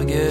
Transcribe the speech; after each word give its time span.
forget. 0.00 0.29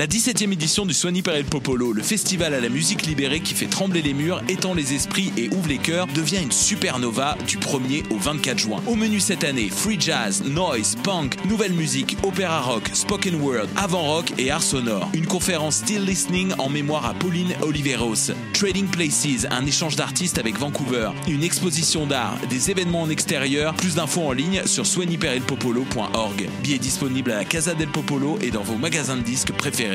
La 0.00 0.06
17e 0.06 0.50
édition 0.54 0.86
du 0.86 0.94
Soigny 0.94 1.20
Perel 1.20 1.44
Popolo, 1.44 1.92
le 1.92 2.02
festival 2.02 2.54
à 2.54 2.60
la 2.60 2.70
musique 2.70 3.04
libérée 3.04 3.40
qui 3.40 3.52
fait 3.52 3.66
trembler 3.66 4.00
les 4.00 4.14
murs, 4.14 4.42
étend 4.48 4.72
les 4.72 4.94
esprits 4.94 5.30
et 5.36 5.50
ouvre 5.50 5.68
les 5.68 5.76
cœurs, 5.76 6.06
devient 6.06 6.40
une 6.42 6.52
supernova 6.52 7.36
du 7.46 7.58
1er 7.58 8.04
au 8.08 8.16
24 8.16 8.58
juin. 8.58 8.82
Au 8.86 8.94
menu 8.94 9.20
cette 9.20 9.44
année, 9.44 9.68
free 9.68 10.00
jazz, 10.00 10.42
noise, 10.42 10.96
punk, 11.04 11.36
nouvelle 11.44 11.74
musique, 11.74 12.16
opéra 12.22 12.60
rock, 12.60 12.88
spoken 12.94 13.42
word, 13.42 13.66
avant 13.76 14.00
rock 14.00 14.32
et 14.38 14.50
art 14.50 14.62
sonore. 14.62 15.10
Une 15.12 15.26
conférence 15.26 15.76
still 15.76 16.06
listening 16.06 16.54
en 16.56 16.70
mémoire 16.70 17.04
à 17.04 17.12
Pauline 17.12 17.52
Oliveros. 17.60 18.32
Trading 18.54 18.86
Places, 18.86 19.46
un 19.50 19.66
échange 19.66 19.96
d'artistes 19.96 20.38
avec 20.38 20.58
Vancouver. 20.58 21.10
Une 21.28 21.44
exposition 21.44 22.06
d'art, 22.06 22.38
des 22.48 22.70
événements 22.70 23.02
en 23.02 23.10
extérieur. 23.10 23.74
Plus 23.74 23.96
d'infos 23.96 24.22
en 24.22 24.32
ligne 24.32 24.62
sur 24.64 24.86
soignyperelpopolo.org. 24.86 26.48
Billets 26.62 26.78
disponibles 26.78 27.32
à 27.32 27.36
la 27.36 27.44
Casa 27.44 27.74
del 27.74 27.88
Popolo 27.88 28.38
et 28.40 28.50
dans 28.50 28.62
vos 28.62 28.76
magasins 28.76 29.18
de 29.18 29.22
disques 29.22 29.52
préférés. 29.52 29.89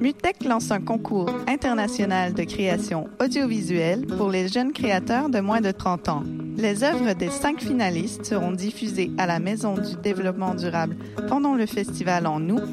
Mutech 0.00 0.44
lance 0.44 0.70
un 0.70 0.80
concours 0.80 1.30
international 1.48 2.32
de 2.32 2.44
création 2.44 3.08
audiovisuelle 3.20 4.06
pour 4.06 4.30
les 4.30 4.48
jeunes 4.48 4.72
créateurs 4.72 5.28
de 5.28 5.40
moins 5.40 5.60
de 5.60 5.70
30 5.70 6.08
ans. 6.08 6.22
Les 6.56 6.84
œuvres 6.84 7.14
des 7.14 7.30
cinq 7.30 7.60
finalistes 7.60 8.24
seront 8.24 8.52
diffusées 8.52 9.10
à 9.18 9.26
la 9.26 9.38
Maison 9.38 9.74
du 9.74 9.96
développement 10.02 10.54
durable 10.54 10.96
pendant 11.28 11.54
le 11.54 11.66
festival 11.66 12.26
en 12.26 12.40
août 12.48 12.70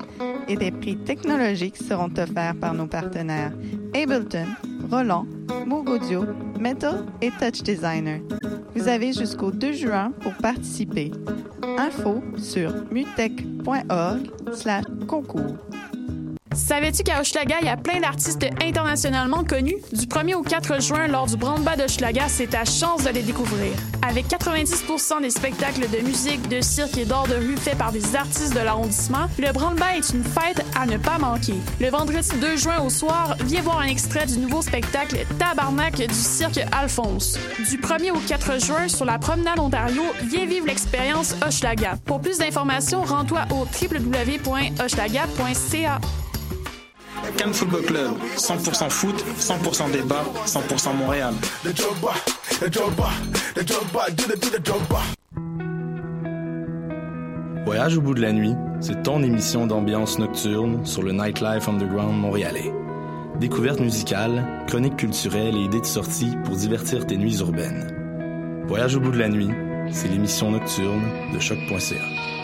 et 0.48 0.56
des 0.56 0.72
prix 0.72 0.98
technologiques 0.98 1.78
seront 1.78 2.12
offerts 2.18 2.56
par 2.60 2.74
nos 2.74 2.88
partenaires 2.88 3.54
Ableton, 3.96 4.48
Roland, 4.92 5.26
Moog 5.66 5.90
Audio, 5.90 6.26
Metal 6.60 7.06
et 7.22 7.32
Touch 7.32 7.64
Designer. 7.64 8.22
Vous 8.76 8.90
avez 8.90 9.14
jusqu'au 9.14 9.52
2 9.52 9.72
juin 9.72 10.12
pour 10.20 10.34
participer. 10.34 11.12
Info 11.78 12.22
sur 12.38 12.74
mutech.org 12.92 14.30
slash 14.54 14.84
concours. 15.08 15.56
Savais-tu 16.56 17.04
qu'à 17.04 17.20
Hochelaga, 17.20 17.58
il 17.62 17.68
y 17.68 17.70
a 17.70 17.76
plein 17.76 18.00
d'artistes 18.00 18.48
internationalement 18.62 19.44
connus? 19.44 19.76
Du 19.92 20.06
1er 20.06 20.36
au 20.36 20.42
4 20.42 20.82
juin, 20.82 21.08
lors 21.08 21.28
du 21.28 21.36
Brandba 21.36 21.76
d'Hochelaga, 21.76 22.30
c'est 22.30 22.48
ta 22.48 22.64
chance 22.64 23.04
de 23.04 23.10
les 23.10 23.24
découvrir. 23.24 23.74
Avec 24.08 24.28
90% 24.28 25.22
des 25.22 25.32
spectacles 25.32 25.90
de 25.90 25.98
musique, 26.00 26.48
de 26.48 26.62
cirque 26.62 26.98
et 26.98 27.04
d'art 27.04 27.28
de 27.28 27.36
rue 27.36 27.58
faits 27.58 27.78
par 27.78 27.92
des 27.92 28.16
artistes 28.16 28.56
de 28.56 28.62
l'arrondissement, 28.62 29.28
le 29.38 29.52
Brandba 29.52 29.98
est 29.98 30.12
une 30.12 30.24
fête 30.24 30.64
à 30.80 30.86
ne 30.86 30.96
pas 30.98 31.18
manquer. 31.18 31.56
Le 31.82 31.90
vendredi 31.90 32.30
2 32.40 32.56
juin 32.56 32.80
au 32.80 32.90
soir, 32.90 33.36
viens 33.44 33.62
voir 33.62 33.80
un 33.80 33.88
extrait 33.88 34.26
du 34.26 34.38
nouveau 34.38 34.62
spectacle 34.62 35.26
Tabarnak 35.38 35.98
du 35.98 36.14
cirque 36.14 36.62
Alphonse. 36.72 37.38
Du 37.70 37.78
1er 37.78 38.12
au 38.12 38.20
4 38.20 38.66
juin, 38.66 38.88
sur 38.88 39.04
la 39.04 39.20
promenade 39.20 39.60
Ontario, 39.60 40.04
viens 40.24 40.46
vivre 40.46 40.68
l'expérience 40.68 41.36
Hochelaga. 41.46 41.98
Pour 42.06 42.22
plus 42.22 42.38
d'informations, 42.38 43.04
rends-toi 43.04 43.42
au 43.52 43.66
www.hochelaga.ca. 43.66 46.00
Cannes 47.38 47.54
Football 47.54 47.82
Club, 47.84 48.12
100% 48.38 48.90
foot, 48.90 49.26
100% 49.40 49.92
débat, 49.92 50.24
100% 50.46 50.96
Montréal. 50.96 51.34
Voyage 57.66 57.98
au 57.98 58.02
bout 58.02 58.14
de 58.14 58.22
la 58.22 58.32
nuit, 58.32 58.54
c'est 58.80 59.04
ton 59.04 59.24
émission 59.24 59.68
d'ambiance 59.68 60.20
nocturne 60.20 60.86
sur 60.86 61.02
le 61.02 61.12
Nightlife 61.12 61.68
Underground 61.68 62.16
montréalais. 62.16 62.72
Découvertes 63.40 63.80
musicales, 63.80 64.64
chroniques 64.68 64.98
culturelles 64.98 65.56
et 65.56 65.64
idées 65.64 65.82
de 65.82 65.86
sortie 65.86 66.32
pour 66.46 66.56
divertir 66.56 67.06
tes 67.06 67.18
nuits 67.18 67.40
urbaines. 67.40 68.64
Voyage 68.68 68.96
au 68.96 69.00
bout 69.00 69.12
de 69.12 69.20
la 69.20 69.30
nuit, 69.30 69.50
c'est 69.92 70.08
l'émission 70.08 70.52
nocturne 70.52 71.04
de 71.34 71.40
choc.ca. 71.40 72.35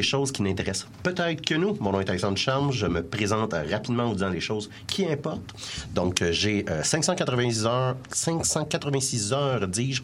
les 0.00 0.06
choses 0.06 0.32
qui 0.32 0.42
n'intéressent 0.42 0.88
peut-être 1.02 1.44
que 1.44 1.54
nous. 1.54 1.76
Mon 1.78 1.92
nom 1.92 2.00
est 2.00 2.08
Alexandre 2.08 2.38
Charme. 2.38 2.72
Je 2.72 2.86
me 2.86 3.02
présente 3.02 3.52
euh, 3.52 3.62
rapidement 3.70 4.04
en 4.04 4.08
vous 4.08 4.14
disant 4.14 4.30
les 4.30 4.40
choses 4.40 4.70
qui 4.86 5.06
importent. 5.06 5.52
Donc, 5.94 6.22
euh, 6.22 6.32
j'ai 6.32 6.64
euh, 6.70 6.82
586 6.82 7.66
heures, 7.66 7.96
586 8.10 9.32
heures, 9.34 9.68
dis-je, 9.68 10.00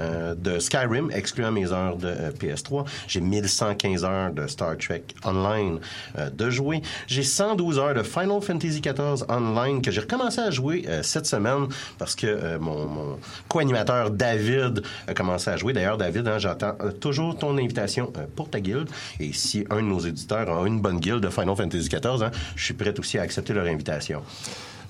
euh, 0.00 0.34
de 0.34 0.58
Skyrim, 0.58 1.12
excluant 1.12 1.52
mes 1.52 1.70
heures 1.70 1.96
de 1.96 2.08
euh, 2.08 2.32
PS3. 2.32 2.84
J'ai 3.06 3.20
1115 3.20 4.04
heures 4.04 4.32
de 4.32 4.48
Star 4.48 4.76
Trek 4.76 5.04
Online 5.24 5.78
euh, 6.18 6.30
de 6.30 6.50
jouer. 6.50 6.82
J'ai 7.06 7.22
112 7.22 7.78
heures 7.78 7.94
de 7.94 8.02
Final 8.02 8.40
Fantasy 8.42 8.80
XIV 8.80 9.24
Online 9.28 9.80
que 9.80 9.92
j'ai 9.92 10.00
recommencé 10.00 10.40
à 10.40 10.50
jouer 10.50 10.84
euh, 10.88 11.04
cette 11.04 11.26
semaine 11.26 11.68
parce 11.96 12.16
que 12.16 12.26
euh, 12.26 12.58
mon, 12.58 13.18
co-animateur 13.48 14.10
David 14.10 14.82
a 15.06 15.14
commencé 15.14 15.48
à 15.50 15.56
jouer. 15.56 15.72
D'ailleurs, 15.72 15.96
David, 15.96 16.26
hein, 16.26 16.38
j'attends 16.38 16.74
euh, 16.80 16.90
toujours 16.90 17.38
ton 17.38 17.56
invitation 17.56 18.12
euh, 18.16 18.26
pour 18.34 18.50
ta 18.50 18.60
guilde. 18.60 18.88
Si 19.32 19.64
un 19.70 19.76
de 19.76 19.82
nos 19.82 20.00
éditeurs 20.00 20.50
a 20.50 20.66
une 20.66 20.80
bonne 20.80 21.00
guilde 21.00 21.20
de 21.20 21.28
Final 21.28 21.56
Fantasy 21.56 21.88
XIV, 21.88 22.22
hein, 22.22 22.30
je 22.56 22.64
suis 22.64 22.74
prêt 22.74 22.98
aussi 22.98 23.18
à 23.18 23.22
accepter 23.22 23.52
leur 23.52 23.66
invitation. 23.66 24.22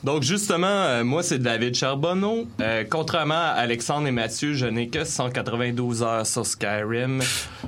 Donc 0.04 0.22
justement, 0.22 0.66
euh, 0.68 1.02
moi 1.02 1.24
c'est 1.24 1.40
David 1.40 1.74
Charbonneau. 1.74 2.46
Euh, 2.60 2.84
contrairement 2.88 3.34
à 3.34 3.54
Alexandre 3.56 4.06
et 4.06 4.12
Mathieu, 4.12 4.54
je 4.54 4.66
n'ai 4.66 4.88
que 4.88 5.02
192 5.02 6.04
heures 6.04 6.24
sur 6.24 6.46
Skyrim, 6.46 7.20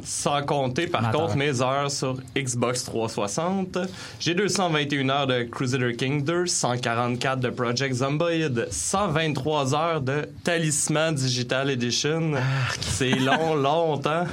sans 0.05 0.43
compter 0.43 0.87
par 0.87 1.11
contre 1.11 1.35
mes 1.35 1.61
heures 1.61 1.91
sur 1.91 2.19
Xbox 2.37 2.85
360. 2.85 3.79
J'ai 4.21 4.35
221 4.35 5.11
heures 5.11 5.27
de 5.27 5.43
Crusader 5.43 5.97
King 5.97 6.23
2, 6.23 6.47
144 6.47 7.41
de 7.41 7.51
Project 7.51 7.97
Zomboid, 7.97 8.69
123 8.71 9.75
heures 9.75 10.01
de 10.01 10.29
Talisman 10.45 11.13
Digital 11.17 11.69
Edition. 11.69 12.35
C'est 12.81 13.11
long, 13.11 13.55
longtemps. 13.57 14.27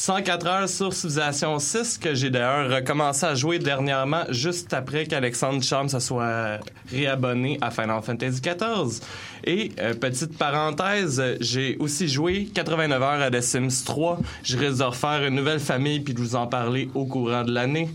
104 0.00 0.46
heures 0.46 0.68
sur 0.68 0.92
Civilization 0.92 1.58
6 1.58 1.96
que 1.96 2.14
j'ai 2.14 2.28
d'ailleurs 2.28 2.70
recommencé 2.70 3.24
à 3.24 3.34
jouer 3.34 3.58
dernièrement 3.58 4.24
juste 4.28 4.74
après 4.74 5.06
qu'Alexandre 5.06 5.62
Charme 5.62 5.88
se 5.88 6.00
soit 6.00 6.58
réabonné 6.92 7.56
à 7.62 7.70
Final 7.70 8.02
Fantasy 8.02 8.42
XIV. 8.42 9.00
Et 9.44 9.72
euh, 9.80 9.94
petite 9.94 10.36
parenthèse, 10.36 11.18
euh, 11.18 11.36
j'ai 11.40 11.78
aussi 11.78 12.08
joué 12.08 12.46
89 12.52 13.02
heures 13.02 13.22
à 13.22 13.30
The 13.30 13.40
Sims 13.40 13.84
3. 13.86 14.18
Je 14.44 14.58
risque 14.58 14.80
de 14.80 14.84
refaire 14.84 15.24
une 15.26 15.34
nouvelle 15.34 15.60
famille 15.60 16.00
puis 16.00 16.12
de 16.12 16.20
vous 16.20 16.36
en 16.36 16.46
parler 16.46 16.90
au 16.94 17.06
courant 17.06 17.42
de 17.44 17.52
l'année. 17.52 17.88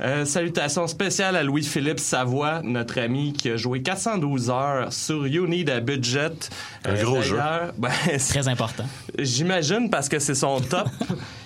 Euh, 0.00 0.24
salutations 0.24 0.86
spéciales 0.86 1.36
à 1.36 1.42
Louis-Philippe 1.42 2.00
Savoie, 2.00 2.62
notre 2.64 2.98
ami 2.98 3.34
qui 3.34 3.50
a 3.50 3.56
joué 3.58 3.82
412 3.82 4.48
heures 4.48 4.90
sur 4.90 5.26
You 5.26 5.46
Need 5.46 5.68
a 5.68 5.80
Budget. 5.80 6.30
Un 6.86 6.94
gros 6.94 7.20
jeu. 7.20 7.36
d'ailleurs, 7.36 7.72
ben, 7.78 7.90
c'est- 8.18 8.32
Très 8.40 8.48
important. 8.48 8.84
J'imagine 9.18 9.90
parce 9.90 10.08
que 10.08 10.18
c'est 10.18 10.34
son 10.34 10.58
top. 10.62 10.88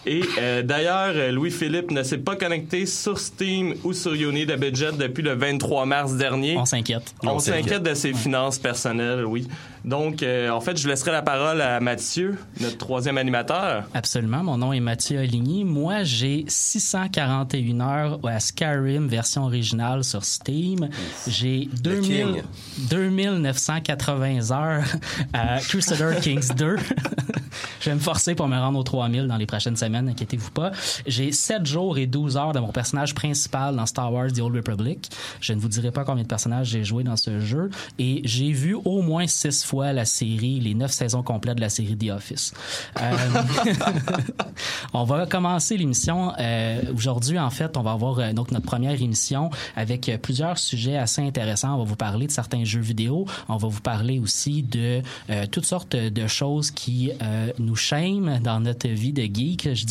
Et 0.06 0.22
euh, 0.38 0.62
d'ailleurs, 0.62 1.12
euh, 1.14 1.32
Louis-Philippe 1.32 1.90
ne 1.90 2.04
s'est 2.04 2.18
pas 2.18 2.36
connecté 2.36 2.86
sur 2.86 3.18
Steam 3.18 3.74
ou 3.82 3.92
sur 3.92 4.12
de 4.12 4.56
Budget 4.56 4.92
depuis 4.92 5.22
le 5.22 5.34
23 5.34 5.84
mars 5.84 6.14
dernier. 6.14 6.56
On 6.56 6.64
s'inquiète. 6.64 7.12
On, 7.24 7.30
On 7.30 7.38
s'inquiète 7.40 7.82
de 7.82 7.94
ses 7.94 8.14
finances 8.14 8.58
personnelles, 8.58 9.24
oui. 9.24 9.48
Donc, 9.86 10.24
euh, 10.24 10.50
en 10.50 10.60
fait, 10.60 10.76
je 10.76 10.88
laisserai 10.88 11.12
la 11.12 11.22
parole 11.22 11.60
à 11.60 11.78
Mathieu, 11.78 12.36
notre 12.60 12.76
troisième 12.76 13.18
animateur. 13.18 13.84
Absolument. 13.94 14.42
Mon 14.42 14.58
nom 14.58 14.72
est 14.72 14.80
Mathieu 14.80 15.20
Aligny. 15.20 15.64
Moi, 15.64 16.02
j'ai 16.02 16.44
641 16.48 17.80
heures 17.80 18.18
à 18.24 18.40
Skyrim 18.40 19.06
version 19.06 19.44
originale 19.44 20.02
sur 20.02 20.24
Steam. 20.24 20.88
J'ai 21.28 21.68
2000 21.82 22.02
king. 22.02 22.42
2980 22.90 24.50
heures 24.50 24.84
à 25.32 25.58
Crusader 25.60 26.16
Kings 26.20 26.52
2. 26.56 26.76
Je 27.80 27.90
vais 27.90 27.94
me 27.94 28.00
forcer 28.00 28.34
pour 28.34 28.48
me 28.48 28.56
rendre 28.58 28.78
aux 28.78 28.82
3000 28.82 29.28
dans 29.28 29.36
les 29.36 29.46
prochaines 29.46 29.76
semaines, 29.76 29.95
inquiétez-vous 30.06 30.50
pas. 30.50 30.72
J'ai 31.06 31.32
7 31.32 31.66
jours 31.66 31.98
et 31.98 32.06
12 32.06 32.36
heures 32.36 32.52
de 32.52 32.58
mon 32.60 32.72
personnage 32.72 33.14
principal 33.14 33.76
dans 33.76 33.86
Star 33.86 34.12
Wars 34.12 34.32
The 34.32 34.40
Old 34.40 34.56
Republic. 34.56 35.10
Je 35.40 35.52
ne 35.52 35.60
vous 35.60 35.68
dirai 35.68 35.90
pas 35.90 36.04
combien 36.04 36.22
de 36.22 36.28
personnages 36.28 36.68
j'ai 36.68 36.84
joué 36.84 37.04
dans 37.04 37.16
ce 37.16 37.40
jeu. 37.40 37.70
Et 37.98 38.20
j'ai 38.24 38.52
vu 38.52 38.74
au 38.74 39.02
moins 39.02 39.26
6 39.26 39.64
fois 39.64 39.92
la 39.92 40.04
série, 40.04 40.60
les 40.60 40.74
9 40.74 40.90
saisons 40.90 41.22
complètes 41.22 41.56
de 41.56 41.60
la 41.60 41.68
série 41.70 41.96
The 41.96 42.10
Office. 42.10 42.52
Euh, 43.00 43.12
on 44.92 45.04
va 45.04 45.26
commencer 45.26 45.76
l'émission. 45.76 46.32
euh, 46.38 46.80
Aujourd'hui, 46.94 47.38
en 47.38 47.50
fait, 47.50 47.76
on 47.76 47.82
va 47.82 47.92
avoir 47.92 48.18
euh, 48.18 48.32
donc 48.32 48.50
notre 48.50 48.66
première 48.66 49.00
émission 49.00 49.50
avec 49.76 50.08
euh, 50.08 50.18
plusieurs 50.18 50.58
sujets 50.58 50.96
assez 50.96 51.22
intéressants. 51.22 51.74
On 51.74 51.78
va 51.78 51.84
vous 51.84 51.96
parler 51.96 52.26
de 52.26 52.32
certains 52.32 52.64
jeux 52.64 52.80
vidéo. 52.80 53.26
On 53.48 53.56
va 53.56 53.68
vous 53.68 53.80
parler 53.80 54.18
aussi 54.18 54.62
de 54.62 55.02
euh, 55.30 55.46
toutes 55.50 55.66
sortes 55.66 55.96
de 55.96 56.26
choses 56.26 56.70
qui 56.70 57.10
euh, 57.22 57.52
nous 57.58 57.76
shame 57.76 58.40
dans 58.42 58.60
notre 58.60 58.88
vie 58.88 59.12
de 59.12 59.22
geek, 59.22 59.74
je 59.74 59.85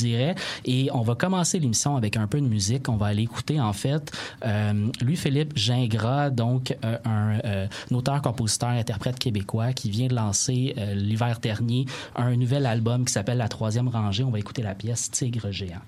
et 0.66 0.90
on 0.94 1.02
va 1.02 1.16
commencer 1.16 1.60
l'émission 1.60 1.96
avec 1.96 2.18
un 2.18 2.28
peu 2.28 2.40
de 2.40 2.48
musique. 2.48 2.90
On 2.90 2.98
va 2.98 3.08
aller 3.08 3.24
écouter, 3.24 3.60
en 3.60 3.74
fait, 3.74 4.12
euh, 4.46 4.90
Louis-Philippe 5.02 5.58
Gingras, 5.58 6.30
donc 6.30 6.76
euh, 6.84 6.98
un, 7.06 7.40
euh, 7.46 7.68
auteur, 7.92 8.22
compositeur, 8.22 8.70
interprète 8.70 9.20
québécois 9.20 9.74
qui 9.74 9.90
vient 9.90 10.08
de 10.08 10.16
lancer 10.16 10.74
euh, 10.78 10.94
l'hiver 10.94 11.40
dernier 11.40 11.86
un 12.16 12.36
nouvel 12.36 12.66
album 12.66 13.06
qui 13.06 13.14
s'appelle 13.14 13.38
La 13.38 13.48
troisième 13.48 13.88
rangée. 13.88 14.24
On 14.24 14.32
va 14.32 14.40
écouter 14.40 14.62
la 14.62 14.76
pièce 14.76 15.12
Tigre 15.12 15.52
géant. 15.52 15.82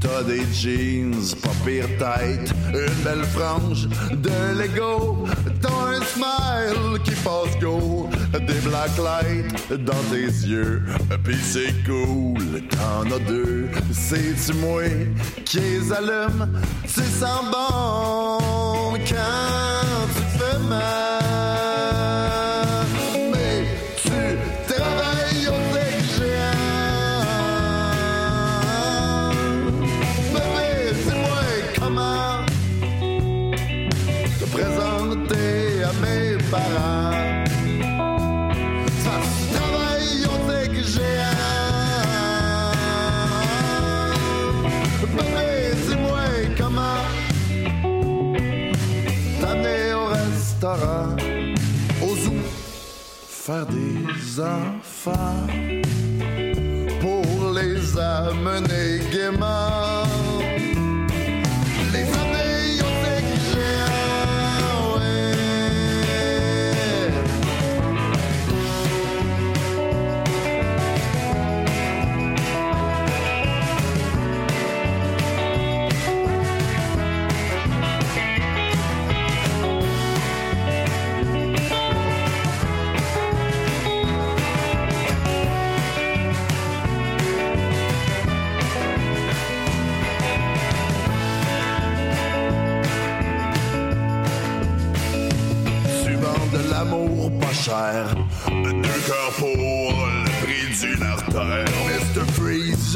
T'as 0.00 0.22
des 0.22 0.44
jeans, 0.52 1.34
pas 1.42 1.50
pire 1.64 1.88
tête, 1.98 2.54
une 2.72 3.02
belle 3.02 3.24
frange 3.24 3.88
de 4.12 4.30
Lego. 4.56 5.26
T'as 5.60 5.68
un 5.68 6.00
smile 6.02 7.02
qui 7.02 7.10
passe 7.22 7.58
go, 7.60 8.08
des 8.32 8.60
black 8.60 8.96
lights 8.96 9.84
dans 9.84 10.02
tes 10.10 10.26
yeux. 10.46 10.82
Pis 11.24 11.36
c'est 11.42 11.74
cool, 11.84 12.62
t'en 12.70 13.10
as 13.12 13.18
deux. 13.26 13.68
C'est-tu 13.92 14.54
moi 14.54 14.84
qui 15.44 15.58
les 15.58 15.92
allume? 15.92 16.48
Tu 16.84 17.02
sens 17.02 17.44
bon 17.50 18.38
quand 18.92 20.06
tu 20.14 20.38
fais 20.38 20.58
mal. 20.68 21.07
Des 54.38 55.67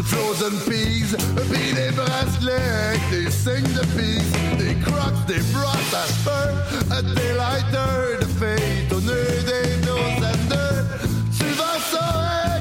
Frozen 0.04 0.58
Peas, 0.66 1.16
puis 1.50 1.72
bracelets 1.92 2.52
avec 2.88 3.10
des 3.10 3.30
signes 3.30 3.80
peace. 3.96 4.58
Des 4.58 4.74
crocs, 4.80 5.26
des 5.26 5.40
brosses 5.52 5.94
à 5.94 6.06
cheveux, 6.06 7.14
des 7.14 7.32
lighters 7.36 8.20
de 8.20 8.26
fête 8.38 8.92
au 8.92 9.00
nœud 9.00 9.42
des 9.46 9.76
douzaines 9.86 10.86
Tu 11.38 11.44
ça 11.90 12.51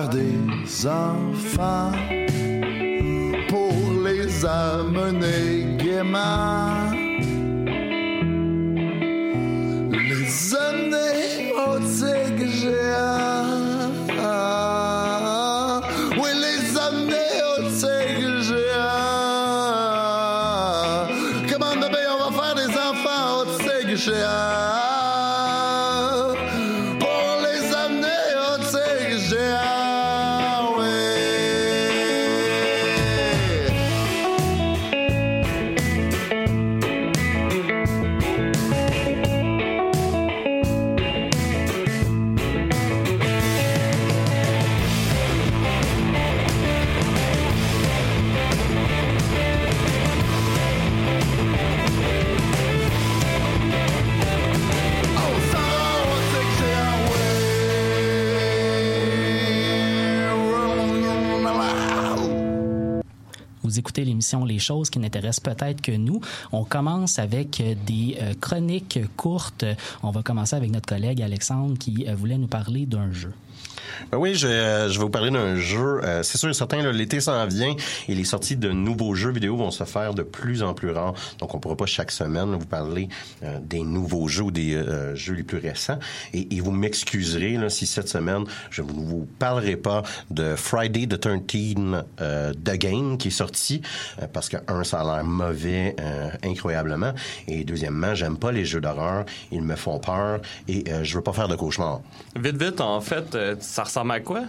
des 0.00 0.86
enfants 0.86 1.92
pour 3.48 3.74
les 4.02 4.44
amener 4.44 5.76
gaiement. 5.76 6.81
Les 64.46 64.58
choses 64.58 64.88
qui 64.88 64.98
n'intéressent 64.98 65.40
peut-être 65.40 65.82
que 65.82 65.92
nous. 65.92 66.20
On 66.52 66.64
commence 66.64 67.18
avec 67.18 67.60
euh, 67.60 67.74
des 67.86 68.16
euh, 68.20 68.32
chroniques 68.40 68.98
courtes. 69.16 69.64
On 70.02 70.10
va 70.10 70.22
commencer 70.22 70.56
avec 70.56 70.70
notre 70.70 70.86
collègue 70.86 71.20
Alexandre 71.20 71.76
qui 71.78 72.06
euh, 72.08 72.14
voulait 72.14 72.38
nous 72.38 72.46
parler 72.46 72.86
d'un 72.86 73.12
jeu. 73.12 73.32
Ben 74.10 74.18
oui, 74.18 74.34
je, 74.34 74.46
euh, 74.46 74.88
je 74.88 74.98
vais 74.98 75.04
vous 75.04 75.10
parler 75.10 75.30
d'un 75.30 75.56
jeu. 75.56 76.00
Euh, 76.04 76.22
c'est 76.22 76.38
sûr 76.38 76.48
et 76.48 76.54
certain, 76.54 76.90
l'été 76.92 77.20
s'en 77.20 77.46
vient 77.46 77.74
et 78.08 78.14
les 78.14 78.24
sorties 78.24 78.56
de 78.56 78.70
nouveaux 78.70 79.14
jeux 79.14 79.32
vidéo 79.32 79.56
vont 79.56 79.70
se 79.70 79.84
faire 79.84 80.14
de 80.14 80.22
plus 80.22 80.62
en 80.62 80.74
plus 80.74 80.90
rares. 80.90 81.14
Donc, 81.38 81.54
on 81.54 81.58
pourra 81.58 81.76
pas 81.76 81.86
chaque 81.86 82.10
semaine 82.10 82.54
vous 82.54 82.66
parler 82.66 83.08
euh, 83.42 83.58
des 83.62 83.82
nouveaux 83.82 84.28
jeux 84.28 84.44
ou 84.44 84.50
des 84.50 84.74
euh, 84.74 85.14
jeux 85.14 85.34
les 85.34 85.42
plus 85.42 85.58
récents. 85.58 85.98
Et, 86.32 86.56
et 86.56 86.60
vous 86.60 86.72
m'excuserez 86.72 87.58
si 87.68 87.86
cette 87.86 88.08
semaine, 88.08 88.44
je 88.70 88.82
ne 88.82 88.88
vous 88.88 89.26
parlerai 89.38 89.76
pas 89.76 90.02
de 90.30 90.54
Friday 90.56 91.06
the 91.06 91.20
13 91.20 91.42
euh, 92.20 92.52
The 92.52 92.76
Game 92.76 93.18
qui 93.18 93.28
est 93.28 93.32
sorti 93.32 93.82
euh, 94.20 94.26
parce 94.32 94.48
que, 94.48 94.56
un, 94.68 94.84
ça 94.84 95.00
a 95.00 95.04
l'air 95.04 95.24
mauvais 95.24 95.96
euh, 96.00 96.30
incroyablement. 96.42 97.12
Et 97.48 97.64
deuxièmement, 97.64 98.14
j'aime 98.14 98.36
pas 98.36 98.52
les 98.52 98.64
jeux 98.64 98.80
d'horreur. 98.80 99.24
Ils 99.50 99.62
me 99.62 99.76
font 99.76 99.98
peur 99.98 100.40
et 100.68 100.84
euh, 100.88 101.04
je 101.04 101.16
veux 101.16 101.22
pas 101.22 101.32
faire 101.32 101.48
de 101.48 101.56
cauchemars. 101.56 102.00
Vite, 102.36 102.62
vite, 102.62 102.80
en 102.80 103.00
fait, 103.00 103.34
euh, 103.34 103.56
ça 103.84 104.00
ressemble 104.00 104.12
à 104.12 104.20
quoi? 104.20 104.42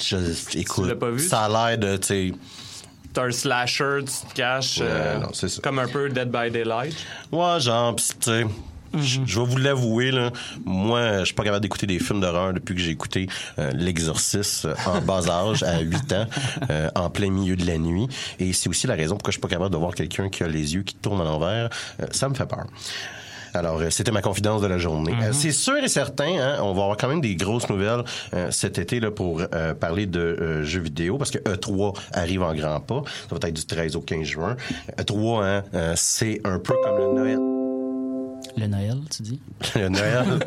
Je, 0.00 0.16
écoute, 0.58 0.92
pas 0.94 1.10
vu? 1.10 1.20
ça 1.20 1.44
a 1.44 1.48
l'air 1.70 1.78
de, 1.78 1.96
tu 1.96 2.34
T'as 3.12 3.24
un 3.24 3.30
slasher, 3.30 4.00
tu 4.04 4.28
te 4.28 4.34
caches, 4.34 4.78
Ouais, 4.78 4.86
euh, 4.88 5.18
non, 5.18 5.28
c'est 5.32 5.48
ça. 5.48 5.62
comme 5.62 5.78
un 5.78 5.88
peu 5.88 6.10
Dead 6.10 6.30
by 6.30 6.50
Daylight? 6.50 6.94
Ouais, 7.32 7.58
genre, 7.60 7.96
pis, 7.96 8.08
tu 8.20 8.30
sais, 8.30 8.46
je- 8.92 9.20
je 9.24 9.40
vais 9.40 9.46
vous 9.46 9.56
l'avouer, 9.56 10.10
là. 10.10 10.30
Moi, 10.66 11.20
je 11.20 11.24
suis 11.24 11.34
pas 11.34 11.44
capable 11.44 11.62
d'écouter 11.62 11.86
des 11.86 11.98
films 11.98 12.20
d'horreur 12.20 12.52
depuis 12.52 12.74
que 12.74 12.80
j'ai 12.82 12.90
écouté 12.90 13.26
euh, 13.58 13.70
L'Exorciste 13.72 14.66
euh, 14.66 14.74
en 14.86 15.00
bas 15.00 15.22
âge, 15.30 15.62
à 15.62 15.80
8 15.80 16.12
ans, 16.12 16.26
euh, 16.68 16.90
en 16.94 17.08
plein 17.08 17.30
milieu 17.30 17.56
de 17.56 17.64
la 17.66 17.78
nuit. 17.78 18.06
Et 18.38 18.52
c'est 18.52 18.68
aussi 18.68 18.86
la 18.86 18.94
raison 18.96 19.14
pourquoi 19.14 19.30
je 19.30 19.36
suis 19.36 19.40
pas 19.40 19.48
capable 19.48 19.70
de 19.72 19.78
voir 19.78 19.94
quelqu'un 19.94 20.28
qui 20.28 20.42
a 20.42 20.48
les 20.48 20.74
yeux 20.74 20.82
qui 20.82 20.94
tournent 20.96 21.22
à 21.22 21.24
l'envers. 21.24 21.70
Ça 22.10 22.28
me 22.28 22.34
fait 22.34 22.44
peur. 22.46 22.66
Alors, 23.56 23.80
euh, 23.80 23.90
c'était 23.90 24.12
ma 24.12 24.22
confidence 24.22 24.60
de 24.60 24.66
la 24.66 24.78
journée. 24.78 25.14
Euh, 25.22 25.32
c'est 25.32 25.52
sûr 25.52 25.76
et 25.78 25.88
certain, 25.88 26.38
hein, 26.38 26.56
on 26.60 26.74
va 26.74 26.82
avoir 26.82 26.96
quand 26.96 27.08
même 27.08 27.20
des 27.22 27.36
grosses 27.36 27.68
nouvelles 27.70 28.04
euh, 28.34 28.50
cet 28.50 28.78
été 28.78 29.00
là, 29.00 29.10
pour 29.10 29.40
euh, 29.54 29.74
parler 29.74 30.06
de 30.06 30.20
euh, 30.20 30.62
jeux 30.64 30.80
vidéo, 30.80 31.16
parce 31.16 31.30
que 31.30 31.38
E3 31.38 31.96
arrive 32.12 32.42
en 32.42 32.54
grand 32.54 32.80
pas. 32.80 33.02
Ça 33.30 33.36
va 33.40 33.48
être 33.48 33.54
du 33.54 33.64
13 33.64 33.96
au 33.96 34.00
15 34.00 34.22
juin. 34.24 34.56
E3, 34.98 35.42
hein, 35.42 35.62
euh, 35.74 35.92
c'est 35.96 36.40
un 36.44 36.58
peu 36.58 36.74
comme 36.84 36.98
le 36.98 37.12
Noël. 37.14 37.55
Le 38.56 38.66
Noël, 38.66 38.98
tu 39.14 39.22
dis? 39.22 39.40
le 39.74 39.88
Noël, 39.88 40.38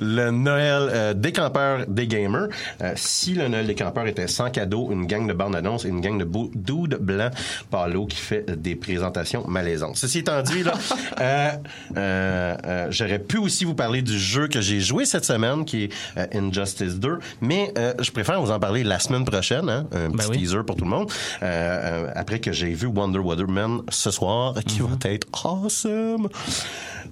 le 0.00 0.30
Noël 0.30 0.88
euh, 0.92 1.14
des 1.14 1.32
campeurs 1.32 1.86
des 1.86 2.06
gamers. 2.06 2.48
Euh, 2.82 2.92
si 2.96 3.34
le 3.34 3.48
Noël 3.48 3.66
des 3.66 3.74
campeurs 3.74 4.06
était 4.06 4.28
sans 4.28 4.50
cadeau, 4.50 4.90
une 4.90 5.06
gang 5.06 5.26
de 5.26 5.32
bandes-annonces 5.32 5.84
et 5.84 5.88
une 5.88 6.00
gang 6.00 6.18
de 6.18 6.26
dudes 6.54 6.98
blancs 7.00 7.32
palo 7.70 8.06
qui 8.06 8.16
fait 8.16 8.50
des 8.60 8.76
présentations 8.76 9.46
malaisantes. 9.46 9.96
Ceci 9.96 10.18
étant 10.18 10.42
dit, 10.42 10.62
là, 10.62 10.74
euh, 11.20 11.50
euh, 11.96 12.56
euh, 12.66 12.86
j'aurais 12.90 13.18
pu 13.18 13.38
aussi 13.38 13.64
vous 13.64 13.74
parler 13.74 14.02
du 14.02 14.18
jeu 14.18 14.48
que 14.48 14.60
j'ai 14.60 14.80
joué 14.80 15.04
cette 15.04 15.24
semaine, 15.24 15.64
qui 15.64 15.84
est 15.84 15.92
euh, 16.16 16.26
Injustice 16.34 16.96
2, 16.96 17.18
mais 17.40 17.72
euh, 17.78 17.94
je 18.00 18.10
préfère 18.10 18.40
vous 18.40 18.50
en 18.50 18.58
parler 18.58 18.84
la 18.84 18.98
semaine 18.98 19.24
prochaine, 19.24 19.68
hein, 19.68 19.86
un 19.92 20.10
petit 20.10 20.28
oui. 20.30 20.38
teaser 20.38 20.62
pour 20.66 20.76
tout 20.76 20.84
le 20.84 20.90
monde, 20.90 21.10
après 22.14 22.40
que 22.40 22.52
j'ai 22.52 22.72
vu 22.72 22.86
Wonder 22.86 23.18
Woman 23.18 23.82
ce 23.88 24.10
soir, 24.10 24.54
qui 24.66 24.80
va 24.80 24.96
être 25.04 25.26
awesome. 25.44 26.28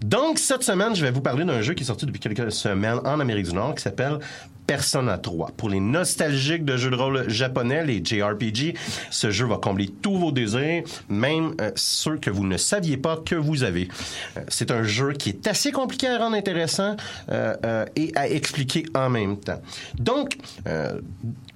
Donc, 0.00 0.38
cette 0.38 0.62
semaine, 0.62 0.94
je 0.94 1.04
vais 1.04 1.10
vous 1.10 1.20
parler 1.20 1.44
d'un 1.44 1.62
jeu 1.62 1.74
qui 1.74 1.82
est 1.82 1.86
sorti 1.86 2.06
depuis 2.06 2.20
quelques 2.20 2.52
semaines 2.52 3.00
en 3.04 3.20
Amérique 3.20 3.46
du 3.46 3.54
Nord 3.54 3.74
qui 3.74 3.82
s'appelle 3.82 4.18
Persona 4.66 5.18
3. 5.18 5.52
Pour 5.56 5.68
les 5.68 5.80
nostalgiques 5.80 6.64
de 6.64 6.76
jeux 6.76 6.90
de 6.90 6.96
rôle 6.96 7.28
japonais, 7.28 7.84
les 7.84 8.02
JRPG, 8.02 8.74
ce 9.10 9.30
jeu 9.30 9.46
va 9.46 9.58
combler 9.58 9.88
tous 9.88 10.16
vos 10.16 10.32
désirs, 10.32 10.84
même 11.08 11.54
euh, 11.60 11.70
ceux 11.74 12.16
que 12.16 12.30
vous 12.30 12.46
ne 12.46 12.56
saviez 12.56 12.96
pas 12.96 13.18
que 13.24 13.34
vous 13.34 13.62
avez. 13.62 13.88
Euh, 14.36 14.40
c'est 14.48 14.70
un 14.70 14.82
jeu 14.82 15.12
qui 15.12 15.30
est 15.30 15.46
assez 15.46 15.70
compliqué 15.70 16.08
à 16.08 16.18
rendre 16.18 16.36
intéressant 16.36 16.96
euh, 17.30 17.84
et 17.96 18.12
à 18.14 18.28
expliquer 18.28 18.84
en 18.94 19.10
même 19.10 19.38
temps. 19.38 19.60
Donc, 19.98 20.38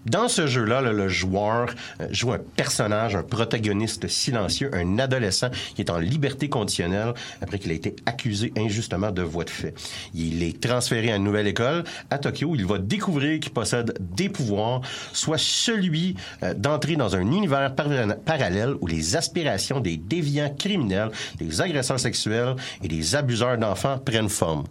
dans 0.08 0.28
ce 0.28 0.46
jeu-là, 0.46 0.80
là, 0.80 0.92
le 0.92 1.08
joueur 1.08 1.68
euh, 2.00 2.06
joue 2.10 2.32
un 2.32 2.38
personnage, 2.38 3.14
un 3.16 3.22
protagoniste 3.22 4.08
silencieux, 4.08 4.70
un 4.74 4.98
adolescent 4.98 5.48
qui 5.74 5.82
est 5.82 5.90
en 5.90 5.98
liberté 5.98 6.48
conditionnelle 6.48 7.14
après 7.40 7.58
qu'il 7.58 7.70
a 7.70 7.74
été 7.74 7.94
accusé 8.06 8.52
injustement 8.56 9.10
de 9.10 9.22
voie 9.22 9.44
de 9.44 9.50
fait. 9.50 9.74
Il 10.14 10.42
est 10.42 10.60
transféré 10.60 11.12
à 11.12 11.16
une 11.16 11.24
nouvelle 11.24 11.46
école 11.46 11.84
à 12.10 12.18
Tokyo. 12.18 12.54
Il 12.54 12.66
va 12.66 12.78
découvrir 12.78 13.40
qu'il 13.40 13.52
possède 13.52 13.94
des 14.00 14.28
pouvoirs, 14.28 14.80
soit 15.12 15.38
celui 15.38 16.16
euh, 16.42 16.54
d'entrer 16.54 16.96
dans 16.96 17.14
un 17.16 17.20
univers 17.20 17.74
par- 17.74 17.86
parallèle 18.24 18.74
où 18.80 18.86
les 18.86 19.16
aspirations 19.16 19.80
des 19.80 19.96
déviants 19.96 20.54
criminels, 20.58 21.10
des 21.38 21.60
agresseurs 21.60 22.00
sexuels 22.00 22.56
et 22.82 22.88
des 22.88 23.14
abuseurs 23.14 23.58
d'enfants 23.58 23.98
prennent 23.98 24.28
forme. 24.28 24.64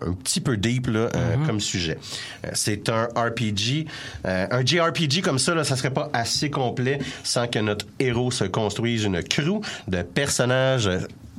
Un 0.00 0.12
petit 0.12 0.40
peu 0.40 0.56
deep 0.56 0.86
là, 0.88 1.08
euh, 1.14 1.36
comme 1.46 1.60
sujet. 1.60 1.98
C'est 2.52 2.88
un 2.88 3.04
RPG, 3.14 3.86
euh, 4.26 4.46
un 4.50 4.64
JRPG 4.64 4.81
comme 5.22 5.38
ça, 5.38 5.54
là, 5.54 5.64
ça 5.64 5.76
serait 5.76 5.92
pas 5.92 6.10
assez 6.12 6.50
complet 6.50 6.98
sans 7.22 7.46
que 7.46 7.58
notre 7.58 7.86
héros 7.98 8.30
se 8.30 8.44
construise 8.44 9.04
une 9.04 9.22
crew 9.22 9.60
de 9.88 10.02
personnages 10.02 10.90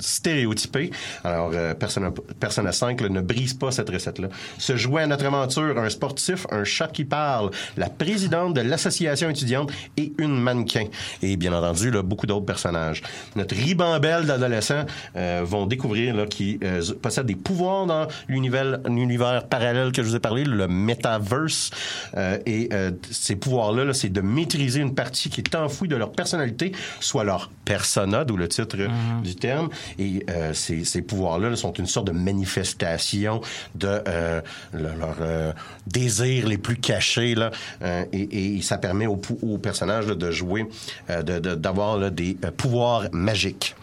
stéréotypés. 0.04 0.92
Alors, 1.24 1.52
euh, 1.54 1.74
Persona, 1.74 2.12
Persona 2.40 2.72
5 2.72 3.02
là, 3.02 3.10
ne 3.10 3.22
brise 3.22 3.54
pas 3.54 3.72
cette 3.72 3.90
recette-là. 3.90 4.30
Se 4.58 4.76
jouer 4.76 5.04
à 5.04 5.08
notre 5.08 5.26
aventure, 5.26 5.78
un 5.78 5.90
sportif, 5.90 6.46
un 6.52 6.64
chat 6.64 6.88
qui 6.88 7.06
parle, 7.06 7.52
la 7.78 7.90
présidente 7.90 8.54
de 8.54 8.62
l'association 8.62 9.30
étudiante 9.30 9.72
et 9.98 10.14
une 10.18 10.40
mannequin. 10.40 10.86
Et 11.22 11.38
bien 11.38 11.54
entendu, 11.54 11.92
là, 11.92 12.02
beaucoup 12.02 12.28
d'autres 12.28 12.46
personnages. 12.46 13.02
Notre 13.36 13.56
ribambelle 13.56 14.26
d'adolescents 14.26 14.86
euh, 15.16 15.42
vont 15.44 15.66
découvrir 15.66 16.16
là, 16.16 16.26
qui 16.26 16.60
euh, 16.64 16.82
possèdent 17.02 17.28
des 17.28 17.36
pouvoirs 17.36 17.86
dans 17.86 18.08
l'univers, 18.28 18.80
l'univers 18.86 19.48
parallèle 19.48 19.92
que 19.92 20.04
je 20.04 20.10
vous 20.10 20.16
ai 20.16 20.20
parlé, 20.20 20.44
le 20.44 20.68
metaverse. 20.68 21.72
Euh, 22.16 22.38
et 22.46 22.70
euh, 22.74 22.92
ces 23.12 23.36
pouvoirs-là, 23.36 23.86
là, 23.86 23.94
c'est 23.94 24.10
de 24.10 24.22
maîtriser 24.22 24.82
une 24.82 24.96
partie 24.96 25.30
qui 25.30 25.42
est 25.42 25.56
enfouie 25.56 25.88
de 25.88 25.96
leur 25.96 26.12
personnalité, 26.12 26.72
soit 27.00 27.24
leur 27.24 27.50
persona, 27.66 28.26
d'où 28.26 28.38
le 28.38 28.48
titre 28.48 28.78
euh, 28.80 28.88
du 29.24 29.36
terme. 29.36 29.70
Et 30.00 30.26
euh, 30.30 30.54
ces, 30.54 30.84
ces 30.84 31.02
pouvoirs-là 31.02 31.50
là, 31.50 31.56
sont 31.56 31.74
une 31.74 31.88
sorte 31.88 32.08
de 32.08 32.12
manifestation 32.12 33.42
de 33.76 34.02
euh, 34.08 34.42
le- 34.74 34.90
euh, 35.22 35.54
désirs 35.88 36.48
les 36.48 36.58
plus 36.58 36.78
cachés. 36.78 37.36
Là, 37.36 37.52
Euh, 37.82 38.06
et, 38.14 38.58
et 38.58 38.62
ça 38.62 38.78
permet 38.78 39.08
aux, 39.08 39.18
personnages 39.58 40.08
là, 40.08 40.16
de 40.16 40.32
jouer, 40.32 40.66
euh, 41.10 41.22
de- 41.24 41.40
de- 41.40 41.56
d'avoir 41.56 42.12
des 42.12 42.38
pouvoirs 42.58 43.08
magiques. 43.12 43.76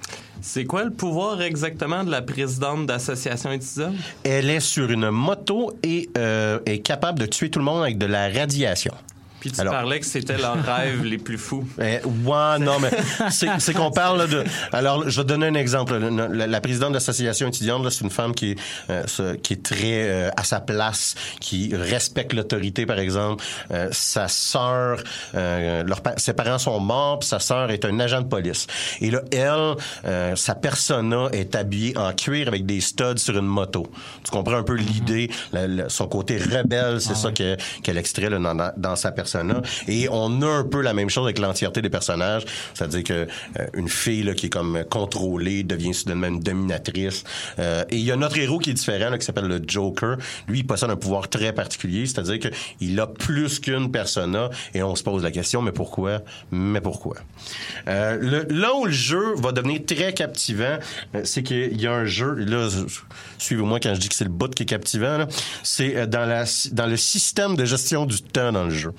C'est 0.43 0.65
quoi 0.65 0.85
le 0.85 0.91
pouvoir 0.91 1.43
exactement 1.43 2.03
de 2.03 2.11
la 2.11 2.23
présidente 2.23 2.87
d'association 2.87 3.53
étudiante? 3.53 3.95
Elle 4.25 4.49
est 4.49 4.61
sur 4.61 4.91
une 4.91 5.11
moto 5.11 5.73
et 5.83 6.09
euh, 6.17 6.61
est 6.65 6.79
capable 6.79 7.19
de 7.19 7.27
tuer 7.27 7.51
tout 7.51 7.59
le 7.59 7.65
monde 7.67 7.83
avec 7.83 7.99
de 7.99 8.07
la 8.07 8.31
radiation. 8.31 8.95
Puis 9.41 9.51
tu 9.53 9.61
Alors- 9.61 9.73
parlais 9.75 9.99
que 10.01 10.07
c'était 10.07 10.37
leurs 10.39 10.63
rêves 10.65 11.05
les 11.05 11.19
plus 11.19 11.39
fous. 11.39 11.67
Eh, 11.81 12.05
ouais, 12.05 12.59
non, 12.61 12.79
mais 12.81 12.91
c'est 13.31 13.49
c'est 13.59 13.73
qu'on 13.75 13.91
parle 13.91 14.19
là, 14.19 14.27
de. 14.27 14.45
Alors, 14.73 15.09
je 15.09 15.21
vais 15.21 15.25
donner 15.27 15.47
un 15.47 15.55
exemple. 15.55 15.97
La, 15.99 16.29
la- 16.29 16.47
la 16.47 16.61
présidente 16.61 16.91
de 16.91 16.95
l'association 16.95 17.49
étudiante, 17.49 17.83
là, 17.85 17.91
c'est 17.91 18.05
une 18.05 18.11
femme 18.11 18.35
qui 18.35 18.51
est, 18.53 18.59
euh, 18.91 19.03
ce- 19.07 19.35
qui 19.37 19.55
est 19.55 19.63
très 19.63 20.09
euh, 20.09 20.31
à 20.37 20.45
sa 20.45 20.61
place, 20.61 21.15
qui 21.41 21.75
respecte 21.75 22.33
l'autorité, 22.35 22.85
par 22.87 22.99
exemple. 22.99 23.43
Euh, 23.71 23.89
sa 23.93 24.29
sœur, 24.29 25.03
euh, 25.35 25.85
ses 26.19 26.35
parents 26.35 26.59
sont 26.59 26.79
morts, 26.81 27.19
puis 27.21 27.29
sa 27.29 27.39
sœur 27.41 27.71
est 27.71 27.85
un 27.85 27.99
agent 27.99 28.21
de 28.21 28.29
police. 28.29 28.67
Et 29.01 29.11
là, 29.11 29.23
elle, 29.33 29.75
euh, 30.05 30.37
sa 30.37 30.55
persona 30.55 31.29
est 31.33 31.55
habillée 31.55 31.97
en 31.97 32.13
cuir 32.13 32.47
avec 32.49 32.67
des 32.67 32.81
studs 32.81 33.17
sur 33.19 33.37
une 33.39 33.47
moto. 33.47 33.91
Tu 34.25 34.31
comprends 34.31 34.57
un 34.57 34.63
peu 34.63 34.75
l'idée, 34.75 35.31
la- 35.53 35.67
la- 35.67 35.89
son 35.89 36.07
côté 36.09 36.37
rebelle, 36.39 37.01
c'est 37.01 37.17
ça 37.17 37.33
que- 37.33 37.57
qu'elle 37.83 37.99
extrait 37.99 38.29
là, 38.29 38.39
dans, 38.39 38.55
dans- 38.55 38.73
dans 38.77 38.97
sa 38.97 39.11
persona. 39.13 39.30
Et 39.89 40.09
on 40.11 40.43
a 40.43 40.47
un 40.47 40.65
peu 40.65 40.81
la 40.81 40.93
même 40.93 41.11
chose 41.11 41.25
avec 41.25 41.39
l'entièreté 41.39 41.83
des 41.83 41.91
personnages, 41.91 42.45
c'est-à-dire 42.75 43.05
que 43.05 43.13
euh, 43.13 43.67
une 43.75 43.89
fille 43.89 44.35
qui 44.35 44.47
est 44.47 44.51
comme 44.51 44.85
contrôlée 44.91 45.63
devient 45.63 45.95
soudainement 45.95 46.31
dominatrice. 46.31 47.25
Euh, 47.59 47.85
et 47.91 47.97
il 47.97 48.05
y 48.05 48.13
a 48.13 48.17
notre 48.17 48.39
héros 48.39 48.59
qui 48.59 48.71
est 48.71 48.75
différent, 48.75 49.17
qui 49.17 49.25
s'appelle 49.25 49.47
le 49.47 49.61
Joker. 49.67 50.17
Lui, 50.49 50.61
il 50.61 50.67
possède 50.67 50.91
un 50.91 50.97
pouvoir 50.97 51.29
très 51.29 51.53
particulier, 51.53 52.07
c'est-à-dire 52.07 52.39
qu'il 52.39 53.01
a 53.01 53.07
plus 53.07 53.59
qu'une 53.59 53.91
persona 53.91 54.51
et 54.75 54.83
on 54.83 54.95
se 54.95 55.03
pose 55.03 55.23
la 55.23 55.31
question, 55.31 55.63
mais 55.63 55.73
pourquoi? 55.73 56.21
Mais 56.51 56.81
pourquoi? 56.81 57.17
Euh, 57.89 58.45
là 58.49 58.75
où 58.75 58.87
le 58.87 58.93
jeu 58.93 59.35
va 59.37 59.53
devenir 59.53 59.81
très 59.87 60.13
captivant, 60.13 60.79
c'est 61.25 61.43
qu'il 61.43 61.81
y 61.81 61.87
a 61.87 61.93
un 61.93 62.05
jeu, 62.05 62.35
là, 62.35 62.69
suivez-moi 63.41 63.81
quand 63.81 63.95
je 63.95 64.01
dis 64.01 64.09
que 64.09 64.15
c'est 64.15 64.25
le 64.25 64.31
bout 64.31 64.55
qui 64.55 64.63
est 64.63 64.67
captivant, 64.67 65.27
c'est 65.63 65.97
euh, 65.97 66.07
dans, 66.07 66.27
la, 66.27 66.45
dans 66.73 66.87
le 66.87 66.97
système 66.97 67.57
de 67.57 67.65
gestion 67.65 68.07
du 68.07 68.23
temps 68.23 68.53
dans 68.53 68.65
le 68.65 68.71
jeu. 68.71 68.93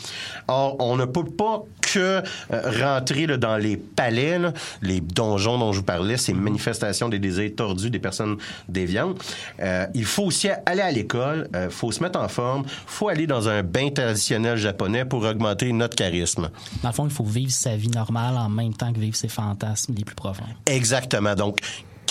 Or, 0.47 0.75
on 0.79 0.95
ne 0.97 1.05
peut 1.05 1.25
pas 1.25 1.63
que 1.81 1.99
euh, 1.99 2.21
rentrer 2.51 3.27
là, 3.27 3.37
dans 3.37 3.57
les 3.57 3.77
palais, 3.77 4.39
là, 4.39 4.53
les 4.81 5.01
donjons 5.01 5.57
dont 5.57 5.71
je 5.71 5.79
vous 5.79 5.85
parlais, 5.85 6.17
ces 6.17 6.33
manifestations 6.33 7.09
des 7.09 7.19
désirs 7.19 7.51
tordus 7.55 7.89
des 7.89 7.99
personnes 7.99 8.37
déviantes. 8.67 9.21
Euh, 9.59 9.85
il 9.93 10.05
faut 10.05 10.23
aussi 10.23 10.49
aller 10.65 10.81
à 10.81 10.91
l'école, 10.91 11.49
il 11.53 11.69
faut 11.69 11.91
se 11.91 12.01
mettre 12.01 12.19
en 12.19 12.27
forme, 12.27 12.63
faut 12.85 13.09
aller 13.09 13.27
dans 13.27 13.49
un 13.49 13.63
bain 13.63 13.89
traditionnel 13.89 14.57
japonais 14.57 15.05
pour 15.05 15.23
augmenter 15.23 15.71
notre 15.71 15.95
charisme. 15.95 16.49
Dans 16.81 16.89
le 16.89 16.93
fond, 16.93 17.05
il 17.05 17.11
faut 17.11 17.23
vivre 17.23 17.51
sa 17.51 17.75
vie 17.75 17.89
normale 17.89 18.37
en 18.37 18.49
même 18.49 18.73
temps 18.73 18.91
que 18.91 18.99
vivre 18.99 19.15
ses 19.15 19.27
fantasmes 19.27 19.93
les 19.95 20.03
plus 20.03 20.15
profonds. 20.15 20.43
Exactement. 20.65 21.35
Donc, 21.35 21.59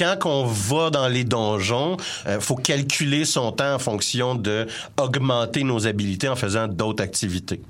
quand 0.00 0.24
on 0.24 0.46
va 0.46 0.88
dans 0.88 1.08
les 1.08 1.24
donjons, 1.24 1.98
euh, 2.26 2.40
faut 2.40 2.56
calculer 2.56 3.26
son 3.26 3.52
temps 3.52 3.74
en 3.74 3.78
fonction 3.78 4.34
de 4.34 4.66
augmenter 4.96 5.62
nos 5.62 5.86
habiletés 5.86 6.28
en 6.28 6.36
faisant 6.36 6.68
d'autres 6.68 7.02
activités. 7.02 7.60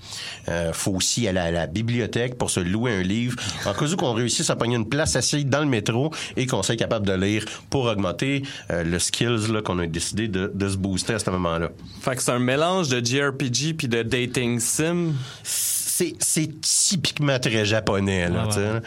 Euh, 0.48 0.72
faut 0.72 0.92
aussi 0.92 1.26
aller 1.26 1.40
à 1.40 1.50
la 1.50 1.66
bibliothèque 1.66 2.38
pour 2.38 2.50
se 2.50 2.60
louer 2.60 2.92
un 2.92 3.02
livre 3.02 3.36
en 3.66 3.72
cas 3.72 3.84
où 3.84 3.96
qu'on 3.96 4.12
réussisse 4.12 4.48
à 4.48 4.56
pogner 4.56 4.76
une 4.76 4.88
place 4.88 5.16
assise 5.16 5.46
dans 5.46 5.60
le 5.60 5.66
métro 5.66 6.12
et 6.36 6.46
qu'on 6.46 6.62
soit 6.62 6.76
capable 6.76 7.06
de 7.06 7.14
lire 7.14 7.44
pour 7.68 7.86
augmenter 7.86 8.42
euh, 8.70 8.84
le 8.84 8.98
skills 9.00 9.62
qu'on 9.64 9.80
a 9.80 9.86
décidé 9.86 10.28
de, 10.28 10.52
de 10.54 10.68
se 10.68 10.76
booster 10.76 11.14
à 11.14 11.18
ce 11.18 11.30
moment-là. 11.30 11.70
Fait 12.00 12.14
que 12.14 12.22
c'est 12.22 12.32
un 12.32 12.38
mélange 12.38 12.88
de 12.88 13.04
JRPG 13.04 13.74
puis 13.76 13.88
de 13.88 14.02
dating 14.02 14.60
sim? 14.60 15.14
C'est, 15.42 16.60
typiquement 16.62 17.38
très 17.38 17.66
japonais. 17.66 18.30
Là, 18.30 18.46
ouais. 18.46 18.80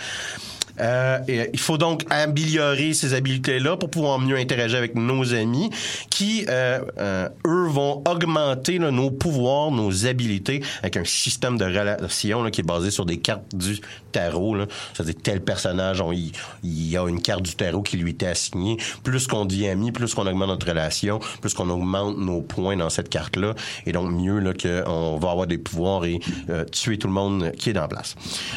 Euh, 0.79 1.19
et 1.27 1.49
il 1.53 1.59
faut 1.59 1.77
donc 1.77 2.03
améliorer 2.09 2.93
ces 2.93 3.13
habiletés-là 3.13 3.77
pour 3.77 3.89
pouvoir 3.89 4.19
mieux 4.19 4.37
interagir 4.37 4.77
avec 4.77 4.95
nos 4.95 5.33
amis 5.33 5.69
qui, 6.09 6.45
euh, 6.49 6.79
euh, 6.97 7.29
eux, 7.45 7.67
vont 7.67 8.03
augmenter 8.07 8.79
là, 8.79 8.91
nos 8.91 9.11
pouvoirs, 9.11 9.71
nos 9.71 10.05
habiletés 10.05 10.63
avec 10.79 10.97
un 10.97 11.05
système 11.05 11.57
de 11.57 11.65
relation 11.65 12.49
qui 12.49 12.61
est 12.61 12.65
basé 12.65 12.91
sur 12.91 13.05
des 13.05 13.17
cartes 13.17 13.55
du 13.55 13.79
tarot. 14.11 14.57
C'est-à-dire 14.93 15.15
tel 15.21 15.41
personnage, 15.41 16.01
on, 16.01 16.11
il, 16.11 16.31
il 16.63 16.97
a 16.97 17.07
une 17.07 17.21
carte 17.21 17.43
du 17.43 17.55
tarot 17.55 17.81
qui 17.81 17.97
lui 17.97 18.11
était 18.11 18.27
assignée. 18.27 18.77
Plus 19.03 19.27
qu'on 19.27 19.45
devient 19.45 19.69
ami, 19.69 19.91
plus 19.91 20.13
qu'on 20.13 20.27
augmente 20.27 20.47
notre 20.47 20.67
relation, 20.67 21.19
plus 21.41 21.53
qu'on 21.53 21.69
augmente 21.69 22.17
nos 22.17 22.41
points 22.41 22.77
dans 22.77 22.89
cette 22.89 23.09
carte-là. 23.09 23.53
Et 23.85 23.91
donc, 23.91 24.11
mieux 24.11 24.39
là, 24.39 24.53
qu'on 24.53 25.17
va 25.17 25.31
avoir 25.31 25.47
des 25.47 25.57
pouvoirs 25.57 26.05
et 26.05 26.19
euh, 26.49 26.65
tuer 26.65 26.97
tout 26.97 27.07
le 27.07 27.13
monde 27.13 27.51
qui 27.57 27.69
est 27.69 27.77
en 27.77 27.87
place. 27.87 28.15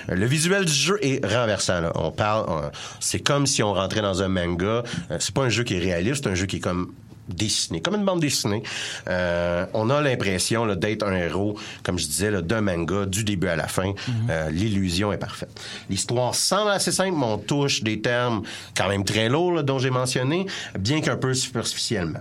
Euh, 0.08 0.14
Le 0.14 0.26
visuel 0.26 0.64
du 0.64 0.72
jeu 0.72 0.98
est 1.02 1.24
renversant. 1.24 1.80
Là. 1.80 1.92
Parle, 2.12 2.44
on- 2.48 2.70
c'est 3.00 3.20
comme 3.20 3.46
si 3.46 3.62
on 3.62 3.72
rentrait 3.74 4.02
dans 4.02 4.22
un 4.22 4.28
manga. 4.28 4.82
Euh, 5.10 5.16
c'est 5.18 5.34
pas 5.34 5.42
un 5.44 5.48
jeu 5.48 5.64
qui 5.64 5.74
est 5.74 5.80
réaliste, 5.80 6.24
c'est 6.24 6.30
un 6.30 6.34
jeu 6.34 6.46
qui 6.46 6.56
est 6.56 6.60
comme 6.60 6.92
dessinée, 7.28 7.80
comme 7.80 7.96
une 7.96 8.04
bande 8.04 8.20
dessinée. 8.20 8.62
Euh, 9.08 9.66
on 9.74 9.90
a 9.90 10.00
l'impression 10.00 10.64
d'être 10.76 11.02
un 11.04 11.12
héros, 11.16 11.58
comme 11.82 11.98
je 11.98 12.06
disais, 12.06 12.30
d'un 12.42 12.60
manga 12.60 13.04
du 13.04 13.24
début 13.24 13.48
à 13.48 13.56
la 13.56 13.66
fin. 13.66 13.92
Euh, 14.30 14.48
L'illusion 14.50 15.12
est 15.12 15.18
parfaite. 15.18 15.50
L'histoire 15.90 16.36
semble 16.36 16.70
assez 16.70 16.92
simple, 16.92 17.16
mais 17.18 17.26
on 17.26 17.38
touche 17.38 17.82
des 17.82 18.00
termes 18.00 18.42
quand 18.76 18.88
même 18.88 19.04
très 19.04 19.28
lourds 19.28 19.52
là, 19.54 19.62
dont 19.64 19.80
j'ai 19.80 19.90
mentionné, 19.90 20.46
bien 20.78 21.00
qu'un 21.00 21.16
peu 21.16 21.34
superficiellement. 21.34 22.20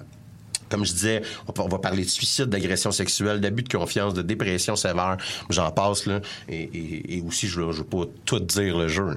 Comme 0.69 0.85
je 0.85 0.93
disais, 0.93 1.21
on, 1.57 1.67
va 1.67 1.77
parler 1.79 2.03
de 2.03 2.09
suicide, 2.09 2.45
d'agression 2.45 2.91
sexuelle, 2.91 3.39
d'abus 3.41 3.63
de 3.63 3.69
confiance, 3.77 4.13
de 4.13 4.21
dépression 4.21 4.75
sévère, 4.75 5.17
j'en 5.49 5.71
passe 5.71 6.05
là, 6.05 6.19
et, 6.49 6.63
et- 6.73 7.17
et 7.17 7.21
aussi 7.21 7.47
je 7.47 7.59
ne 7.61 7.71
veux 7.71 7.83
pas 7.83 8.03
tout 8.25 8.39
dire 8.39 8.77
le 8.77 8.87
jeu. 8.87 9.15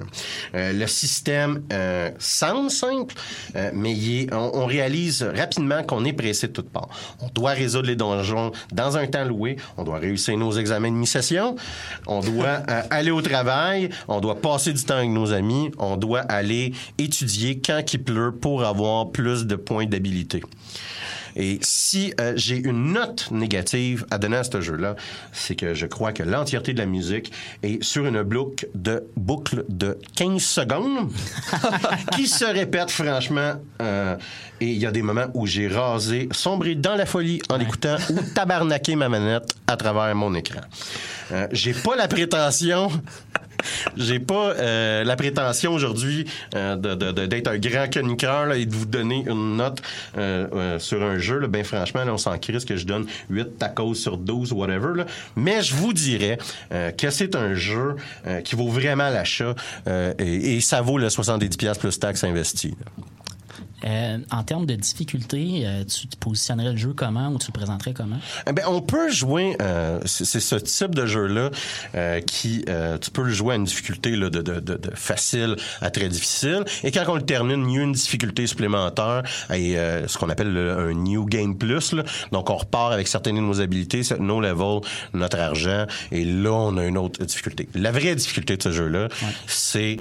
Euh, 0.55 0.73
le 0.73 0.87
système 0.87 1.63
euh, 1.73 2.11
semble 2.19 2.69
simple, 2.69 3.15
euh, 3.55 3.71
mais 3.73 3.93
il 3.93 4.21
est- 4.21 4.33
on, 4.33 4.57
on 4.59 4.65
réalise 4.65 5.23
rapidement 5.23 5.83
qu'on 5.83 6.05
est 6.05 6.13
pressé 6.13 6.47
de 6.47 6.53
toutes 6.53 6.69
parts. 6.69 6.89
On 7.21 7.27
doit 7.33 7.51
résoudre 7.51 7.87
les 7.87 7.95
donjons 7.95 8.51
dans 8.71 8.97
un 8.97 9.07
temps 9.07 9.25
loué, 9.25 9.57
on 9.77 9.83
doit 9.83 9.99
réussir 9.99 10.37
nos 10.37 10.51
examens 10.53 10.91
de 10.91 10.95
mi-session, 10.95 11.55
on 12.07 12.19
doit 12.21 12.61
euh, 12.69 12.81
aller 12.89 13.11
au 13.11 13.21
travail, 13.21 13.89
on 14.07 14.19
doit 14.21 14.39
passer 14.39 14.73
du 14.73 14.83
temps 14.83 14.95
avec 14.97 15.09
nos 15.09 15.31
amis, 15.33 15.71
on 15.77 15.97
doit 15.97 16.21
aller 16.21 16.73
étudier 16.97 17.59
quand 17.59 17.81
il 17.93 18.03
pleut 18.03 18.31
pour 18.31 18.63
avoir 18.63 19.09
plus 19.11 19.45
de 19.45 19.55
points 19.55 19.85
d'habilité. 19.85 20.43
Et 21.35 21.59
si 21.61 22.13
euh, 22.19 22.33
j'ai 22.35 22.57
une 22.57 22.93
note 22.93 23.29
négative 23.31 24.05
à 24.11 24.17
donner 24.17 24.37
à 24.37 24.43
ce 24.43 24.61
jeu-là, 24.61 24.95
c'est 25.31 25.55
que 25.55 25.73
je 25.73 25.85
crois 25.85 26.11
que 26.11 26.23
l'entièreté 26.23 26.73
de 26.73 26.79
la 26.79 26.85
musique 26.85 27.31
est 27.63 27.83
sur 27.83 28.05
une 28.05 28.23
boucle 28.23 28.67
de, 28.75 29.03
boucle 29.15 29.65
de 29.69 29.97
15 30.15 30.41
secondes 30.41 31.11
qui 32.13 32.27
se 32.27 32.45
répète 32.45 32.91
franchement. 32.91 33.53
euh, 33.81 34.15
et 34.61 34.67
il 34.67 34.77
y 34.77 34.85
a 34.85 34.91
des 34.91 35.01
moments 35.01 35.27
où 35.33 35.45
j'ai 35.45 35.67
rasé, 35.67 36.27
sombré 36.31 36.75
dans 36.75 36.95
la 36.95 37.05
folie 37.05 37.41
en 37.49 37.57
l'écoutant 37.57 37.95
ou 38.09 38.19
tabarnaqué 38.35 38.95
ma 38.95 39.07
manette 39.07 39.53
à 39.67 39.77
travers 39.77 40.13
mon 40.15 40.33
écran. 40.35 40.61
J'ai 41.51 41.73
pas 41.73 41.95
la 41.95 42.07
prétention 42.07 42.89
j'ai 43.97 44.19
pas 44.19 44.53
euh, 44.53 45.03
la 45.03 45.15
prétention 45.15 45.73
aujourd'hui 45.73 46.25
euh, 46.55 46.75
d'être 46.75 47.47
un 47.47 47.57
grand 47.57 47.87
chroniqueur 47.89 48.45
là, 48.45 48.57
et 48.57 48.65
de 48.65 48.73
vous 48.73 48.85
donner 48.85 49.25
une 49.27 49.57
note 49.57 49.81
euh, 50.17 50.47
euh, 50.53 50.79
sur 50.79 51.03
un 51.03 51.17
jeu. 51.19 51.39
Là. 51.39 51.47
Ben 51.47 51.63
franchement, 51.63 52.03
là, 52.03 52.13
on 52.13 52.17
s'en 52.17 52.37
crisse 52.37 52.65
que 52.65 52.75
je 52.75 52.85
donne 52.85 53.05
8 53.29 53.57
tacos 53.57 53.95
sur 53.95 54.17
12 54.17 54.53
ou 54.53 54.57
whatever. 54.57 54.95
Là. 54.95 55.05
Mais 55.35 55.61
je 55.61 55.75
vous 55.75 55.93
dirais 55.93 56.37
euh, 56.71 56.91
que 56.91 57.09
c'est 57.09 57.35
un 57.35 57.53
jeu 57.53 57.95
euh, 58.27 58.41
qui 58.41 58.55
vaut 58.55 58.69
vraiment 58.69 59.09
l'achat 59.09 59.55
et, 60.19 60.55
et 60.55 60.61
ça 60.61 60.81
vaut 60.81 60.97
le 60.97 61.07
70$ 61.07 61.77
plus 61.77 61.99
taxes 61.99 62.23
investies. 62.23 62.75
Euh, 63.85 64.17
en 64.31 64.43
termes 64.43 64.65
de 64.65 64.75
difficulté, 64.75 65.63
euh, 65.65 65.83
tu 65.85 66.07
te 66.07 66.17
positionnerais 66.17 66.71
le 66.71 66.77
jeu 66.77 66.93
comment 66.93 67.29
ou 67.29 67.37
tu 67.37 67.47
le 67.47 67.53
présenterais 67.53 67.93
comment? 67.93 68.17
Eh 68.47 68.51
ben, 68.51 68.63
on 68.67 68.81
peut 68.81 69.09
jouer, 69.11 69.55
euh, 69.61 69.99
c'est 70.05 70.39
ce 70.39 70.55
type 70.55 70.93
de 70.95 71.05
jeu-là 71.05 71.49
euh, 71.95 72.21
qui, 72.21 72.65
euh, 72.69 72.97
tu 72.97 73.11
peux 73.11 73.23
le 73.23 73.31
jouer 73.31 73.53
à 73.53 73.57
une 73.57 73.63
difficulté 73.63 74.11
là, 74.15 74.29
de, 74.29 74.41
de, 74.41 74.59
de, 74.59 74.75
de 74.75 74.91
facile 74.95 75.55
à 75.81 75.89
très 75.89 76.09
difficile. 76.09 76.63
Et 76.83 76.91
quand 76.91 77.03
on 77.07 77.15
le 77.15 77.21
termine, 77.21 77.69
il 77.69 77.75
y 77.75 77.79
a 77.79 77.83
une 77.83 77.91
difficulté 77.93 78.47
supplémentaire 78.47 79.23
et 79.53 79.77
euh, 79.77 80.07
ce 80.07 80.17
qu'on 80.17 80.29
appelle 80.29 80.51
le- 80.51 80.77
un 80.77 80.93
New 80.93 81.25
Game 81.25 81.57
Plus. 81.57 81.93
là. 81.93 82.03
Donc, 82.31 82.49
on 82.49 82.57
repart 82.57 82.91
avec 82.93 83.07
certaines 83.07 83.35
de 83.37 83.41
nos 83.41 83.61
habilités, 83.61 84.01
nos 84.19 84.41
levels, 84.41 84.81
notre 85.13 85.39
argent. 85.39 85.85
Et 86.11 86.25
là, 86.25 86.51
on 86.51 86.77
a 86.77 86.85
une 86.85 86.97
autre 86.97 87.23
difficulté. 87.23 87.69
La 87.73 87.91
vraie 87.91 88.15
difficulté 88.15 88.57
de 88.57 88.63
ce 88.63 88.71
jeu-là, 88.71 89.07
c'est... 89.47 89.97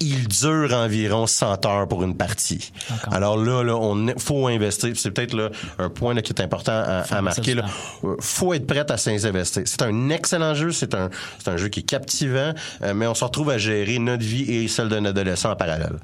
Il 0.00 0.28
dure 0.28 0.72
environ 0.72 1.26
100 1.26 1.66
heures 1.66 1.88
pour 1.88 2.02
une 2.02 2.16
partie. 2.16 2.72
Alors 3.10 3.36
là, 3.36 3.62
là, 3.62 3.76
on 3.76 4.06
faut 4.18 4.46
investir. 4.48 4.92
C'est 4.96 5.10
peut-être 5.10 5.34
là, 5.34 5.50
un 5.78 5.88
point 5.88 6.14
là, 6.14 6.22
qui 6.22 6.32
est 6.32 6.40
important 6.40 6.72
à, 6.72 7.04
à 7.10 7.22
marquer. 7.22 7.54
Là. 7.54 7.64
Euh, 8.04 8.16
faut 8.20 8.52
être 8.54 8.66
prêt 8.66 8.90
à 8.90 8.96
s'investir. 8.96 9.62
C'est 9.66 9.82
un 9.82 10.10
excellent 10.10 10.54
jeu. 10.54 10.72
C'est 10.72 10.94
un, 10.94 11.10
c'est 11.38 11.50
un 11.50 11.56
jeu 11.56 11.68
qui 11.68 11.80
est 11.80 11.84
captivant, 11.84 12.52
euh, 12.82 12.94
mais 12.94 13.06
on 13.06 13.14
se 13.14 13.24
retrouve 13.24 13.50
à 13.50 13.58
gérer 13.58 13.98
notre 13.98 14.24
vie 14.24 14.50
et 14.50 14.68
celle 14.68 14.88
d'un 14.88 15.04
adolescent 15.04 15.50
en 15.50 15.56
parallèle. 15.56 15.98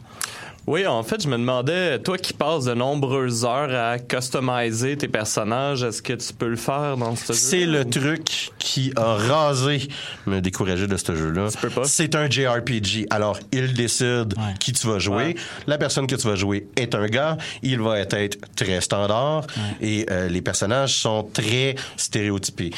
Oui, 0.66 0.86
en 0.86 1.02
fait, 1.02 1.22
je 1.22 1.28
me 1.28 1.36
demandais, 1.36 1.98
toi 1.98 2.18
qui 2.18 2.32
passes 2.32 2.64
de 2.64 2.74
nombreuses 2.74 3.44
heures 3.44 3.74
à 3.74 3.98
customiser 3.98 4.96
tes 4.96 5.08
personnages, 5.08 5.82
est-ce 5.82 6.02
que 6.02 6.12
tu 6.12 6.32
peux 6.32 6.48
le 6.48 6.56
faire 6.56 6.96
dans 6.96 7.16
ce 7.16 7.32
jeu? 7.32 7.38
C'est 7.38 7.66
le 7.66 7.84
truc 7.84 8.50
qui 8.58 8.92
a 8.96 9.14
rasé 9.14 9.88
me 10.26 10.40
décourager 10.40 10.86
de 10.86 10.96
ce 10.96 11.14
jeu-là. 11.14 11.48
C'est 11.84 12.14
un 12.14 12.28
JRPG. 12.28 13.06
Alors, 13.10 13.38
il 13.52 13.74
décide 13.74 14.34
qui 14.58 14.72
tu 14.72 14.86
vas 14.86 14.98
jouer. 14.98 15.34
La 15.66 15.78
personne 15.78 16.06
que 16.06 16.14
tu 16.14 16.28
vas 16.28 16.36
jouer 16.36 16.68
est 16.76 16.94
un 16.94 17.06
gars. 17.06 17.36
Il 17.62 17.80
va 17.80 17.98
être 17.98 18.38
très 18.54 18.80
standard 18.80 19.46
et 19.80 20.06
euh, 20.10 20.28
les 20.28 20.42
personnages 20.42 20.94
sont 20.94 21.28
très 21.32 21.74
stéréotypés. 21.96 22.70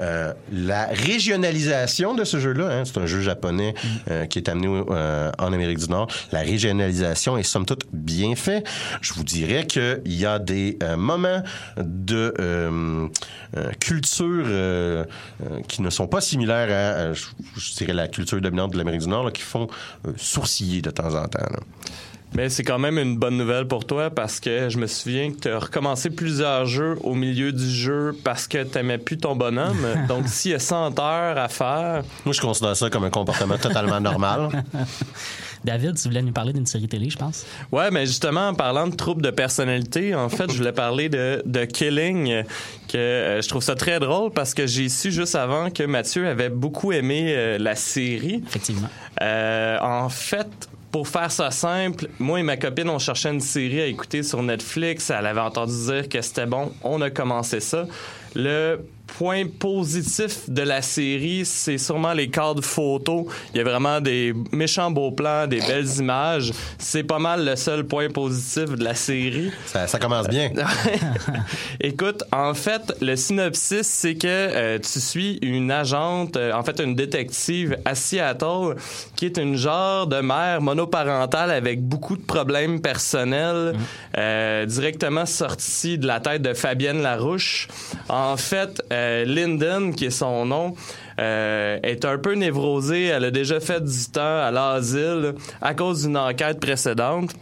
Euh, 0.00 0.32
la 0.52 0.86
régionalisation 0.86 2.14
de 2.14 2.24
ce 2.24 2.38
jeu-là, 2.38 2.68
hein, 2.70 2.82
c'est 2.84 2.98
un 2.98 3.06
jeu 3.06 3.20
japonais 3.20 3.74
euh, 4.10 4.26
qui 4.26 4.38
est 4.38 4.48
amené 4.48 4.68
euh, 4.68 5.30
en 5.38 5.52
Amérique 5.52 5.78
du 5.78 5.88
Nord. 5.88 6.08
La 6.30 6.40
régionalisation 6.40 7.27
est 7.36 7.42
somme 7.42 7.66
toute 7.66 7.84
bien 7.92 8.34
fait. 8.36 8.64
Je 9.00 9.12
vous 9.14 9.24
dirais 9.24 9.66
qu'il 9.66 10.00
y 10.06 10.24
a 10.24 10.38
des 10.38 10.78
euh, 10.82 10.96
moments 10.96 11.42
de 11.76 12.34
euh, 12.40 13.08
euh, 13.56 13.70
culture 13.80 14.44
euh, 14.46 15.04
euh, 15.42 15.60
qui 15.68 15.82
ne 15.82 15.90
sont 15.90 16.06
pas 16.06 16.20
similaires 16.20 16.68
à, 16.70 17.00
à, 17.10 17.12
je, 17.12 17.26
je 17.56 17.74
dirais, 17.74 17.92
la 17.92 18.08
culture 18.08 18.40
dominante 18.40 18.72
de 18.72 18.78
l'Amérique 18.78 19.02
du 19.02 19.08
Nord, 19.08 19.24
là, 19.24 19.30
qui 19.30 19.42
font 19.42 19.68
euh, 20.06 20.12
sourciller 20.16 20.80
de 20.82 20.90
temps 20.90 21.14
en 21.14 21.26
temps. 21.26 21.38
là. 21.50 21.58
Mais 22.34 22.50
c'est 22.50 22.62
quand 22.62 22.78
même 22.78 22.98
une 22.98 23.16
bonne 23.16 23.38
nouvelle 23.38 23.66
pour 23.66 23.86
toi 23.86 24.10
parce 24.10 24.38
que 24.38 24.68
je 24.68 24.76
me 24.76 24.86
souviens 24.86 25.32
que 25.32 25.38
tu 25.38 25.48
as 25.48 25.58
recommencé 25.58 26.10
plusieurs 26.10 26.66
jeux 26.66 26.98
au 27.02 27.14
milieu 27.14 27.52
du 27.52 27.70
jeu 27.70 28.14
parce 28.22 28.46
que 28.46 28.64
t'aimais 28.64 28.98
plus 28.98 29.16
ton 29.16 29.34
bonhomme. 29.34 29.86
Donc, 30.08 30.28
s'il 30.28 30.50
y 30.50 30.54
a 30.54 30.58
100 30.58 30.98
heures 31.00 31.38
à 31.38 31.48
faire. 31.48 32.02
Moi, 32.26 32.34
je 32.34 32.40
considère 32.42 32.76
ça 32.76 32.90
comme 32.90 33.04
un 33.04 33.10
comportement 33.10 33.56
totalement 33.56 33.98
normal. 33.98 34.62
David, 35.64 35.96
tu 35.96 36.08
voulais 36.08 36.22
nous 36.22 36.32
parler 36.32 36.52
d'une 36.52 36.66
série 36.66 36.88
télé, 36.88 37.10
je 37.10 37.18
pense. 37.18 37.46
Ouais, 37.72 37.90
mais 37.90 38.06
justement, 38.06 38.48
en 38.48 38.54
parlant 38.54 38.86
de 38.86 38.94
troubles 38.94 39.22
de 39.22 39.30
personnalité, 39.30 40.14
en 40.14 40.28
fait, 40.28 40.50
je 40.50 40.56
voulais 40.56 40.72
parler 40.72 41.08
de, 41.08 41.42
de 41.44 41.64
Killing, 41.64 42.44
que 42.88 42.96
euh, 42.96 43.42
je 43.42 43.48
trouve 43.48 43.62
ça 43.62 43.74
très 43.74 44.00
drôle 44.00 44.30
parce 44.30 44.54
que 44.54 44.66
j'ai 44.66 44.88
su 44.88 45.12
juste 45.12 45.34
avant 45.34 45.70
que 45.70 45.82
Mathieu 45.82 46.26
avait 46.26 46.48
beaucoup 46.48 46.92
aimé 46.92 47.34
euh, 47.36 47.58
la 47.58 47.74
série. 47.74 48.42
Effectivement. 48.46 48.88
Euh, 49.20 49.78
en 49.80 50.08
fait, 50.08 50.48
pour 50.90 51.08
faire 51.08 51.30
ça 51.30 51.50
simple, 51.50 52.08
moi 52.18 52.40
et 52.40 52.42
ma 52.42 52.56
copine, 52.56 52.88
on 52.88 52.98
cherchait 52.98 53.30
une 53.30 53.40
série 53.40 53.80
à 53.80 53.86
écouter 53.86 54.22
sur 54.22 54.42
Netflix. 54.42 55.10
Elle 55.10 55.26
avait 55.26 55.40
entendu 55.40 55.72
dire 55.86 56.08
que 56.08 56.20
c'était 56.22 56.46
bon. 56.46 56.72
On 56.82 57.00
a 57.02 57.10
commencé 57.10 57.60
ça. 57.60 57.86
Le 58.34 58.80
point 59.18 59.46
positif 59.46 60.48
de 60.48 60.62
la 60.62 60.82
série, 60.82 61.44
c'est 61.44 61.78
sûrement 61.78 62.12
les 62.12 62.28
cadres 62.28 62.62
photos. 62.62 63.24
Il 63.52 63.58
y 63.58 63.60
a 63.60 63.64
vraiment 63.64 64.00
des 64.00 64.34
méchants 64.52 64.90
beaux 64.90 65.10
plans, 65.10 65.46
des 65.46 65.60
belles 65.60 65.88
images. 65.98 66.52
C'est 66.78 67.02
pas 67.02 67.18
mal 67.18 67.44
le 67.44 67.56
seul 67.56 67.84
point 67.84 68.08
positif 68.08 68.70
de 68.70 68.84
la 68.84 68.94
série. 68.94 69.50
Ça, 69.66 69.86
ça 69.86 69.98
commence 69.98 70.28
bien. 70.28 70.50
Écoute, 71.80 72.22
en 72.32 72.54
fait, 72.54 72.82
le 73.00 73.16
synopsis, 73.16 73.86
c'est 73.86 74.14
que 74.14 74.26
euh, 74.28 74.78
tu 74.78 75.00
suis 75.00 75.38
une 75.42 75.70
agente, 75.70 76.36
euh, 76.36 76.52
en 76.52 76.62
fait 76.62 76.80
une 76.80 76.94
détective 76.94 77.78
à 77.84 77.94
Seattle, 77.94 78.76
qui 79.16 79.26
est 79.26 79.38
une 79.38 79.56
genre 79.56 80.06
de 80.06 80.20
mère 80.20 80.60
monoparentale 80.60 81.50
avec 81.50 81.82
beaucoup 81.82 82.16
de 82.16 82.22
problèmes 82.22 82.80
personnels, 82.80 83.74
euh, 84.16 84.66
directement 84.66 85.26
sortie 85.26 85.98
de 85.98 86.06
la 86.06 86.20
tête 86.20 86.42
de 86.42 86.54
Fabienne 86.54 87.02
Larouche. 87.02 87.68
En 88.08 88.36
fait, 88.36 88.82
euh, 88.98 89.24
Lyndon, 89.24 89.92
qui 89.92 90.06
est 90.06 90.10
son 90.10 90.44
nom, 90.44 90.74
euh, 91.20 91.78
est 91.82 92.04
un 92.04 92.18
peu 92.18 92.34
névrosée. 92.34 93.04
Elle 93.04 93.24
a 93.24 93.30
déjà 93.30 93.60
fait 93.60 93.82
du 93.82 94.04
temps 94.12 94.40
à 94.40 94.50
l'asile 94.50 95.34
à 95.60 95.74
cause 95.74 96.02
d'une 96.02 96.16
enquête 96.16 96.60
précédente. 96.60 97.34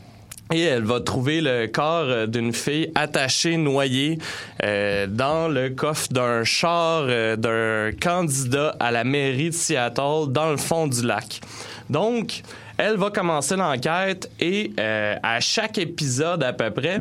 Et 0.53 0.62
elle 0.62 0.85
va 0.85 1.01
trouver 1.01 1.40
le 1.40 1.66
corps 1.66 2.29
d'une 2.29 2.53
fille 2.53 2.92
attachée, 2.95 3.57
noyée, 3.57 4.19
euh, 4.62 5.09
dans 5.09 5.49
le 5.49 5.71
coffre 5.71 6.07
d'un 6.12 6.45
char 6.45 7.07
euh, 7.09 7.35
d'un 7.35 7.90
candidat 7.99 8.77
à 8.79 8.92
la 8.92 9.03
mairie 9.03 9.51
de 9.51 9.55
Seattle, 9.55 10.29
dans 10.29 10.53
le 10.53 10.57
fond 10.57 10.87
du 10.87 11.05
lac. 11.05 11.40
Donc, 11.90 12.42
elle 12.79 12.97
va 12.97 13.11
commencer 13.11 13.57
l'enquête 13.57 14.31
et 14.38 14.73
à 14.77 15.40
chaque 15.40 15.79
épisode 15.79 16.42
à 16.42 16.53
peu 16.53 16.71
près, 16.71 16.99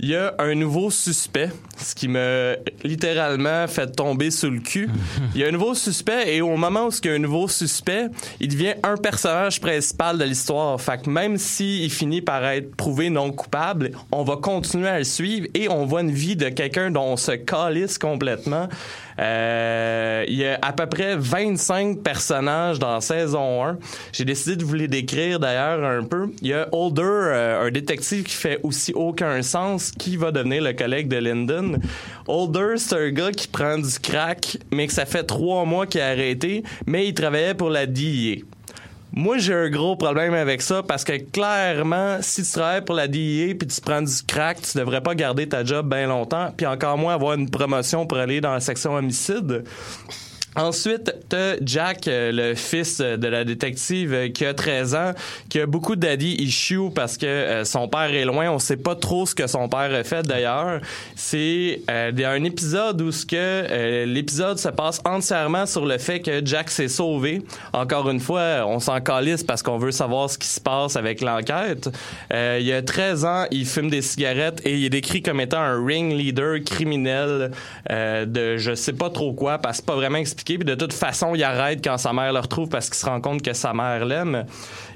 il 0.00 0.08
y 0.08 0.16
a 0.16 0.34
un 0.38 0.54
nouveau 0.54 0.90
suspect, 0.90 1.50
ce 1.76 1.94
qui 1.94 2.08
me 2.08 2.56
littéralement 2.82 3.66
fait 3.68 3.86
tomber 3.86 4.30
sous 4.30 4.50
le 4.50 4.60
cul. 4.60 4.88
Il 5.34 5.40
y 5.40 5.44
a 5.44 5.48
un 5.48 5.52
nouveau 5.52 5.74
suspect 5.74 6.34
et 6.34 6.40
au 6.40 6.56
moment 6.56 6.86
où 6.86 6.90
il 6.90 7.06
y 7.06 7.10
a 7.10 7.14
un 7.14 7.18
nouveau 7.18 7.48
suspect, 7.48 8.08
il 8.40 8.48
devient 8.48 8.74
un 8.82 8.96
personnage 8.96 9.60
principal 9.60 10.18
de 10.18 10.24
l'histoire. 10.24 10.80
Fait 10.80 11.02
que 11.02 11.10
même 11.10 11.38
s'il 11.38 11.90
finit 11.90 12.22
par 12.22 12.44
être 12.44 12.74
prouvé 12.74 13.10
non 13.10 13.30
coupable, 13.32 13.92
on 14.10 14.24
va 14.24 14.36
continuer 14.36 14.88
à 14.88 14.98
le 14.98 15.04
suivre 15.04 15.46
et 15.54 15.68
on 15.68 15.86
voit 15.86 16.00
une 16.00 16.10
vie 16.10 16.36
de 16.36 16.48
quelqu'un 16.48 16.90
dont 16.90 17.04
on 17.04 17.16
se 17.16 17.32
calisse 17.32 17.98
complètement. 17.98 18.68
Euh, 19.18 20.24
il 20.28 20.34
y 20.34 20.46
a 20.46 20.58
à 20.60 20.72
peu 20.72 20.86
près 20.86 21.16
25 21.16 22.02
personnages 22.02 22.78
dans 22.78 23.00
saison 23.00 23.64
1. 23.64 23.78
J'ai 24.12 24.24
décidé 24.24 24.56
de 24.56 24.64
vous 24.64 24.74
les 24.74 24.88
décrire 24.88 25.38
d'ailleurs 25.38 25.84
un 25.84 26.04
peu. 26.04 26.30
Il 26.42 26.48
y 26.48 26.52
a 26.52 26.68
Holder, 26.72 27.02
euh, 27.02 27.66
un 27.66 27.70
détective 27.70 28.24
qui 28.24 28.34
fait 28.34 28.60
aussi 28.62 28.92
aucun 28.92 29.42
sens, 29.42 29.90
qui 29.90 30.16
va 30.16 30.32
devenir 30.32 30.62
le 30.62 30.72
collègue 30.72 31.08
de 31.08 31.16
Lyndon. 31.16 31.78
Holder, 32.26 32.74
c'est 32.76 32.96
un 32.96 33.10
gars 33.10 33.32
qui 33.32 33.48
prend 33.48 33.78
du 33.78 33.98
crack, 34.00 34.58
mais 34.72 34.86
que 34.86 34.92
ça 34.92 35.06
fait 35.06 35.24
trois 35.24 35.64
mois 35.64 35.86
qu'il 35.86 36.00
a 36.00 36.08
arrêté, 36.08 36.62
mais 36.86 37.06
il 37.06 37.14
travaillait 37.14 37.54
pour 37.54 37.70
la 37.70 37.86
DIA. 37.86 38.36
Moi, 39.16 39.38
j'ai 39.38 39.54
un 39.54 39.70
gros 39.70 39.94
problème 39.94 40.34
avec 40.34 40.60
ça 40.60 40.82
parce 40.82 41.04
que 41.04 41.12
clairement, 41.30 42.18
si 42.20 42.42
tu 42.42 42.50
travailles 42.50 42.84
pour 42.84 42.96
la 42.96 43.06
DIA 43.06 43.54
puis 43.54 43.68
tu 43.68 43.80
prends 43.80 44.02
du 44.02 44.12
crack, 44.26 44.60
tu 44.60 44.76
devrais 44.76 45.00
pas 45.00 45.14
garder 45.14 45.48
ta 45.48 45.64
job 45.64 45.88
bien 45.88 46.08
longtemps 46.08 46.52
puis 46.56 46.66
encore 46.66 46.98
moins 46.98 47.14
avoir 47.14 47.34
une 47.34 47.48
promotion 47.48 48.06
pour 48.06 48.18
aller 48.18 48.40
dans 48.40 48.52
la 48.52 48.58
section 48.58 48.94
homicide. 48.94 49.62
Ensuite, 50.56 51.12
t'as 51.28 51.56
Jack, 51.62 52.06
euh, 52.06 52.30
le 52.30 52.54
fils 52.54 52.98
de 52.98 53.26
la 53.26 53.42
détective 53.42 54.14
euh, 54.14 54.28
qui 54.28 54.46
a 54.46 54.54
13 54.54 54.94
ans, 54.94 55.10
qui 55.48 55.58
a 55.58 55.66
beaucoup 55.66 55.96
daddy 55.96 56.36
issues 56.38 56.90
parce 56.94 57.18
que 57.18 57.26
euh, 57.26 57.64
son 57.64 57.88
père 57.88 58.14
est 58.14 58.24
loin. 58.24 58.48
On 58.50 58.60
sait 58.60 58.76
pas 58.76 58.94
trop 58.94 59.26
ce 59.26 59.34
que 59.34 59.48
son 59.48 59.68
père 59.68 59.92
a 59.92 60.04
fait 60.04 60.22
d'ailleurs. 60.22 60.80
C'est 61.16 61.80
un 61.88 62.44
épisode 62.44 63.02
où 63.02 63.10
ce 63.10 63.26
que 63.26 64.04
l'épisode 64.04 64.58
se 64.58 64.68
passe 64.68 65.00
entièrement 65.04 65.66
sur 65.66 65.86
le 65.86 65.98
fait 65.98 66.20
que 66.20 66.44
Jack 66.44 66.70
s'est 66.70 66.88
sauvé. 66.88 67.42
Encore 67.72 68.08
une 68.10 68.20
fois, 68.20 68.64
on 68.66 68.78
s'en 68.78 69.00
calisse 69.00 69.42
parce 69.42 69.62
qu'on 69.62 69.78
veut 69.78 69.90
savoir 69.90 70.30
ce 70.30 70.38
qui 70.38 70.48
se 70.48 70.60
passe 70.60 70.96
avec 70.96 71.20
l'enquête. 71.20 71.88
il 72.30 72.72
a 72.72 72.82
13 72.82 73.24
ans, 73.24 73.44
il 73.50 73.66
fume 73.66 73.90
des 73.90 74.02
cigarettes 74.02 74.60
et 74.64 74.74
il 74.74 74.84
est 74.84 74.90
décrit 74.90 75.22
comme 75.22 75.40
étant 75.40 75.60
un 75.60 75.84
ring 75.84 76.12
leader 76.12 76.62
criminel 76.64 77.50
de 77.90 78.56
je 78.56 78.74
sais 78.74 78.92
pas 78.92 79.10
trop 79.10 79.32
quoi 79.32 79.58
parce 79.58 79.80
que 79.80 79.86
pas 79.86 79.96
vraiment 79.96 80.18
expliqué 80.18 80.43
puis 80.44 80.58
de 80.58 80.74
toute 80.74 80.92
façon, 80.92 81.34
il 81.34 81.42
arrête 81.42 81.82
quand 81.82 81.96
sa 81.96 82.12
mère 82.12 82.32
le 82.32 82.38
retrouve 82.38 82.68
parce 82.68 82.88
qu'il 82.88 82.98
se 82.98 83.06
rend 83.06 83.20
compte 83.20 83.42
que 83.42 83.52
sa 83.54 83.72
mère 83.72 84.04
l'aime. 84.04 84.44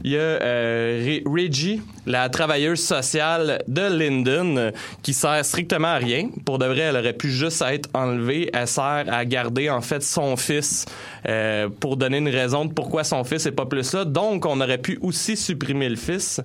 Il 0.05 0.13
y 0.13 0.17
a 0.17 0.21
euh, 0.21 1.21
Reggie, 1.27 1.81
la 2.07 2.29
travailleuse 2.29 2.81
sociale 2.81 3.63
de 3.67 3.83
Lyndon, 3.83 4.73
qui 5.03 5.15
sert 5.15 5.45
strictement 5.45 5.89
à 5.89 5.97
rien. 5.97 6.29
Pour 6.45 6.59
de 6.59 6.67
vrai, 6.67 6.81
elle 6.81 6.97
aurait 6.97 7.15
pu 7.15 7.31
juste 7.31 7.63
être 7.63 7.89
enlevée. 7.95 8.51
Elle 8.53 8.69
sert 8.69 9.05
à 9.09 9.25
garder 9.25 9.71
en 9.71 9.81
fait 9.81 10.03
son 10.03 10.37
fils 10.37 10.85
euh, 11.27 11.69
pour 11.81 11.97
donner 11.97 12.19
une 12.19 12.29
raison 12.29 12.67
de 12.67 12.73
pourquoi 12.73 13.05
son 13.05 13.25
fils 13.25 13.47
est 13.47 13.53
pas 13.53 13.67
plus 13.67 13.95
là. 13.95 14.05
Donc, 14.05 14.45
on 14.45 14.61
aurait 14.61 14.79
pu 14.79 14.99
aussi 15.03 15.37
supprimer 15.37 15.89
le 15.89 15.97
fils. 15.97 16.41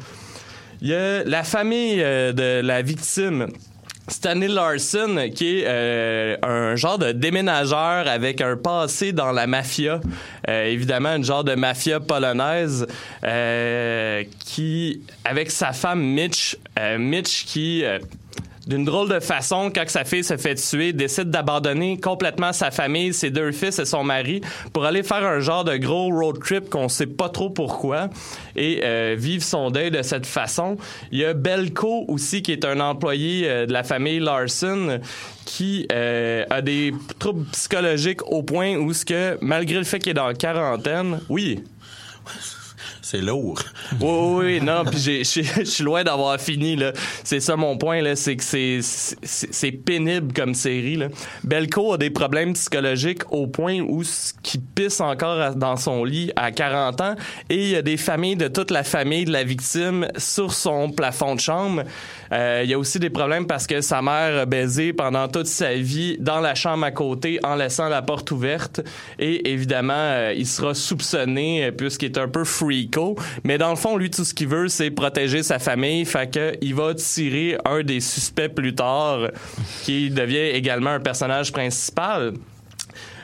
Il 0.81 0.87
y 0.87 0.95
a 0.95 1.23
la 1.23 1.43
famille 1.43 2.01
euh, 2.01 2.31
de 2.31 2.65
la 2.65 2.81
victime 2.81 3.47
Stanley 4.07 4.49
Larson, 4.49 5.29
qui 5.33 5.59
est 5.59 5.63
euh, 5.65 6.35
un 6.43 6.75
genre 6.75 6.97
de 6.97 7.11
déménageur 7.13 8.07
avec 8.07 8.41
un 8.41 8.57
passé 8.57 9.13
dans 9.13 9.31
la 9.31 9.47
mafia, 9.47 10.01
euh, 10.49 10.65
évidemment 10.65 11.09
un 11.09 11.21
genre 11.21 11.43
de 11.43 11.55
mafia 11.55 11.99
polonaise, 11.99 12.85
euh, 13.23 14.23
qui 14.39 15.01
avec 15.23 15.51
sa 15.51 15.71
femme 15.71 16.01
Mitch, 16.01 16.57
Mitch 16.97 17.45
qui 17.45 17.83
d'une 18.67 18.85
drôle 18.85 19.09
de 19.09 19.19
façon, 19.19 19.71
quand 19.73 19.87
sa 19.87 20.05
fille 20.05 20.23
se 20.23 20.37
fait 20.37 20.55
tuer, 20.55 20.93
décide 20.93 21.29
d'abandonner 21.29 21.99
complètement 21.99 22.53
sa 22.53 22.71
famille, 22.71 23.13
ses 23.13 23.29
deux 23.29 23.51
fils 23.51 23.79
et 23.79 23.85
son 23.85 24.03
mari 24.03 24.41
pour 24.71 24.85
aller 24.85 25.03
faire 25.03 25.25
un 25.25 25.39
genre 25.39 25.63
de 25.63 25.75
gros 25.75 26.09
road 26.09 26.39
trip 26.39 26.69
qu'on 26.69 26.87
sait 26.87 27.07
pas 27.07 27.29
trop 27.29 27.49
pourquoi 27.49 28.09
et 28.55 28.81
euh, 28.83 29.15
vivre 29.17 29.43
son 29.43 29.69
deuil 29.69 29.91
de 29.91 30.01
cette 30.01 30.25
façon. 30.25 30.77
Il 31.11 31.19
y 31.19 31.25
a 31.25 31.33
Belko 31.33 32.05
aussi 32.07 32.41
qui 32.41 32.53
est 32.53 32.63
un 32.63 32.79
employé 32.79 33.49
euh, 33.49 33.65
de 33.65 33.73
la 33.73 33.83
famille 33.83 34.19
Larson 34.19 34.99
qui 35.45 35.85
euh, 35.91 36.45
a 36.49 36.61
des 36.61 36.93
troubles 37.19 37.45
psychologiques 37.51 38.25
au 38.31 38.43
point 38.43 38.77
où 38.77 38.93
ce 38.93 39.03
que 39.03 39.37
malgré 39.41 39.77
le 39.77 39.83
fait 39.83 39.99
qu'il 39.99 40.11
est 40.11 40.13
dans 40.13 40.33
quarantaine, 40.33 41.19
oui, 41.27 41.63
c'est 43.03 43.19
lourd. 43.19 43.61
oui, 43.99 44.07
oui, 44.09 44.61
non, 44.61 44.85
puis 44.85 44.97
je 44.97 45.63
suis 45.65 45.83
loin 45.83 46.05
d'avoir 46.05 46.39
fini, 46.39 46.77
là. 46.77 46.93
C'est 47.25 47.41
ça 47.41 47.57
mon 47.57 47.77
point, 47.77 48.01
là, 48.01 48.15
c'est 48.15 48.37
que 48.37 48.43
c'est, 48.43 49.71
pénible 49.71 50.31
comme 50.33 50.53
série, 50.53 50.95
là. 50.95 51.07
Belko 51.43 51.93
a 51.93 51.97
des 51.97 52.09
problèmes 52.09 52.53
psychologiques 52.53 53.23
au 53.29 53.47
point 53.47 53.81
où 53.81 54.03
qui 54.41 54.57
pisse 54.57 55.01
encore 55.01 55.55
dans 55.55 55.75
son 55.75 56.05
lit 56.05 56.31
à 56.37 56.51
40 56.51 57.01
ans 57.01 57.15
et 57.49 57.55
il 57.55 57.69
y 57.71 57.75
a 57.75 57.81
des 57.81 57.97
familles 57.97 58.37
de 58.37 58.47
toute 58.47 58.71
la 58.71 58.83
famille 58.83 59.25
de 59.25 59.31
la 59.31 59.43
victime 59.43 60.07
sur 60.17 60.53
son 60.53 60.89
plafond 60.89 61.35
de 61.35 61.41
chambre. 61.41 61.83
Euh, 62.31 62.61
il 62.63 62.69
y 62.69 62.73
a 62.73 62.79
aussi 62.79 62.99
des 62.99 63.09
problèmes 63.09 63.47
parce 63.47 63.67
que 63.67 63.81
sa 63.81 64.01
mère 64.01 64.37
a 64.39 64.45
baisé 64.45 64.93
pendant 64.93 65.27
toute 65.27 65.47
sa 65.47 65.73
vie 65.73 66.17
dans 66.19 66.39
la 66.39 66.55
chambre 66.55 66.85
à 66.85 66.91
côté 66.91 67.39
en 67.43 67.55
laissant 67.55 67.89
la 67.89 68.01
porte 68.01 68.31
ouverte 68.31 68.81
et 69.19 69.51
évidemment, 69.51 69.93
euh, 69.93 70.33
il 70.35 70.47
sera 70.47 70.73
soupçonné 70.73 71.65
euh, 71.65 71.71
puisqu'il 71.71 72.05
est 72.05 72.17
un 72.17 72.27
peu 72.27 72.43
freako 72.43 73.17
mais 73.43 73.57
dans 73.57 73.69
le 73.69 73.75
fond, 73.75 73.97
lui, 73.97 74.09
tout 74.09 74.23
ce 74.23 74.33
qu'il 74.33 74.47
veut, 74.47 74.67
c'est 74.67 74.91
protéger 74.91 75.43
sa 75.43 75.59
famille. 75.59 76.05
Fait 76.05 76.31
que 76.31 76.53
il 76.61 76.75
va 76.75 76.93
tirer 76.93 77.57
un 77.65 77.83
des 77.83 77.99
suspects 77.99 78.49
plus 78.49 78.75
tard, 78.75 79.29
qui 79.83 80.09
devient 80.09 80.37
également 80.37 80.91
un 80.91 80.99
personnage 80.99 81.51
principal. 81.51 82.33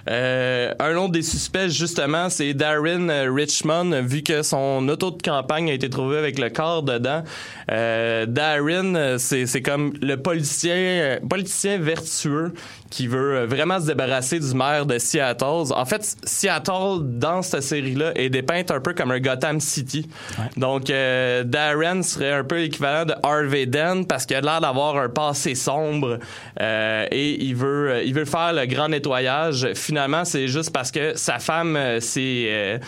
Euh, 0.07 0.73
un 0.79 0.95
autre 0.95 1.11
des 1.11 1.21
suspects, 1.21 1.69
justement, 1.69 2.29
c'est 2.29 2.53
Darren 2.53 3.09
Richmond, 3.33 4.01
vu 4.03 4.21
que 4.23 4.41
son 4.43 4.87
auto 4.87 5.11
de 5.11 5.21
campagne 5.21 5.69
a 5.69 5.73
été 5.73 5.89
trouvé 5.89 6.17
avec 6.17 6.39
le 6.39 6.49
corps 6.49 6.83
dedans. 6.83 7.23
Euh, 7.71 8.25
Darren, 8.25 9.17
c'est 9.17 9.61
comme 9.61 9.93
le 10.01 10.15
politicien, 10.17 11.19
politicien 11.27 11.77
vertueux 11.77 12.53
qui 12.89 13.07
veut 13.07 13.45
vraiment 13.45 13.79
se 13.79 13.85
débarrasser 13.85 14.39
du 14.39 14.53
maire 14.53 14.85
de 14.85 14.97
Seattle. 14.97 15.73
En 15.75 15.85
fait, 15.85 16.15
Seattle, 16.23 16.99
dans 17.01 17.41
cette 17.41 17.63
série-là, 17.63 18.11
est 18.15 18.29
dépeinte 18.29 18.71
un 18.71 18.79
peu 18.79 18.93
comme 18.93 19.11
un 19.11 19.19
Gotham 19.19 19.59
City. 19.59 20.09
Donc, 20.57 20.89
euh, 20.89 21.43
Darren 21.43 22.01
serait 22.03 22.33
un 22.33 22.43
peu 22.43 22.57
l'équivalent 22.57 23.05
de 23.05 23.13
Harvey 23.23 23.65
Dent 23.65 24.03
parce 24.03 24.25
qu'il 24.25 24.37
a 24.37 24.41
l'air 24.41 24.61
d'avoir 24.61 24.97
un 24.97 25.09
passé 25.09 25.55
sombre 25.55 26.19
euh, 26.59 27.05
et 27.11 27.43
il 27.43 27.55
veut, 27.55 28.01
il 28.05 28.13
veut 28.13 28.25
faire 28.25 28.53
le 28.53 28.65
grand 28.65 28.89
nettoyage. 28.89 29.67
Finalement, 29.89 30.23
c'est 30.23 30.47
juste 30.47 30.71
parce 30.71 30.91
que 30.91 31.17
sa 31.17 31.39
femme, 31.39 31.75
c'est 31.99 32.79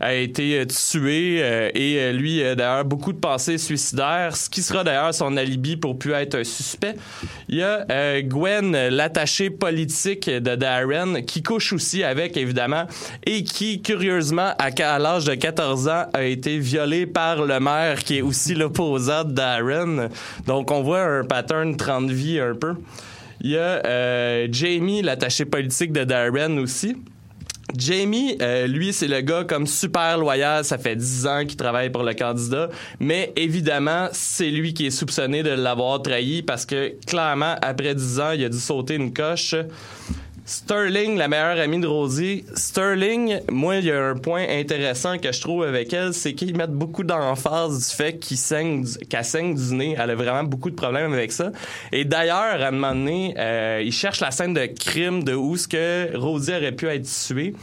a 0.00 0.14
été 0.14 0.60
euh, 0.60 0.64
tué 0.64 1.38
euh, 1.40 1.70
et 1.74 1.96
euh, 1.98 2.12
lui 2.12 2.42
a 2.42 2.54
d'ailleurs 2.54 2.84
beaucoup 2.84 3.12
de 3.12 3.18
pensées 3.18 3.58
suicidaires, 3.58 4.36
ce 4.36 4.48
qui 4.48 4.62
sera 4.62 4.84
d'ailleurs 4.84 5.12
son 5.12 5.36
alibi 5.36 5.76
pour 5.76 5.98
plus 5.98 6.12
être 6.12 6.36
un 6.36 6.44
suspect. 6.44 6.94
Il 7.48 7.56
y 7.56 7.62
a 7.62 8.22
Gwen, 8.22 8.72
l'attaché 8.88 9.50
politique 9.50 10.30
de 10.30 10.54
Darren, 10.54 11.22
qui 11.22 11.42
couche 11.42 11.72
aussi 11.72 12.04
avec 12.04 12.36
évidemment 12.36 12.84
et 13.26 13.42
qui 13.42 13.82
curieusement 13.82 14.52
à, 14.58 14.98
l'âge 14.98 15.24
de 15.24 15.34
14 15.34 15.88
ans 15.88 16.04
a 16.12 16.22
été 16.24 16.58
violé 16.58 17.06
par 17.06 17.44
le 17.44 17.58
maire 17.60 18.04
qui 18.04 18.18
est 18.18 18.22
aussi 18.22 18.54
l'opposant 18.54 19.24
de 19.24 19.32
Darren. 19.32 20.08
Donc 20.46 20.70
on 20.70 20.82
voit 20.82 21.02
un 21.02 21.24
pattern 21.24 21.76
30 21.76 22.10
vie 22.10 22.38
un 22.38 22.54
peu. 22.54 22.74
Il 23.40 23.50
y 23.50 23.56
a 23.56 24.50
Jamie, 24.50 25.02
l'attaché 25.02 25.44
politique 25.44 25.92
de 25.92 26.04
Darren 26.04 26.58
aussi. 26.58 26.96
Jamie, 27.76 28.38
euh, 28.40 28.66
lui, 28.66 28.92
c'est 28.92 29.08
le 29.08 29.20
gars 29.20 29.44
comme 29.44 29.66
super 29.66 30.16
loyal. 30.16 30.64
Ça 30.64 30.78
fait 30.78 30.96
dix 30.96 31.26
ans 31.26 31.44
qu'il 31.44 31.56
travaille 31.56 31.90
pour 31.90 32.02
le 32.02 32.14
candidat. 32.14 32.70
Mais 32.98 33.32
évidemment, 33.36 34.08
c'est 34.12 34.50
lui 34.50 34.72
qui 34.72 34.86
est 34.86 34.90
soupçonné 34.90 35.42
de 35.42 35.50
l'avoir 35.50 36.00
trahi 36.00 36.42
parce 36.42 36.64
que 36.64 36.94
clairement, 37.06 37.56
après 37.60 37.94
dix 37.94 38.20
ans, 38.20 38.32
il 38.32 38.44
a 38.44 38.48
dû 38.48 38.58
sauter 38.58 38.94
une 38.94 39.12
coche. 39.12 39.54
Sterling, 40.48 41.18
la 41.18 41.28
meilleure 41.28 41.60
amie 41.60 41.78
de 41.78 41.86
Rosie. 41.86 42.46
Sterling, 42.54 43.40
moi, 43.52 43.76
il 43.76 43.84
y 43.84 43.92
a 43.92 44.02
un 44.02 44.14
point 44.14 44.46
intéressant 44.48 45.18
que 45.18 45.30
je 45.30 45.38
trouve 45.42 45.62
avec 45.62 45.92
elle, 45.92 46.14
c'est 46.14 46.32
qu'ils 46.32 46.56
mettent 46.56 46.72
beaucoup 46.72 47.04
d'emphase 47.04 47.90
du 47.90 47.94
fait 47.94 48.18
qu'il 48.18 48.38
saigne, 48.38 48.82
qu'elle 49.10 49.26
saigne 49.26 49.54
du 49.54 49.74
nez. 49.74 49.94
Elle 49.98 50.10
a 50.10 50.14
vraiment 50.14 50.44
beaucoup 50.44 50.70
de 50.70 50.74
problèmes 50.74 51.12
avec 51.12 51.32
ça. 51.32 51.52
Et 51.92 52.06
d'ailleurs, 52.06 52.62
à 52.62 52.68
un 52.68 52.70
moment 52.70 52.94
donné, 52.94 53.34
euh, 53.36 53.82
ils 53.84 53.92
cherchent 53.92 54.20
la 54.20 54.30
scène 54.30 54.54
de 54.54 54.64
crime 54.64 55.22
de 55.22 55.34
où 55.34 55.58
ce 55.58 55.68
que 55.68 56.16
Rosie 56.16 56.52
aurait 56.52 56.72
pu 56.72 56.86
être 56.86 57.06
tuée 57.06 57.54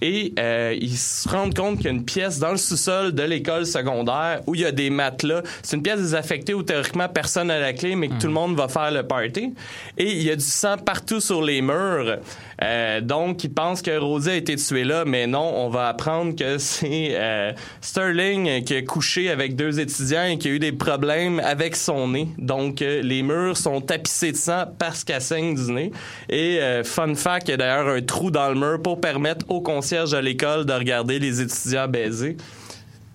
et 0.00 0.32
euh, 0.38 0.76
ils 0.80 0.96
se 0.96 1.28
rendent 1.28 1.54
compte 1.54 1.76
qu'il 1.76 1.86
y 1.86 1.88
a 1.88 1.92
une 1.92 2.04
pièce 2.04 2.38
dans 2.38 2.52
le 2.52 2.56
sous-sol 2.56 3.12
de 3.12 3.22
l'école 3.22 3.66
secondaire 3.66 4.40
où 4.46 4.54
il 4.54 4.62
y 4.62 4.64
a 4.64 4.72
des 4.72 4.90
matelas. 4.90 5.42
C'est 5.62 5.76
une 5.76 5.82
pièce 5.82 6.00
désaffectée 6.00 6.54
où 6.54 6.62
théoriquement 6.62 7.08
personne 7.08 7.48
n'a 7.48 7.58
la 7.58 7.72
clé, 7.72 7.96
mais 7.96 8.08
que 8.08 8.14
tout 8.14 8.26
le 8.26 8.32
monde 8.32 8.56
va 8.56 8.68
faire 8.68 8.90
le 8.90 9.02
party. 9.02 9.52
Et 9.98 10.12
il 10.12 10.22
y 10.22 10.30
a 10.30 10.36
du 10.36 10.44
sang 10.44 10.76
partout 10.78 11.20
sur 11.20 11.42
les 11.42 11.62
murs. 11.62 12.18
Euh, 12.62 13.00
donc, 13.00 13.42
ils 13.44 13.52
pensent 13.52 13.80
que 13.80 13.96
Rosie 13.96 14.30
a 14.30 14.34
été 14.34 14.56
tuée 14.56 14.84
là, 14.84 15.04
mais 15.06 15.26
non, 15.26 15.52
on 15.56 15.70
va 15.70 15.88
apprendre 15.88 16.36
que 16.36 16.58
c'est 16.58 17.10
euh, 17.12 17.52
Sterling 17.80 18.64
qui 18.64 18.76
a 18.76 18.82
couché 18.82 19.30
avec 19.30 19.56
deux 19.56 19.80
étudiants 19.80 20.24
et 20.24 20.38
qui 20.38 20.48
a 20.48 20.50
eu 20.52 20.58
des 20.58 20.72
problèmes 20.72 21.40
avec 21.40 21.74
son 21.76 22.08
nez. 22.08 22.28
Donc, 22.38 22.82
euh, 22.82 23.00
les 23.02 23.22
murs 23.22 23.56
sont 23.56 23.80
tapissés 23.80 24.32
de 24.32 24.36
sang 24.36 24.64
parce 24.78 25.04
qu'elle 25.04 25.22
saigne 25.22 25.54
du 25.54 25.72
nez. 25.72 25.92
Et 26.28 26.58
euh, 26.60 26.84
fun 26.84 27.14
fact, 27.14 27.48
il 27.48 27.52
y 27.52 27.54
a 27.54 27.56
d'ailleurs 27.56 27.88
un 27.88 28.02
trou 28.02 28.30
dans 28.30 28.48
le 28.48 28.54
mur 28.54 28.80
pour 28.82 29.00
permettre 29.00 29.46
au 29.48 29.60
concierge 29.90 30.12
de 30.12 30.18
l'école 30.18 30.64
de 30.66 30.72
regarder 30.72 31.18
les 31.18 31.40
étudiants 31.40 31.88
baiser. 31.88 32.36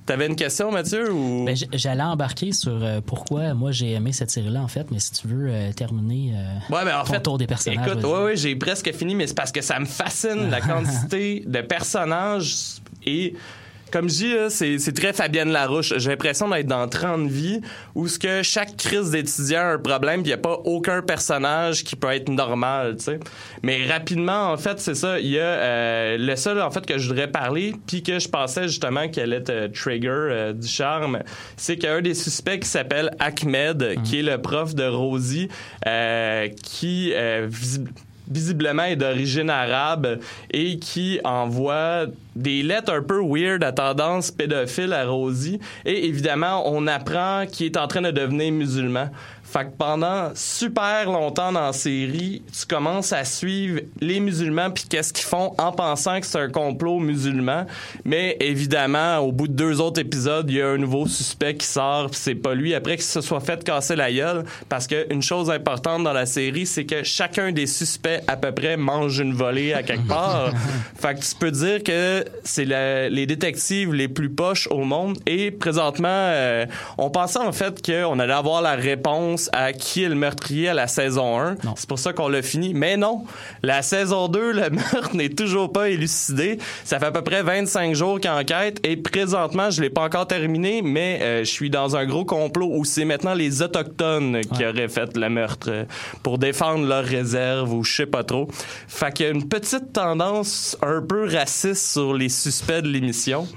T'avais 0.05 0.27
une 0.27 0.35
question, 0.35 0.71
Mathieu? 0.71 1.11
Ou... 1.11 1.45
Ben, 1.45 1.55
J'allais 1.73 2.03
embarquer 2.03 2.51
sur 2.51 2.83
euh, 2.83 2.99
pourquoi 3.03 3.53
moi 3.53 3.71
j'ai 3.71 3.93
aimé 3.93 4.11
cette 4.11 4.29
série-là, 4.29 4.61
en 4.61 4.67
fait, 4.67 4.91
mais 4.91 4.99
si 4.99 5.13
tu 5.13 5.27
veux 5.27 5.47
euh, 5.49 5.71
terminer 5.71 6.33
euh, 6.35 6.75
Ouais, 6.75 6.85
ben 6.85 6.99
en 6.99 7.03
ton 7.03 7.13
fait, 7.13 7.21
tour 7.21 7.37
des 7.37 7.47
personnages. 7.47 7.87
Écoute, 7.87 8.03
ouais, 8.03 8.23
ouais, 8.23 8.35
j'ai 8.35 8.55
presque 8.55 8.93
fini, 8.93 9.15
mais 9.15 9.25
c'est 9.25 9.33
parce 9.33 9.51
que 9.51 9.61
ça 9.61 9.79
me 9.79 9.85
fascine 9.85 10.49
la 10.51 10.61
quantité 10.61 11.43
de 11.47 11.61
personnages 11.61 12.75
et. 13.05 13.35
Comme 13.91 14.09
je 14.09 14.15
dis, 14.15 14.33
c'est 14.49 14.77
c'est 14.79 14.91
très 14.91 15.13
Fabienne 15.13 15.51
Larouche. 15.51 15.93
J'ai 15.97 16.09
l'impression 16.09 16.49
d'être 16.49 16.67
dans 16.67 16.87
30 16.87 17.27
vies 17.29 17.61
où 17.93 18.07
ce 18.07 18.19
que 18.19 18.43
chaque 18.43 18.75
crise 18.75 19.11
d'étudiant 19.11 19.59
a 19.61 19.73
un 19.73 19.77
problème, 19.77 20.21
il 20.21 20.27
n'y 20.27 20.33
a 20.33 20.37
pas 20.37 20.59
aucun 20.65 21.01
personnage 21.01 21.83
qui 21.83 21.95
peut 21.95 22.11
être 22.11 22.27
normal, 22.27 22.97
tu 22.97 23.05
sais. 23.05 23.19
Mais 23.63 23.85
rapidement, 23.87 24.51
en 24.51 24.57
fait, 24.57 24.79
c'est 24.79 24.95
ça. 24.95 25.19
Il 25.19 25.27
y 25.27 25.39
a 25.39 25.43
euh, 25.43 26.17
le 26.17 26.35
seul, 26.35 26.59
en 26.61 26.71
fait, 26.71 26.85
que 26.85 26.97
je 26.97 27.07
voudrais 27.07 27.29
parler, 27.31 27.73
puis 27.87 28.03
que 28.03 28.19
je 28.19 28.27
pensais 28.27 28.63
justement 28.63 29.07
qu'elle 29.07 29.31
était 29.33 29.51
euh, 29.53 29.67
trigger 29.69 30.09
euh, 30.09 30.53
du 30.53 30.67
charme, 30.67 31.19
c'est 31.55 31.75
qu'il 31.75 31.85
y 31.85 31.91
a 31.91 31.95
un 31.95 32.01
des 32.01 32.15
suspects 32.15 32.59
qui 32.59 32.67
s'appelle 32.67 33.11
Ahmed, 33.19 34.01
qui 34.03 34.19
est 34.19 34.23
le 34.23 34.41
prof 34.41 34.75
de 34.75 34.85
Rosie, 34.87 35.47
euh, 35.87 36.49
qui 36.63 37.13
visi- 37.47 37.85
visiblement 38.29 38.83
est 38.83 38.95
d'origine 38.95 39.49
arabe 39.49 40.19
et 40.51 40.77
qui 40.77 41.19
envoie 41.23 42.05
des 42.35 42.63
lettres 42.63 42.93
un 42.93 43.01
peu 43.01 43.21
weird 43.21 43.63
à 43.63 43.71
tendance 43.71 44.31
pédophile 44.31 44.93
à 44.93 45.05
Rosie. 45.05 45.59
Et 45.85 46.07
évidemment, 46.07 46.63
on 46.65 46.87
apprend 46.87 47.45
qu'il 47.49 47.67
est 47.67 47.77
en 47.77 47.87
train 47.87 48.01
de 48.01 48.11
devenir 48.11 48.51
musulman. 48.51 49.09
Fait 49.55 49.63
que 49.63 49.77
pendant 49.77 50.31
super 50.35 51.09
longtemps 51.09 51.53
dans 51.53 51.67
la 51.67 51.71
série, 51.71 52.41
tu 52.51 52.65
commences 52.65 53.13
à 53.13 53.23
suivre 53.23 53.79
les 54.01 54.19
musulmans 54.19 54.69
puis 54.69 54.83
qu'est-ce 54.89 55.13
qu'ils 55.13 55.23
font 55.23 55.53
en 55.57 55.71
pensant 55.71 56.19
que 56.19 56.25
c'est 56.25 56.41
un 56.41 56.49
complot 56.49 56.99
musulman. 56.99 57.65
Mais 58.03 58.35
évidemment, 58.41 59.19
au 59.19 59.31
bout 59.31 59.47
de 59.47 59.53
deux 59.53 59.79
autres 59.79 60.01
épisodes, 60.01 60.45
il 60.49 60.57
y 60.57 60.61
a 60.61 60.67
un 60.67 60.77
nouveau 60.77 61.07
suspect 61.07 61.55
qui 61.55 61.65
sort 61.65 62.09
puis 62.09 62.19
c'est 62.21 62.35
pas 62.35 62.53
lui 62.53 62.73
après 62.73 62.97
qu'il 62.97 63.05
se 63.05 63.21
soit 63.21 63.39
fait 63.39 63.63
casser 63.63 63.95
la 63.95 64.11
gueule 64.11 64.43
parce 64.67 64.87
que 64.87 65.07
une 65.09 65.21
chose 65.21 65.49
importante 65.49 66.03
dans 66.03 66.11
la 66.11 66.25
série, 66.25 66.65
c'est 66.65 66.85
que 66.85 67.03
chacun 67.03 67.53
des 67.53 67.67
suspects 67.67 68.19
à 68.27 68.35
peu 68.35 68.51
près 68.51 68.75
mange 68.75 69.19
une 69.19 69.33
volée 69.33 69.71
à 69.71 69.83
quelque 69.83 70.09
part. 70.09 70.51
fait 70.99 71.15
que 71.15 71.23
tu 71.23 71.35
peux 71.35 71.51
dire 71.51 71.81
que 71.81 72.25
c'est 72.43 72.65
les 72.65 73.25
détectives 73.25 73.93
les 73.93 74.09
plus 74.09 74.29
poches 74.29 74.67
au 74.69 74.83
monde 74.83 75.17
et 75.25 75.49
présentement, 75.49 76.09
euh, 76.09 76.65
on 76.97 77.09
pensait 77.09 77.39
en 77.39 77.53
fait 77.53 77.81
qu'on 77.81 78.19
allait 78.19 78.33
avoir 78.33 78.61
la 78.61 78.75
réponse 78.75 79.44
à 79.53 79.73
qui 79.73 80.03
est 80.03 80.09
le 80.09 80.15
meurtrier 80.15 80.69
à 80.69 80.73
la 80.73 80.87
saison 80.87 81.39
1. 81.39 81.55
C'est 81.75 81.87
pour 81.87 81.99
ça 81.99 82.13
qu'on 82.13 82.27
l'a 82.27 82.41
fini. 82.41 82.73
Mais 82.73 82.97
non, 82.97 83.23
la 83.63 83.81
saison 83.81 84.27
2, 84.27 84.51
le 84.51 84.69
meurtre 84.71 85.15
n'est 85.15 85.29
toujours 85.29 85.71
pas 85.71 85.89
élucidé. 85.89 86.57
Ça 86.83 86.99
fait 86.99 87.05
à 87.07 87.11
peu 87.11 87.21
près 87.21 87.43
25 87.43 87.95
jours 87.95 88.19
qu'il 88.19 88.29
enquête 88.29 88.79
et 88.83 88.97
présentement, 88.97 89.69
je 89.69 89.81
l'ai 89.81 89.89
pas 89.89 90.03
encore 90.03 90.27
terminé, 90.27 90.81
mais 90.81 91.19
euh, 91.21 91.39
je 91.39 91.49
suis 91.49 91.69
dans 91.69 91.95
un 91.95 92.05
gros 92.05 92.25
complot 92.25 92.69
où 92.71 92.85
c'est 92.85 93.05
maintenant 93.05 93.33
les 93.33 93.61
autochtones 93.61 94.41
qui 94.41 94.65
auraient 94.65 94.89
fait 94.89 95.15
le 95.15 95.29
meurtre 95.29 95.67
euh, 95.69 95.85
pour 96.23 96.37
défendre 96.37 96.85
leurs 96.85 97.05
réserves 97.05 97.73
ou 97.73 97.83
je 97.83 97.95
sais 97.95 98.05
pas 98.05 98.23
trop. 98.23 98.47
Fait 98.87 99.13
qu'il 99.13 99.25
y 99.25 99.29
a 99.29 99.31
une 99.31 99.47
petite 99.47 99.93
tendance 99.93 100.77
un 100.81 101.01
peu 101.01 101.27
raciste 101.27 101.91
sur 101.93 102.13
les 102.13 102.29
suspects 102.29 102.81
de 102.81 102.87
l'émission. 102.87 103.47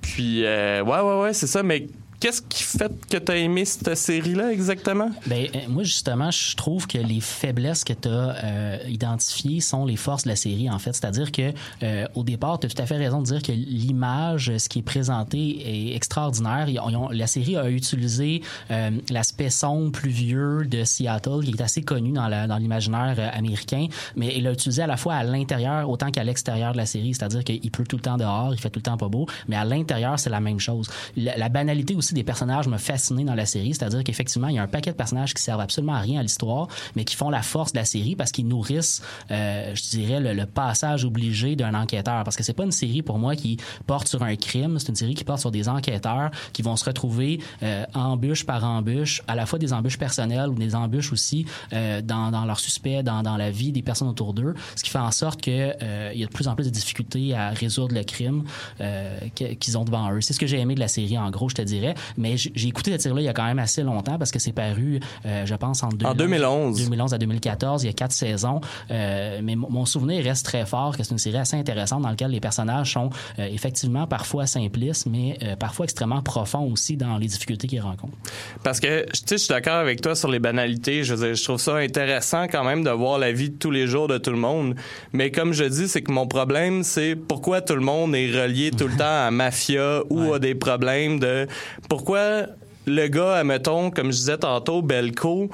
Puis, 0.00 0.44
euh, 0.44 0.82
ouais, 0.82 1.00
ouais, 1.00 1.22
ouais, 1.22 1.32
c'est 1.32 1.46
ça, 1.46 1.62
mais 1.62 1.86
qu'est-ce 2.24 2.40
qui 2.40 2.62
fait 2.62 2.90
que 3.10 3.18
t'as 3.18 3.36
aimé 3.36 3.66
cette 3.66 3.94
série-là 3.94 4.50
exactement? 4.50 5.10
Ben, 5.26 5.46
euh, 5.54 5.58
moi, 5.68 5.82
justement, 5.82 6.30
je 6.30 6.56
trouve 6.56 6.86
que 6.86 6.96
les 6.96 7.20
faiblesses 7.20 7.84
que 7.84 7.92
tu 7.92 8.08
as 8.08 8.88
identifiées 8.88 9.60
sont 9.60 9.84
les 9.84 9.96
forces 9.96 10.24
de 10.24 10.30
la 10.30 10.36
série, 10.36 10.70
en 10.70 10.78
fait. 10.78 10.94
C'est-à-dire 10.94 11.30
que 11.30 11.52
euh, 11.82 12.06
au 12.14 12.24
départ, 12.24 12.58
tu 12.58 12.66
as 12.66 12.70
tout 12.70 12.80
à 12.80 12.86
fait 12.86 12.96
raison 12.96 13.20
de 13.20 13.26
dire 13.26 13.42
que 13.42 13.52
l'image, 13.52 14.56
ce 14.56 14.70
qui 14.70 14.78
est 14.78 14.82
présenté, 14.82 15.90
est 15.90 15.94
extraordinaire. 15.94 16.66
La 17.12 17.26
série 17.26 17.58
a 17.58 17.68
utilisé 17.68 18.40
euh, 18.70 18.90
l'aspect 19.10 19.50
sombre, 19.50 19.92
pluvieux 19.92 20.64
de 20.64 20.82
Seattle, 20.84 21.44
qui 21.44 21.50
est 21.50 21.60
assez 21.60 21.82
connu 21.82 22.12
dans 22.12 22.58
l'imaginaire 22.58 23.16
euh, 23.18 23.28
américain, 23.34 23.88
mais 24.16 24.32
il 24.34 24.44
l'a 24.44 24.52
utilisé 24.52 24.80
à 24.80 24.86
la 24.86 24.96
fois 24.96 25.14
à 25.14 25.24
l'intérieur 25.24 25.90
autant 25.90 26.10
qu'à 26.10 26.24
l'extérieur 26.24 26.72
de 26.72 26.78
la 26.78 26.86
série. 26.86 27.12
C'est-à-dire 27.12 27.44
qu'il 27.44 27.70
pleut 27.70 27.86
tout 27.86 27.96
le 27.96 28.02
temps 28.02 28.16
dehors, 28.16 28.54
il 28.54 28.58
fait 28.58 28.70
tout 28.70 28.78
le 28.78 28.84
temps 28.84 28.96
pas 28.96 29.08
beau, 29.08 29.26
mais 29.46 29.56
à 29.56 29.66
l'intérieur, 29.66 30.18
c'est 30.18 30.30
la 30.30 30.40
même 30.40 30.60
chose. 30.60 30.88
La, 31.18 31.36
la 31.36 31.50
banalité 31.50 31.94
aussi 31.94 32.13
des 32.14 32.24
personnages 32.24 32.68
m'a 32.68 32.78
fasciné 32.78 33.24
dans 33.24 33.34
la 33.34 33.46
série, 33.46 33.74
c'est-à-dire 33.74 34.02
qu'effectivement, 34.04 34.48
il 34.48 34.54
y 34.54 34.58
a 34.58 34.62
un 34.62 34.68
paquet 34.68 34.92
de 34.92 34.96
personnages 34.96 35.34
qui 35.34 35.42
servent 35.42 35.60
absolument 35.60 35.94
à 35.94 36.00
rien 36.00 36.20
à 36.20 36.22
l'histoire, 36.22 36.68
mais 36.96 37.04
qui 37.04 37.16
font 37.16 37.30
la 37.30 37.42
force 37.42 37.72
de 37.72 37.78
la 37.78 37.84
série 37.84 38.16
parce 38.16 38.32
qu'ils 38.32 38.48
nourrissent, 38.48 39.02
euh, 39.30 39.74
je 39.74 39.82
dirais, 39.90 40.20
le, 40.20 40.44
passage 40.46 41.04
obligé 41.04 41.56
d'un 41.56 41.74
enquêteur. 41.74 42.22
Parce 42.22 42.36
que 42.36 42.42
c'est 42.42 42.52
pas 42.52 42.64
une 42.64 42.72
série 42.72 43.02
pour 43.02 43.18
moi 43.18 43.34
qui 43.34 43.56
porte 43.86 44.08
sur 44.08 44.22
un 44.22 44.36
crime, 44.36 44.78
c'est 44.78 44.88
une 44.88 44.94
série 44.94 45.14
qui 45.14 45.24
porte 45.24 45.40
sur 45.40 45.50
des 45.50 45.68
enquêteurs 45.68 46.30
qui 46.52 46.62
vont 46.62 46.76
se 46.76 46.84
retrouver 46.84 47.40
euh, 47.62 47.84
embûche 47.94 48.44
par 48.44 48.62
embûche, 48.64 49.22
à 49.26 49.34
la 49.34 49.46
fois 49.46 49.58
des 49.58 49.72
embûches 49.72 49.98
personnelles 49.98 50.48
ou 50.48 50.54
des 50.54 50.74
embûches 50.74 51.12
aussi 51.12 51.46
euh, 51.72 52.02
dans, 52.02 52.30
dans 52.30 52.44
leurs 52.44 52.60
suspects, 52.60 53.02
dans, 53.02 53.36
la 53.36 53.50
vie 53.50 53.72
des 53.72 53.82
personnes 53.82 54.08
autour 54.08 54.34
d'eux, 54.34 54.54
ce 54.76 54.82
qui 54.84 54.90
fait 54.90 54.98
en 54.98 55.10
sorte 55.10 55.40
que 55.40 55.72
euh, 55.82 56.10
il 56.14 56.20
y 56.20 56.24
a 56.24 56.26
de 56.26 56.32
plus 56.32 56.46
en 56.46 56.54
plus 56.54 56.66
de 56.66 56.70
difficultés 56.70 57.34
à 57.34 57.50
résoudre 57.50 57.94
le 57.94 58.04
crime 58.04 58.44
euh, 58.80 59.18
qu'ils 59.34 59.78
ont 59.78 59.84
devant 59.84 60.12
eux. 60.12 60.20
C'est 60.20 60.32
ce 60.32 60.40
que 60.40 60.46
j'ai 60.46 60.58
aimé 60.58 60.74
de 60.74 60.80
la 60.80 60.88
série, 60.88 61.18
en 61.18 61.30
gros, 61.30 61.48
je 61.48 61.54
te 61.54 61.62
dirais. 61.62 61.93
Mais 62.16 62.36
j'ai 62.36 62.68
écouté 62.68 62.90
cette 62.92 63.02
série-là 63.02 63.20
il 63.22 63.24
y 63.24 63.28
a 63.28 63.32
quand 63.32 63.44
même 63.44 63.58
assez 63.58 63.82
longtemps 63.82 64.18
parce 64.18 64.30
que 64.30 64.38
c'est 64.38 64.52
paru, 64.52 65.00
euh, 65.26 65.46
je 65.46 65.54
pense, 65.54 65.82
en 65.82 65.88
2011. 65.88 66.16
2011. 66.16 66.84
2011 66.84 67.14
à 67.14 67.18
2014, 67.18 67.82
il 67.82 67.86
y 67.86 67.90
a 67.90 67.92
quatre 67.92 68.12
saisons. 68.12 68.60
Euh, 68.90 69.40
mais 69.42 69.56
mon- 69.56 69.70
mon 69.70 69.84
souvenir 69.86 70.22
reste 70.24 70.44
très 70.46 70.66
fort 70.66 70.96
que 70.96 71.02
c'est 71.02 71.12
une 71.12 71.18
série 71.18 71.36
assez 71.38 71.56
intéressante 71.56 72.02
dans 72.02 72.08
laquelle 72.10 72.30
les 72.30 72.40
personnages 72.40 72.92
sont 72.92 73.10
euh, 73.38 73.46
effectivement 73.50 74.06
parfois 74.06 74.46
simplistes, 74.46 75.06
mais 75.06 75.38
euh, 75.42 75.56
parfois 75.56 75.84
extrêmement 75.84 76.22
profonds 76.22 76.70
aussi 76.72 76.96
dans 76.96 77.18
les 77.18 77.26
difficultés 77.26 77.66
qu'ils 77.66 77.80
rencontrent. 77.80 78.16
Parce 78.62 78.80
que, 78.80 79.04
tu 79.04 79.10
sais, 79.26 79.36
je 79.36 79.36
suis 79.36 79.48
d'accord 79.48 79.74
avec 79.76 80.00
toi 80.00 80.14
sur 80.14 80.28
les 80.30 80.38
banalités. 80.38 81.04
Je 81.04 81.14
veux 81.14 81.26
dire, 81.26 81.34
je 81.34 81.44
trouve 81.44 81.60
ça 81.60 81.76
intéressant 81.76 82.44
quand 82.48 82.64
même 82.64 82.84
de 82.84 82.90
voir 82.90 83.18
la 83.18 83.32
vie 83.32 83.50
de 83.50 83.56
tous 83.56 83.70
les 83.70 83.86
jours 83.86 84.08
de 84.08 84.18
tout 84.18 84.30
le 84.30 84.36
monde. 84.38 84.74
Mais 85.12 85.30
comme 85.30 85.52
je 85.52 85.64
dis, 85.64 85.88
c'est 85.88 86.02
que 86.02 86.12
mon 86.12 86.26
problème, 86.26 86.82
c'est 86.82 87.16
pourquoi 87.16 87.60
tout 87.60 87.74
le 87.74 87.80
monde 87.80 88.14
est 88.14 88.30
relié 88.30 88.70
tout 88.70 88.88
le 88.88 88.96
temps 88.98 89.26
à 89.26 89.30
mafia 89.30 90.02
ou 90.10 90.32
à 90.34 90.38
des 90.38 90.54
problèmes 90.54 91.18
de 91.18 91.46
pourquoi 91.88 92.46
le 92.86 93.08
gars, 93.08 93.36
admettons, 93.36 93.90
comme 93.90 94.12
je 94.12 94.18
disais 94.18 94.38
tantôt, 94.38 94.82
Belco, 94.82 95.50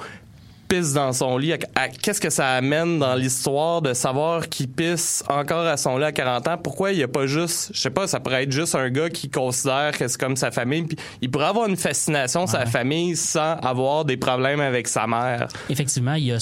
pisse 0.69 0.93
dans 0.93 1.13
son 1.13 1.37
lit? 1.37 1.53
Qu'est-ce 2.01 2.21
que 2.21 2.31
ça 2.31 2.51
amène 2.51 2.99
dans 2.99 3.15
l'histoire 3.15 3.83
de 3.83 3.93
savoir 3.93 4.49
qu'il 4.49 4.69
pisse 4.69 5.25
encore 5.29 5.67
à 5.67 5.77
son 5.77 5.99
lit 5.99 6.05
à 6.05 6.13
40 6.13 6.49
ans? 6.49 6.59
Pourquoi 6.59 6.93
il 6.93 6.99
n'y 6.99 7.03
a 7.03 7.09
pas 7.09 7.27
juste, 7.27 7.71
je 7.75 7.81
sais 7.81 7.91
pas, 7.91 8.07
ça 8.07 8.21
pourrait 8.21 8.45
être 8.45 8.53
juste 8.53 8.75
un 8.75 8.89
gars 8.89 9.11
qui 9.11 9.29
considère 9.29 9.97
que 9.97 10.07
c'est 10.07 10.21
comme 10.21 10.37
sa 10.37 10.51
famille. 10.51 10.85
Puis 10.85 10.97
il 11.21 11.31
pourrait 11.31 11.47
avoir 11.47 11.69
une 11.69 11.77
fascination 11.77 12.47
sa 12.47 12.67
famille 12.67 13.17
sans 13.17 13.57
avoir 13.57 14.05
des 14.05 14.17
problèmes 14.17 14.61
avec 14.61 14.87
sa 14.89 15.07
mère. 15.07 15.49
Effectivement, 15.69 16.15
il 16.15 16.27
y 16.27 16.33
a 16.33 16.39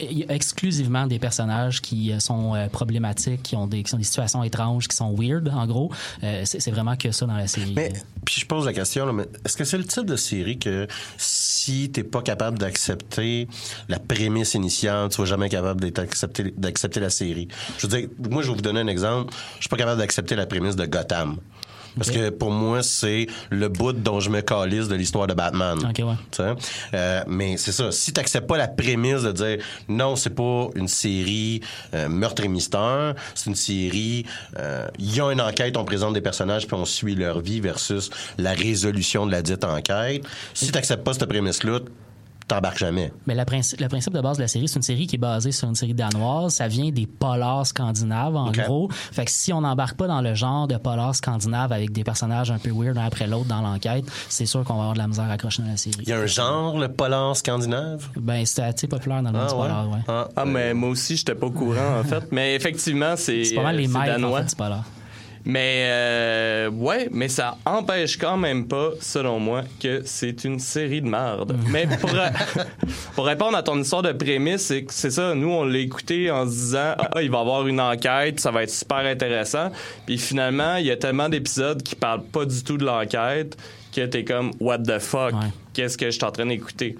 exclusivement 0.00 1.06
des 1.06 1.18
personnages 1.18 1.80
qui 1.80 2.12
euh, 2.12 2.18
sont 2.18 2.54
euh, 2.54 2.68
problématiques, 2.68 3.42
qui 3.42 3.56
ont 3.56 3.66
des, 3.66 3.84
situations 4.02 4.42
étranges, 4.42 4.88
qui 4.88 4.96
sont 4.96 5.14
weird, 5.14 5.48
en 5.48 5.66
gros. 5.66 5.90
Euh, 6.22 6.42
c'est 6.44 6.70
vraiment 6.70 6.96
que 6.96 7.10
ça 7.12 7.26
dans 7.26 7.36
la 7.36 7.46
série. 7.46 7.72
Mais, 7.74 7.92
puis 8.24 8.40
je 8.40 8.46
pose 8.46 8.66
la 8.66 8.72
question, 8.72 9.18
est-ce 9.44 9.56
que 9.56 9.64
c'est 9.64 9.78
le 9.78 9.84
type 9.84 10.06
de 10.06 10.16
série 10.16 10.58
que 10.58 10.86
si 11.16 11.90
t'es 11.90 12.04
pas 12.04 12.22
capable 12.22 12.58
d'accepter 12.58 13.48
la 13.88 13.98
prémisse 13.98 14.54
initiale, 14.54 15.08
tu 15.08 15.18
vas 15.18 15.26
jamais 15.26 15.48
capable 15.48 15.80
d'être 15.80 16.00
accepté- 16.00 16.54
d'accepter 16.56 17.00
la 17.00 17.10
série? 17.10 17.48
Je 17.78 17.86
veux 17.86 17.98
dire, 17.98 18.08
moi, 18.30 18.42
je 18.42 18.48
vais 18.48 18.54
vous 18.54 18.62
donner 18.62 18.80
un 18.80 18.88
exemple. 18.88 19.32
Je 19.56 19.62
suis 19.62 19.68
pas 19.68 19.76
capable 19.76 20.00
d'accepter 20.00 20.36
la 20.36 20.46
prémisse 20.46 20.76
de 20.76 20.86
Gotham. 20.86 21.38
Parce 21.96 22.10
que 22.10 22.30
pour 22.30 22.50
moi, 22.50 22.82
c'est 22.82 23.26
le 23.50 23.68
bout 23.68 23.92
dont 23.92 24.20
je 24.20 24.30
me 24.30 24.40
calisse 24.42 24.88
de 24.88 24.94
l'histoire 24.94 25.26
de 25.26 25.34
Batman. 25.34 25.78
Ok, 25.78 26.04
ouais. 26.04 26.54
Euh, 26.94 27.22
mais 27.26 27.56
c'est 27.56 27.72
ça. 27.72 27.90
Si 27.90 28.12
t'acceptes 28.12 28.46
pas 28.46 28.56
la 28.58 28.68
prémisse 28.68 29.22
de 29.22 29.32
dire 29.32 29.58
non, 29.88 30.14
c'est 30.16 30.30
pas 30.30 30.68
une 30.74 30.88
série 30.88 31.60
euh, 31.94 32.08
meurtre 32.08 32.44
et 32.44 32.48
mystère, 32.48 33.14
c'est 33.34 33.48
une 33.50 33.56
série. 33.56 34.26
euh, 34.58 34.86
Il 34.98 35.14
y 35.14 35.20
a 35.20 35.30
une 35.32 35.40
enquête, 35.40 35.76
on 35.76 35.84
présente 35.84 36.14
des 36.14 36.20
personnages 36.20 36.66
puis 36.66 36.76
on 36.76 36.84
suit 36.84 37.14
leur 37.14 37.40
vie 37.40 37.60
versus 37.60 38.10
la 38.38 38.52
résolution 38.52 39.26
de 39.26 39.32
la 39.32 39.42
dite 39.42 39.64
enquête. 39.64 40.22
Si 40.54 40.70
t'acceptes 40.70 41.04
pas 41.04 41.14
cette 41.14 41.26
prémisse-là, 41.26 41.80
t'embarques 42.48 42.78
jamais. 42.78 43.12
Mais 43.26 43.34
la 43.34 43.44
principe, 43.44 43.80
le 43.80 43.88
principe 43.88 44.12
de 44.12 44.20
base 44.20 44.36
de 44.36 44.42
la 44.42 44.48
série, 44.48 44.68
c'est 44.68 44.76
une 44.76 44.82
série 44.82 45.06
qui 45.06 45.16
est 45.16 45.18
basée 45.18 45.52
sur 45.52 45.68
une 45.68 45.74
série 45.74 45.94
danoise. 45.94 46.54
Ça 46.54 46.68
vient 46.68 46.90
des 46.90 47.06
polars 47.06 47.66
scandinaves, 47.66 48.36
en 48.36 48.50
gros. 48.52 48.88
Fait 48.90 49.24
que 49.24 49.30
si 49.30 49.52
on 49.52 49.60
n'embarque 49.60 49.96
pas 49.96 50.06
dans 50.06 50.20
le 50.20 50.34
genre 50.34 50.68
de 50.68 50.76
polar 50.76 51.14
scandinave 51.14 51.72
avec 51.72 51.92
des 51.92 52.04
personnages 52.04 52.50
un 52.50 52.58
peu 52.58 52.70
weird 52.70 52.96
un 52.98 53.04
après 53.06 53.26
l'autre 53.26 53.46
dans 53.46 53.60
l'enquête, 53.62 54.04
c'est 54.28 54.46
sûr 54.46 54.62
qu'on 54.64 54.74
va 54.74 54.80
avoir 54.80 54.94
de 54.94 54.98
la 54.98 55.08
misère 55.08 55.24
à 55.24 55.32
accrocher 55.32 55.62
dans 55.62 55.68
la 55.68 55.76
série. 55.76 55.96
Il 56.02 56.08
y 56.08 56.12
a 56.12 56.18
un 56.18 56.26
genre, 56.26 56.78
le 56.78 56.88
polar 56.88 57.36
scandinave? 57.36 58.08
Ben, 58.16 58.44
c'était 58.46 58.62
assez 58.62 58.86
populaire 58.86 59.22
dans 59.22 59.32
le 59.32 59.38
monde 59.38 59.48
Ah 59.48 59.52
du 59.52 59.60
ouais? 59.60 59.66
polar, 59.68 59.88
ouais. 59.90 59.98
Ah, 60.08 60.28
Ah, 60.36 60.44
mais 60.44 60.72
moi 60.74 60.90
aussi, 60.90 61.16
j'étais 61.16 61.34
pas 61.34 61.46
au 61.46 61.50
courant, 61.50 61.98
en 62.00 62.04
fait. 62.04 62.30
Mais 62.32 62.54
effectivement, 62.54 63.14
c'est 63.16 63.44
C'est 63.44 63.54
pas 63.56 63.62
mal 63.62 63.74
euh, 63.74 63.78
les 63.78 63.86
c'est 63.86 63.92
maîtres, 63.98 64.10
en 64.12 64.20
danois. 64.20 64.40
fait, 64.42 64.48
du 64.50 64.54
polar. 64.56 64.84
Mais 65.46 65.84
euh, 65.86 66.70
ouais, 66.70 67.08
mais 67.12 67.28
ça 67.28 67.56
empêche 67.64 68.18
quand 68.18 68.36
même 68.36 68.66
pas, 68.66 68.90
selon 69.00 69.38
moi, 69.38 69.62
que 69.80 70.02
c'est 70.04 70.42
une 70.42 70.58
série 70.58 71.00
de 71.00 71.08
merde. 71.08 71.56
mais 71.70 71.86
pour, 72.00 72.10
pour 73.14 73.26
répondre 73.26 73.56
à 73.56 73.62
ton 73.62 73.80
histoire 73.80 74.02
de 74.02 74.10
prémisse, 74.10 74.62
c'est 74.62 74.82
que 74.82 74.92
c'est 74.92 75.12
ça, 75.12 75.36
nous 75.36 75.50
on 75.50 75.64
l'a 75.64 75.78
écouté 75.78 76.32
en 76.32 76.46
se 76.46 76.50
disant 76.50 76.94
ah, 76.98 77.22
il 77.22 77.30
va 77.30 77.38
y 77.38 77.40
avoir 77.40 77.64
une 77.68 77.80
enquête, 77.80 78.40
ça 78.40 78.50
va 78.50 78.64
être 78.64 78.70
super 78.70 78.98
intéressant. 78.98 79.70
Puis 80.04 80.18
finalement, 80.18 80.76
il 80.76 80.86
y 80.86 80.90
a 80.90 80.96
tellement 80.96 81.28
d'épisodes 81.28 81.80
qui 81.80 81.94
parlent 81.94 82.24
pas 82.24 82.44
du 82.44 82.64
tout 82.64 82.76
de 82.76 82.84
l'enquête 82.84 83.56
que 83.94 84.04
t'es 84.04 84.24
comme 84.24 84.50
what 84.58 84.78
the 84.78 84.98
fuck, 84.98 85.32
qu'est-ce 85.72 85.96
que 85.96 86.06
je 86.06 86.10
suis 86.10 86.24
en 86.24 86.32
train 86.32 86.46
d'écouter? 86.46 86.96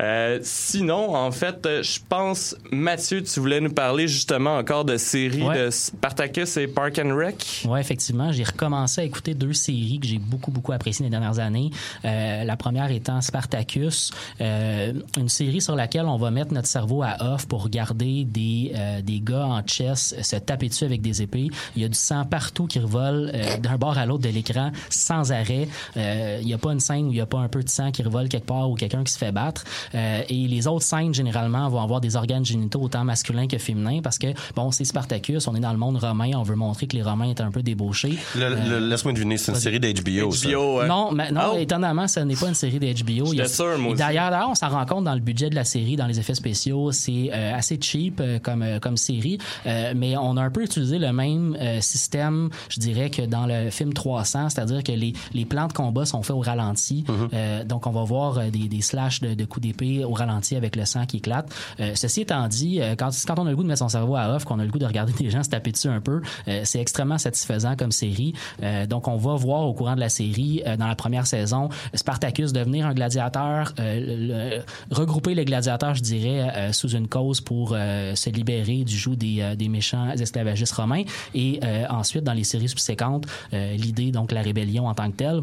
Euh, 0.00 0.38
sinon, 0.42 1.14
en 1.14 1.30
fait, 1.30 1.64
euh, 1.66 1.82
je 1.82 1.98
pense, 2.08 2.54
Mathieu, 2.70 3.22
tu 3.22 3.40
voulais 3.40 3.60
nous 3.60 3.72
parler 3.72 4.08
justement 4.08 4.56
encore 4.58 4.84
de 4.84 4.96
séries 4.96 5.42
Ouais. 5.42 5.66
de 5.66 5.70
Spartacus 5.70 6.56
et 6.56 6.66
Park 6.66 7.00
and 7.04 7.14
Rec. 7.16 7.62
Oui, 7.66 7.80
effectivement. 7.80 8.32
J'ai 8.32 8.44
recommencé 8.44 9.00
à 9.00 9.04
écouter 9.04 9.34
deux 9.34 9.52
séries 9.52 9.98
que 10.00 10.06
j'ai 10.06 10.18
beaucoup, 10.18 10.50
beaucoup 10.50 10.72
appréciées 10.72 11.04
les 11.04 11.10
dernières 11.10 11.38
années. 11.38 11.70
Euh, 12.04 12.44
la 12.44 12.56
première 12.56 12.90
étant 12.90 13.20
Spartacus, 13.20 14.10
euh, 14.40 14.92
une 15.16 15.28
série 15.28 15.60
sur 15.60 15.76
laquelle 15.76 16.06
on 16.06 16.16
va 16.16 16.30
mettre 16.30 16.52
notre 16.52 16.68
cerveau 16.68 17.02
à 17.02 17.16
off 17.34 17.46
pour 17.46 17.62
regarder 17.62 18.24
des, 18.24 18.72
euh, 18.74 19.02
des 19.02 19.20
gars 19.20 19.46
en 19.46 19.62
chess 19.66 20.14
se 20.20 20.36
taper 20.36 20.68
dessus 20.68 20.84
avec 20.84 21.00
des 21.00 21.22
épées. 21.22 21.48
Il 21.76 21.82
y 21.82 21.84
a 21.84 21.88
du 21.88 21.94
sang 21.98 22.24
partout 22.24 22.66
qui 22.66 22.78
revole 22.78 23.32
d'un 23.62 23.76
bord 23.76 23.96
à 23.98 24.06
l'autre 24.06 24.22
de 24.24 24.28
l'écran 24.28 24.70
sans 24.90 25.32
arrêt. 25.32 25.68
Euh, 25.96 26.38
il 26.40 26.46
n'y 26.46 26.54
a 26.54 26.58
pas 26.58 26.72
une 26.72 26.80
scène 26.80 27.06
où 27.06 27.10
il 27.12 27.14
n'y 27.16 27.20
a 27.20 27.26
pas 27.26 27.38
un 27.38 27.48
peu 27.48 27.62
de 27.62 27.68
sang 27.68 27.90
qui 27.92 28.02
revole 28.02 28.28
quelque 28.28 28.46
part 28.46 28.70
ou 28.70 28.74
quelqu'un 28.74 29.04
qui 29.04 29.12
se 29.12 29.18
fait 29.18 29.32
battre. 29.32 29.64
Euh, 29.94 30.22
et 30.28 30.46
les 30.48 30.66
autres 30.66 30.84
scènes, 30.84 31.14
généralement, 31.14 31.68
vont 31.68 31.80
avoir 31.80 32.00
des 32.00 32.16
organes 32.16 32.44
génitaux 32.44 32.80
autant 32.80 33.04
masculins 33.04 33.46
que 33.46 33.58
féminins 33.58 34.00
parce 34.02 34.18
que, 34.18 34.28
bon, 34.54 34.70
c'est 34.70 34.84
Spartacus, 34.84 35.46
on 35.48 35.54
est 35.54 35.60
dans 35.60 35.72
le 35.72 35.78
monde 35.78 35.96
romain, 35.96 36.30
on 36.36 36.42
veut 36.42 36.56
montrer 36.56 36.86
que 36.86 36.96
les 36.96 37.02
Romains 37.02 37.30
étaient 37.30 37.42
un 37.42 37.50
peu 37.50 37.62
débauchés. 37.62 38.18
Le- 38.36 38.54
le- 38.68 38.78
Laisse-moi 38.88 39.12
deviner, 39.12 39.36
c'est 39.36 39.52
une 39.52 39.58
série 39.58 39.80
d'HBO. 39.80 40.78
ouais. 40.80 40.88
Non, 40.88 41.12
mais, 41.12 41.30
non 41.30 41.52
Oh. 41.54 41.58
étonnamment, 41.58 42.08
ce 42.08 42.20
n'est 42.20 42.34
pas 42.36 42.48
une 42.48 42.54
série 42.54 42.78
de 42.78 42.86
HBO. 42.86 43.32
Il 43.32 43.38
y 43.38 43.40
a- 43.40 43.44
J'étais 43.44 43.54
sûr, 43.54 43.78
moi 43.78 43.90
et 43.90 43.92
aussi. 43.92 43.98
D'ailleurs, 43.98 44.30
d'ailleurs, 44.30 44.50
on 44.50 44.54
s'en 44.54 44.68
rend 44.68 44.84
compte 44.86 45.04
dans 45.04 45.14
le 45.14 45.20
budget 45.20 45.50
de 45.50 45.54
la 45.54 45.64
série, 45.64 45.96
dans 45.96 46.06
les 46.06 46.18
effets 46.18 46.34
spéciaux. 46.34 46.90
C'est 46.92 47.30
euh, 47.32 47.54
assez 47.54 47.78
cheap 47.80 48.20
euh, 48.20 48.38
comme, 48.38 48.62
euh, 48.62 48.78
comme 48.80 48.96
série, 48.96 49.38
euh, 49.66 49.92
mais 49.96 50.16
on 50.16 50.36
a 50.36 50.42
un 50.42 50.50
peu 50.50 50.62
utilisé 50.64 50.98
le 50.98 51.12
même 51.12 51.56
euh, 51.60 51.80
système, 51.80 52.50
je 52.68 52.80
dirais, 52.80 53.10
que 53.10 53.22
dans 53.22 53.46
le 53.46 53.70
film 53.70 53.92
300, 53.92 54.48
c'est-à-dire 54.50 54.82
que 54.82 54.92
les, 54.92 55.12
les 55.34 55.44
plans 55.44 55.66
de 55.68 55.72
combat 55.72 56.04
sont 56.06 56.22
faits 56.22 56.36
au 56.36 56.40
ralenti. 56.40 57.04
Euh, 57.34 57.64
donc, 57.64 57.86
on 57.86 57.90
va 57.92 58.04
voir 58.04 58.38
euh, 58.38 58.50
des, 58.50 58.68
des 58.68 58.80
slashs 58.82 59.20
de, 59.20 59.34
de 59.34 59.44
coups 59.44 59.66
d'épée 59.66 59.75
au 60.04 60.12
ralenti 60.12 60.56
avec 60.56 60.76
le 60.76 60.84
sang 60.84 61.06
qui 61.06 61.18
éclate. 61.18 61.52
Euh, 61.80 61.92
ceci 61.94 62.22
étant 62.22 62.46
dit, 62.48 62.80
euh, 62.80 62.94
quand, 62.96 63.10
quand 63.26 63.38
on 63.38 63.46
a 63.46 63.50
le 63.50 63.56
goût 63.56 63.62
de 63.62 63.68
mettre 63.68 63.80
son 63.80 63.88
cerveau 63.88 64.16
à 64.16 64.34
off, 64.34 64.44
qu'on 64.44 64.58
a 64.58 64.64
le 64.64 64.70
goût 64.70 64.78
de 64.78 64.86
regarder 64.86 65.12
des 65.18 65.30
gens 65.30 65.42
se 65.42 65.48
taper 65.50 65.72
dessus 65.72 65.88
un 65.88 66.00
peu, 66.00 66.20
euh, 66.48 66.62
c'est 66.64 66.80
extrêmement 66.80 67.18
satisfaisant 67.18 67.76
comme 67.76 67.92
série. 67.92 68.32
Euh, 68.62 68.86
donc, 68.86 69.08
on 69.08 69.16
va 69.16 69.34
voir 69.34 69.62
au 69.62 69.74
courant 69.74 69.94
de 69.94 70.00
la 70.00 70.08
série, 70.08 70.62
euh, 70.66 70.76
dans 70.76 70.86
la 70.86 70.94
première 70.96 71.26
saison, 71.26 71.68
Spartacus 71.94 72.52
devenir 72.52 72.86
un 72.86 72.94
gladiateur, 72.94 73.72
euh, 73.78 74.60
le- 74.60 74.94
regrouper 74.94 75.34
les 75.34 75.44
gladiateurs, 75.44 75.94
je 75.94 76.02
dirais, 76.02 76.72
sous 76.72 76.88
une 76.90 77.08
cause 77.08 77.40
pour 77.40 77.70
se 77.70 78.30
libérer 78.30 78.84
du 78.84 78.96
joug 78.96 79.14
des, 79.16 79.54
des 79.56 79.68
méchants 79.68 80.10
esclavagistes 80.10 80.74
romains. 80.74 81.02
Et 81.34 81.60
ensuite, 81.88 82.24
dans 82.24 82.32
les 82.32 82.44
séries 82.44 82.68
subséquentes, 82.68 83.26
l'idée, 83.52 84.10
donc 84.10 84.32
la 84.32 84.42
rébellion 84.42 84.86
en 84.86 84.94
tant 84.94 85.10
que 85.10 85.16
telle 85.16 85.42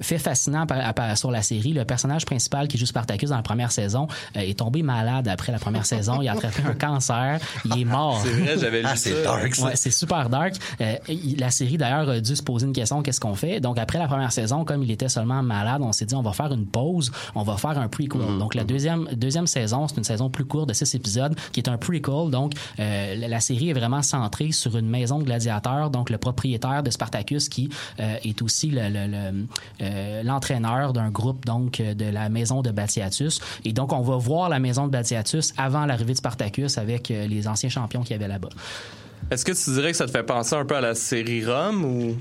fait 0.00 0.18
fascinant 0.18 0.66
par- 0.66 0.94
par- 0.94 1.16
sur 1.16 1.30
la 1.30 1.42
série. 1.42 1.72
Le 1.72 1.84
personnage 1.84 2.24
principal 2.26 2.68
qui 2.68 2.78
joue 2.78 2.86
Spartacus 2.86 3.30
dans 3.30 3.36
la 3.36 3.42
première 3.42 3.72
saison 3.72 4.06
euh, 4.36 4.40
est 4.40 4.58
tombé 4.58 4.82
malade 4.82 5.28
après 5.28 5.52
la 5.52 5.58
première 5.58 5.86
saison. 5.86 6.20
Il 6.22 6.28
a 6.28 6.32
attrapé 6.32 6.62
un 6.66 6.74
cancer. 6.74 7.40
Il 7.64 7.80
est 7.80 7.84
mort. 7.84 8.20
C'est 8.22 8.30
vrai, 8.32 8.58
j'avais 8.58 8.80
lu 8.80 8.86
Ah, 8.88 8.96
ça. 8.96 9.10
c'est 9.10 9.22
dark, 9.22 9.54
ça. 9.54 9.64
Ouais, 9.66 9.76
c'est 9.76 9.90
super 9.90 10.28
dark. 10.28 10.54
Euh, 10.80 10.96
il- 11.08 11.38
la 11.38 11.50
série 11.50 11.76
d'ailleurs 11.78 12.08
a 12.08 12.20
dû 12.20 12.34
se 12.36 12.42
poser 12.42 12.66
une 12.66 12.72
question 12.72 13.02
qu'est-ce 13.02 13.20
qu'on 13.20 13.34
fait? 13.34 13.60
Donc 13.60 13.78
après 13.78 13.98
la 13.98 14.06
première 14.08 14.32
saison, 14.32 14.64
comme 14.64 14.82
il 14.82 14.90
était 14.90 15.08
seulement 15.08 15.42
malade, 15.42 15.80
on 15.82 15.92
s'est 15.92 16.06
dit 16.06 16.14
on 16.14 16.22
va 16.22 16.32
faire 16.32 16.52
une 16.52 16.66
pause, 16.66 17.10
on 17.34 17.42
va 17.42 17.56
faire 17.56 17.78
un 17.78 17.88
prequel. 17.88 18.38
Donc 18.38 18.54
la 18.54 18.64
deuxième 18.64 19.06
deuxième 19.12 19.46
saison, 19.46 19.88
c'est 19.88 19.96
une 19.96 20.04
saison 20.04 20.30
plus 20.30 20.44
courte 20.44 20.68
de 20.68 20.74
six 20.74 20.94
épisodes 20.94 21.34
qui 21.52 21.60
est 21.60 21.68
un 21.68 21.76
prequel. 21.78 22.30
Donc 22.30 22.52
euh, 22.80 23.14
la, 23.16 23.28
la 23.28 23.40
série 23.40 23.70
est 23.70 23.74
vraiment 23.74 24.02
centrée 24.02 24.52
sur 24.52 24.76
une 24.76 24.88
maison 24.88 25.18
de 25.18 25.24
gladiateurs. 25.24 25.90
Donc 25.90 26.10
le 26.10 26.18
propriétaire 26.18 26.82
de 26.82 26.90
Spartacus 26.90 27.48
qui 27.48 27.68
euh, 28.00 28.16
est 28.24 28.42
aussi 28.42 28.70
le- 28.70 28.88
le- 28.88 29.06
le, 29.06 29.46
euh, 29.80 30.22
l'entraîneur 30.22 30.92
d'un 30.92 31.10
groupe 31.10 31.44
donc 31.44 31.80
euh, 31.80 31.94
de 31.94 32.04
la 32.04 32.28
maison 32.28 32.62
de 32.62 32.70
Batiatus. 32.70 33.40
Et 33.64 33.72
donc 33.72 33.92
on 33.92 34.00
va 34.00 34.16
voir 34.16 34.48
la 34.48 34.58
maison 34.58 34.86
de 34.86 34.92
Batiatus 34.92 35.52
avant 35.56 35.86
l'arrivée 35.86 36.12
de 36.12 36.18
Spartacus 36.18 36.78
avec 36.78 37.10
euh, 37.10 37.26
les 37.26 37.48
anciens 37.48 37.68
champions 37.68 38.02
qu'il 38.02 38.12
y 38.12 38.14
avait 38.14 38.28
là-bas. 38.28 38.48
Est-ce 39.30 39.44
que 39.44 39.52
tu 39.52 39.70
dirais 39.74 39.90
que 39.90 39.96
ça 39.96 40.06
te 40.06 40.10
fait 40.10 40.22
penser 40.22 40.54
un 40.54 40.64
peu 40.64 40.76
à 40.76 40.80
la 40.80 40.94
série 40.94 41.44
Rome 41.44 41.84
ou? 41.84 42.16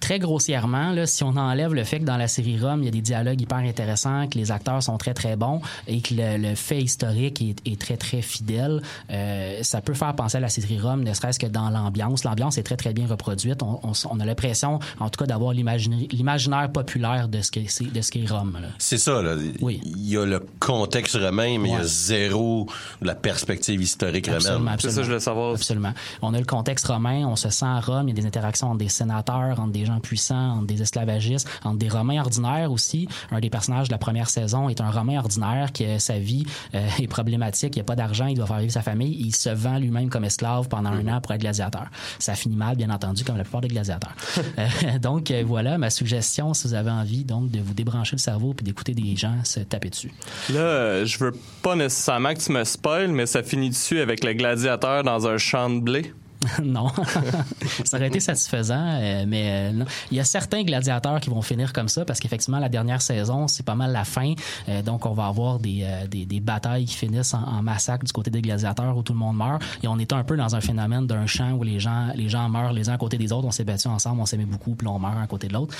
Très 0.00 0.18
grossièrement, 0.18 0.90
là, 0.92 1.06
si 1.06 1.22
on 1.22 1.36
enlève 1.36 1.74
le 1.74 1.84
fait 1.84 2.00
que 2.00 2.04
dans 2.04 2.16
la 2.16 2.28
série 2.28 2.58
Rome, 2.58 2.82
il 2.82 2.86
y 2.86 2.88
a 2.88 2.90
des 2.90 3.00
dialogues 3.00 3.40
hyper 3.40 3.58
intéressants, 3.58 4.26
que 4.28 4.38
les 4.38 4.50
acteurs 4.50 4.82
sont 4.82 4.98
très 4.98 5.14
très 5.14 5.36
bons 5.36 5.60
et 5.86 6.00
que 6.00 6.14
le, 6.14 6.36
le 6.38 6.54
fait 6.54 6.80
historique 6.80 7.40
est, 7.42 7.56
est 7.66 7.80
très 7.80 7.96
très 7.96 8.22
fidèle, 8.22 8.82
euh, 9.10 9.58
ça 9.62 9.80
peut 9.80 9.94
faire 9.94 10.14
penser 10.14 10.38
à 10.38 10.40
la 10.40 10.48
série 10.48 10.78
Rome, 10.80 11.02
ne 11.04 11.12
serait-ce 11.14 11.38
que 11.38 11.46
dans 11.46 11.70
l'ambiance. 11.70 12.24
L'ambiance 12.24 12.58
est 12.58 12.62
très 12.62 12.76
très 12.76 12.92
bien 12.92 13.06
reproduite. 13.06 13.62
On, 13.62 13.78
on, 13.82 13.92
on 14.10 14.20
a 14.20 14.24
l'impression, 14.24 14.78
en 14.98 15.10
tout 15.10 15.18
cas, 15.18 15.26
d'avoir 15.26 15.52
l'imaginaire 15.52 16.72
populaire 16.72 17.28
de 17.28 17.40
ce 17.42 17.50
que 17.50 17.60
c'est 17.68 17.92
de 17.92 18.00
ce 18.00 18.10
qu'est 18.10 18.26
Rome. 18.26 18.58
là. 18.60 18.68
C'est 18.78 18.98
ça, 18.98 19.22
là. 19.22 19.36
Oui. 19.60 19.80
Il 19.84 20.08
y 20.08 20.16
a 20.16 20.24
le 20.24 20.44
contexte 20.58 21.16
romain, 21.16 21.58
mais 21.58 21.68
il 21.68 21.72
y 21.72 21.76
a 21.76 21.84
zéro 21.84 22.66
de 23.00 23.06
la 23.06 23.14
perspective 23.14 23.80
historique 23.80 24.28
Absolument, 24.28 24.58
romaine. 24.58 24.76
C'est 24.80 24.90
ça, 24.90 25.02
je 25.02 25.06
voulais 25.06 25.20
savoir. 25.20 25.54
Absolument. 25.54 25.92
On 26.22 26.34
a 26.34 26.38
le 26.38 26.44
contexte 26.44 26.86
romain, 26.86 27.26
on 27.26 27.36
se 27.36 27.50
sent 27.50 27.66
à 27.66 27.80
Rome, 27.80 28.08
il 28.08 28.16
y 28.16 28.18
a 28.18 28.22
des 28.22 28.26
interactions 28.26 28.68
entre 28.68 28.78
des 28.78 28.88
sénateurs, 28.88 29.58
entre 29.60 29.72
des 29.72 29.84
gens 29.84 29.99
puissants, 30.00 30.58
entre 30.58 30.66
des 30.66 30.82
esclavagistes, 30.82 31.48
entre 31.64 31.78
des 31.78 31.88
Romains 31.88 32.20
ordinaires 32.20 32.72
aussi. 32.72 33.08
Un 33.30 33.40
des 33.40 33.50
personnages 33.50 33.88
de 33.88 33.92
la 33.92 33.98
première 33.98 34.28
saison 34.28 34.68
est 34.68 34.80
un 34.80 34.90
Romain 34.90 35.18
ordinaire 35.18 35.72
qui, 35.72 35.84
euh, 35.84 35.98
sa 35.98 36.18
vie 36.18 36.44
euh, 36.74 36.88
est 36.98 37.06
problématique, 37.06 37.76
il 37.76 37.80
n'a 37.80 37.84
pas 37.84 37.96
d'argent, 37.96 38.26
il 38.26 38.36
doit 38.36 38.46
faire 38.46 38.58
vivre 38.58 38.72
sa 38.72 38.82
famille, 38.82 39.16
il 39.20 39.34
se 39.34 39.50
vend 39.50 39.78
lui-même 39.78 40.08
comme 40.08 40.24
esclave 40.24 40.68
pendant 40.68 40.90
un 40.90 41.06
an 41.08 41.20
pour 41.20 41.32
être 41.32 41.40
gladiateur. 41.40 41.86
Ça 42.18 42.34
finit 42.34 42.56
mal, 42.56 42.76
bien 42.76 42.90
entendu, 42.90 43.24
comme 43.24 43.36
la 43.36 43.44
plupart 43.44 43.60
des 43.60 43.68
gladiateurs. 43.68 44.14
Euh, 44.58 44.98
donc 44.98 45.30
euh, 45.30 45.42
voilà 45.46 45.78
ma 45.78 45.90
suggestion 45.90 46.54
si 46.54 46.66
vous 46.66 46.74
avez 46.74 46.90
envie 46.90 47.24
donc 47.24 47.50
de 47.50 47.60
vous 47.60 47.72
débrancher 47.72 48.16
le 48.16 48.20
cerveau 48.20 48.52
puis 48.52 48.64
d'écouter 48.64 48.94
des 48.94 49.14
gens 49.16 49.36
se 49.44 49.60
taper 49.60 49.90
dessus. 49.90 50.12
Là, 50.52 51.04
je 51.04 51.18
veux 51.18 51.32
pas 51.62 51.76
nécessairement 51.76 52.34
que 52.34 52.40
tu 52.40 52.52
me 52.52 52.64
spoiles, 52.64 53.12
mais 53.12 53.26
ça 53.26 53.42
finit 53.42 53.70
dessus 53.70 54.00
avec 54.00 54.24
le 54.24 54.32
gladiateur 54.32 55.02
dans 55.04 55.26
un 55.26 55.38
champ 55.38 55.70
de 55.70 55.80
blé? 55.80 56.12
non. 56.62 56.88
ça 57.84 57.96
aurait 57.96 58.08
été 58.08 58.20
satisfaisant, 58.20 58.98
euh, 59.00 59.24
mais 59.26 59.70
euh, 59.70 59.72
non. 59.72 59.84
Il 60.10 60.16
y 60.16 60.20
a 60.20 60.24
certains 60.24 60.62
gladiateurs 60.62 61.20
qui 61.20 61.30
vont 61.30 61.42
finir 61.42 61.72
comme 61.72 61.88
ça 61.88 62.04
parce 62.04 62.20
qu'effectivement, 62.20 62.58
la 62.58 62.68
dernière 62.68 63.02
saison, 63.02 63.46
c'est 63.48 63.64
pas 63.64 63.74
mal 63.74 63.92
la 63.92 64.04
fin. 64.04 64.34
Euh, 64.68 64.82
donc, 64.82 65.06
on 65.06 65.12
va 65.12 65.26
avoir 65.26 65.58
des, 65.58 65.86
des, 66.10 66.24
des 66.24 66.40
batailles 66.40 66.86
qui 66.86 66.94
finissent 66.94 67.34
en, 67.34 67.42
en 67.42 67.62
massacre 67.62 68.04
du 68.04 68.12
côté 68.12 68.30
des 68.30 68.42
gladiateurs 68.42 68.96
où 68.96 69.02
tout 69.02 69.12
le 69.12 69.18
monde 69.18 69.36
meurt. 69.36 69.62
Et 69.82 69.88
on 69.88 69.98
est 69.98 70.12
un 70.12 70.24
peu 70.24 70.36
dans 70.36 70.54
un 70.56 70.60
phénomène 70.60 71.06
d'un 71.06 71.26
champ 71.26 71.52
où 71.52 71.62
les 71.62 71.78
gens, 71.78 72.08
les 72.14 72.28
gens 72.28 72.48
meurent 72.48 72.72
les 72.72 72.88
uns 72.88 72.94
à 72.94 72.98
côté 72.98 73.18
des 73.18 73.32
autres. 73.32 73.46
On 73.46 73.50
s'est 73.50 73.64
battus 73.64 73.86
ensemble, 73.86 74.20
on 74.20 74.26
s'aimait 74.26 74.44
beaucoup, 74.44 74.74
puis 74.74 74.88
on 74.88 74.98
meurt 74.98 75.16
un 75.16 75.22
à 75.22 75.26
côté 75.26 75.48
de 75.48 75.52
l'autre. 75.52 75.74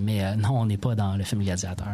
Mais 0.00 0.36
non, 0.36 0.60
on 0.60 0.66
n'est 0.66 0.76
pas 0.76 0.94
dans 0.94 1.16
le 1.16 1.24
film 1.24 1.42
Gladiateur. 1.42 1.86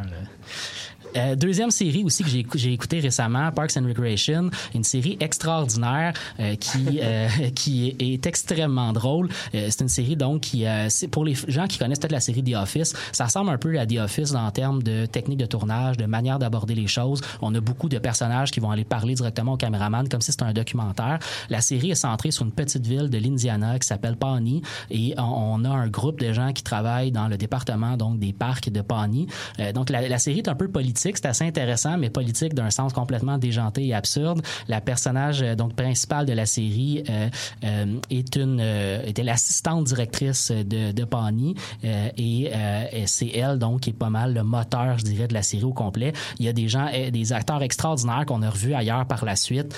Euh, 1.17 1.35
deuxième 1.37 1.71
série 1.71 2.05
aussi 2.05 2.23
que 2.23 2.31
j'ai 2.31 2.41
écou- 2.43 2.57
j'ai 2.59 2.73
écouté 2.73 3.01
récemment, 3.01 3.51
Parks 3.53 3.77
and 3.77 3.85
Recreation, 3.87 4.51
une 4.75 4.85
série 4.85 5.17
extraordinaire 5.21 6.13
euh, 6.39 6.55
qui 6.57 7.01
euh, 7.03 7.29
qui 7.55 7.89
est, 7.89 8.03
est 8.03 8.27
extrêmement 8.27 8.93
drôle. 8.93 9.29
Euh, 9.55 9.67
c'est 9.71 9.81
une 9.81 9.89
série 9.89 10.17
donc 10.17 10.43
qui 10.43 10.67
euh, 10.67 10.89
c'est 10.89 11.09
pour 11.09 11.25
les 11.25 11.35
gens 11.49 11.67
qui 11.67 11.79
connaissent 11.79 11.99
peut-être 11.99 12.13
la 12.13 12.21
série 12.21 12.43
The 12.43 12.55
Office, 12.55 12.95
ça 13.13 13.25
ressemble 13.27 13.51
un 13.51 13.59
peu 13.59 13.79
à 13.79 13.87
The 13.87 13.99
Office 13.99 14.35
en 14.35 14.51
termes 14.51 14.83
de 14.83 15.07
technique 15.07 15.39
de 15.39 15.47
tournage, 15.47 15.97
de 15.97 16.07
manière 16.07 16.39
d'aborder 16.39 16.75
les 16.75 16.87
choses. 16.87 17.21
On 17.43 17.55
a 17.55 17.61
beaucoup 17.61 17.89
de 17.89 17.99
personnages 17.99 18.51
qui 18.51 18.61
vont 18.61 18.71
aller 18.71 18.85
parler 18.85 19.15
directement 19.15 19.55
au 19.55 19.57
caméraman 19.57 20.09
comme 20.09 20.21
si 20.21 20.31
c'était 20.33 20.45
un 20.45 20.53
documentaire. 20.53 21.19
La 21.49 21.61
série 21.61 21.91
est 21.91 21.95
centrée 21.97 22.31
sur 22.31 22.45
une 22.45 22.53
petite 22.53 22.87
ville 22.87 23.11
de 23.11 23.19
l'Indiana 23.19 23.79
qui 23.79 23.87
s'appelle 23.87 24.17
Pawnee 24.17 24.63
et 24.91 25.15
on, 25.19 25.23
on 25.23 25.65
a 25.65 25.71
un 25.71 25.89
groupe 25.89 26.21
de 26.21 26.33
gens 26.33 26.53
qui 26.53 26.63
travaillent 26.63 27.13
dans 27.13 27.29
le 27.29 27.37
département 27.37 27.97
donc 27.97 28.19
des 28.19 28.33
parcs 28.33 28.71
de 28.71 28.81
Pawnee. 28.81 29.27
Donc 29.75 29.91
la, 29.91 30.09
la 30.09 30.19
série 30.19 30.39
est 30.39 30.49
un 30.49 30.55
peu 30.55 30.69
politique, 30.69 31.00
c'est 31.03 31.27
assez 31.27 31.45
intéressant, 31.45 31.97
mais 31.99 32.11
politique 32.11 32.55
d'un 32.55 32.71
sens 32.71 32.93
complètement 32.93 33.39
déjanté 33.39 33.87
et 33.87 33.95
absurde. 33.95 34.43
La 34.69 34.81
personnage 34.81 35.43
euh, 35.43 35.55
donc 35.55 35.75
principale 35.75 36.27
de 36.27 36.33
la 36.33 36.47
série 36.47 37.05
euh, 37.09 37.29
euh, 37.65 37.99
est 38.11 38.37
une 38.37 38.61
était 39.05 39.23
l'assistante 39.23 39.85
directrice 39.85 40.51
de, 40.51 40.93
de 40.93 41.07
euh, 41.11 42.09
et, 42.17 42.51
et 42.93 43.07
c'est 43.07 43.29
elle 43.29 43.59
donc 43.59 43.81
qui 43.81 43.91
est 43.91 43.93
pas 43.95 44.11
mal 44.11 44.35
le 44.35 44.43
moteur, 44.43 44.99
je 44.99 45.05
dirais, 45.05 45.29
de 45.29 45.35
la 45.35 45.43
série 45.43 45.65
au 45.65 45.73
complet. 45.73 46.13
Il 46.39 46.45
y 46.45 46.49
a 46.49 46.53
des 46.53 46.69
gens, 46.69 46.89
des 47.13 47.33
acteurs 47.33 47.63
extraordinaires 47.63 48.25
qu'on 48.27 48.43
a 48.43 48.51
revus 48.51 48.75
ailleurs 48.75 49.07
par 49.07 49.25
la 49.25 49.37
suite 49.37 49.75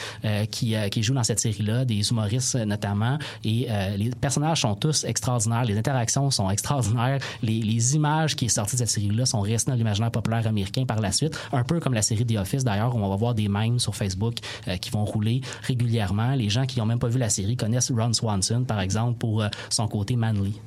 qui 0.50 0.74
qui 0.90 1.02
jouent 1.02 1.14
dans 1.14 1.24
cette 1.24 1.40
série-là, 1.40 1.84
des 1.84 2.10
humoristes 2.10 2.56
notamment, 2.56 3.18
et 3.44 3.68
les 3.96 4.10
personnages 4.10 4.62
sont 4.62 4.74
tous 4.74 5.04
extraordinaires, 5.04 5.64
les 5.64 5.78
interactions 5.78 6.30
sont 6.30 6.50
extraordinaires, 6.50 7.18
les, 7.42 7.60
les 7.60 7.94
images 7.94 8.36
qui 8.36 8.46
est 8.46 8.48
sorties 8.48 8.76
de 8.76 8.80
cette 8.80 8.90
série-là 8.90 9.26
sont 9.26 9.40
restées 9.40 9.70
dans 9.70 9.76
l'imaginaire 9.76 10.10
populaire 10.10 10.46
américain 10.46 10.84
par 10.84 11.00
la 11.00 11.11
suite. 11.12 11.38
Un 11.52 11.64
peu 11.64 11.80
comme 11.80 11.94
la 11.94 12.02
série 12.02 12.26
The 12.26 12.36
Office 12.36 12.64
d'ailleurs, 12.64 12.94
où 12.94 12.98
on 12.98 13.08
va 13.08 13.16
voir 13.16 13.34
des 13.34 13.48
memes 13.48 13.78
sur 13.78 13.94
Facebook 13.94 14.36
euh, 14.68 14.76
qui 14.76 14.90
vont 14.90 15.04
rouler 15.04 15.40
régulièrement. 15.62 16.34
Les 16.34 16.48
gens 16.48 16.66
qui 16.66 16.78
n'ont 16.78 16.86
même 16.86 16.98
pas 16.98 17.08
vu 17.08 17.18
la 17.18 17.28
série 17.28 17.56
connaissent 17.56 17.90
Ron 17.90 18.12
Swanson, 18.12 18.64
par 18.64 18.80
exemple, 18.80 19.18
pour 19.18 19.42
euh, 19.42 19.48
son 19.70 19.88
côté 19.88 20.16
manly. 20.16 20.60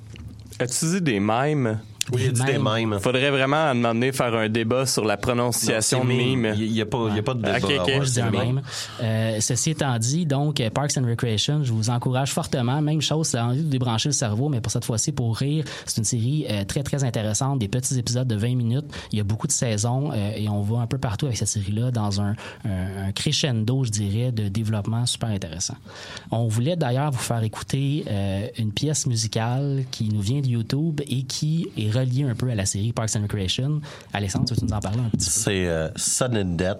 As-tu 0.60 1.02
des 1.02 1.20
mèmes? 1.20 1.80
Oui, 2.14 2.32
des 2.32 2.58
mèmes. 2.60 3.00
Faudrait 3.00 3.32
vraiment 3.32 3.56
à 3.58 3.70
un 3.70 3.74
moment 3.74 3.94
donné 3.94 4.12
faire 4.12 4.34
un 4.36 4.48
débat 4.50 4.86
sur 4.86 5.06
la 5.06 5.18
prononciation 5.18 6.00
Non, 6.00 6.06
mime. 6.06 6.54
Il 6.58 6.72
n'y 6.72 6.82
a, 6.82 6.86
pas- 6.86 7.08
il 7.10 7.16
y 7.16 7.20
a 7.20 7.24
pas 7.24 7.34
de 7.34 7.42
débat. 7.42 7.58
Ok, 7.58 7.64
ok. 7.64 7.70
à 7.72 7.74
avoir, 7.82 7.88
Moi, 7.98 8.06
je 8.06 8.22
même. 8.22 8.62
Euh, 9.02 9.38
ceci 9.42 9.72
étant 9.72 9.98
dit, 9.98 10.26
donc, 10.26 10.60
euh, 10.60 10.70
Parks 10.70 10.98
and 10.98 11.06
Recreation, 11.06 11.64
je 11.64 11.74
vous 11.74 11.90
encourage 11.90 12.32
fortement. 12.32 12.82
Même 12.82 13.02
chose, 13.02 13.28
ça 13.28 13.44
a 13.44 13.48
envie 13.48 13.64
de 13.64 13.70
débrancher 13.70 14.10
le 14.10 14.14
cerveau, 14.14 14.50
mais 14.50 14.62
pour 14.62 14.72
cette 14.72 14.86
fois-ci, 14.86 15.12
pour 15.12 15.36
rire, 15.36 15.66
c'est 15.86 15.98
une 15.98 16.04
série 16.06 16.46
euh, 16.50 16.64
très, 16.66 16.84
très 16.84 17.04
intéressante, 17.04 17.60
des 17.60 17.68
petits 17.68 17.98
épisodes 17.98 18.28
de 18.28 18.36
20 18.36 18.56
minutes. 18.56 18.86
Il 19.12 19.18
y 19.18 19.22
a 19.22 19.24
beaucoup 19.24 19.48
de 19.48 19.52
saisons 19.52 20.12
euh, 20.14 20.32
et 20.36 20.48
on 20.50 20.62
va 20.62 20.80
un 20.80 20.88
peu 20.88 20.98
partout 20.98 21.26
avec 21.26 21.38
cette 21.38 21.48
série-là 21.48 21.92
dans 21.92 22.22
un, 22.22 22.36
un- 22.66 23.08
un 23.08 23.12
crescendo, 23.14 23.84
je 23.84 23.90
dirais, 23.92 24.32
de 24.32 24.48
développement 24.48 25.06
super 25.06 25.30
intéressant. 25.30 25.76
On 26.32 26.48
voulait 26.48 26.76
d'ailleurs 26.76 27.12
vous 27.12 27.20
faire 27.20 27.42
écouter 27.44 28.06
euh, 28.10 28.48
une 28.58 28.72
pièce 28.72 29.08
musicale 29.08 29.84
qui 29.92 30.10
nous 30.10 30.22
vient 30.22 30.42
de 30.42 30.48
YouTube 30.48 31.02
et 31.08 31.24
qui 31.24 31.68
est 31.78 31.90
reliée 31.96 32.24
un 32.24 32.36
peu 32.36 32.50
à 32.50 32.56
la 32.56 32.66
série 32.66 32.94
Parks 32.94 33.16
and 33.16 33.24
Recreation. 33.24 33.82
Alessandre, 34.14 34.46
tu 34.48 34.54
veux 34.54 34.68
nous 34.68 34.74
en 34.74 34.80
parler 34.80 35.00
un 35.00 35.10
petit 35.10 35.26
peu? 35.26 35.32
C'est 35.32 35.68
euh, 35.68 35.90
Sudden 35.96 36.58
Death 36.58 36.80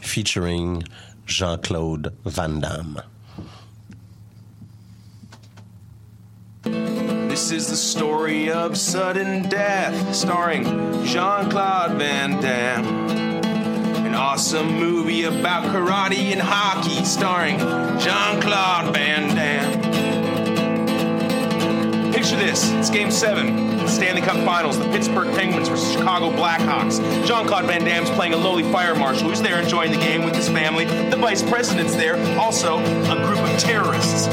featuring 0.00 0.82
Jean-Claude 1.26 2.12
Van 2.24 2.48
Damme. 2.48 3.02
This 7.28 7.52
is 7.52 7.68
the 7.68 7.76
story 7.76 8.50
of 8.50 8.76
sudden 8.76 9.48
death, 9.48 9.94
starring 10.12 10.64
Jean 11.04 11.48
Claude 11.48 11.92
Van 11.92 12.40
Damme. 12.40 12.84
An 14.04 14.14
awesome 14.14 14.72
movie 14.78 15.22
about 15.24 15.64
karate 15.72 16.32
and 16.32 16.40
hockey, 16.40 17.04
starring 17.04 17.58
Jean 18.00 18.40
Claude 18.40 18.92
Van 18.92 19.34
Damme. 19.36 20.07
Picture 22.28 22.44
this 22.44 22.70
it's 22.72 22.90
game 22.90 23.10
seven, 23.10 23.88
Stanley 23.88 24.20
Cup 24.20 24.36
Finals, 24.44 24.78
the 24.78 24.84
Pittsburgh 24.88 25.34
Penguins 25.34 25.66
versus 25.66 25.90
Chicago 25.92 26.30
Blackhawks. 26.30 26.98
Jean 27.26 27.46
Claude 27.46 27.64
Van 27.64 27.82
Damme's 27.82 28.10
playing 28.10 28.34
a 28.34 28.36
lowly 28.36 28.64
fire 28.64 28.94
marshal 28.94 29.30
who's 29.30 29.40
there 29.40 29.58
enjoying 29.58 29.92
the 29.92 29.96
game 29.96 30.26
with 30.26 30.36
his 30.36 30.46
family. 30.46 30.84
The 30.84 31.16
vice 31.16 31.42
president's 31.42 31.96
there, 31.96 32.18
also 32.38 32.80
a 32.80 33.16
group 33.24 33.38
of 33.38 33.58
terrorists. 33.58 34.26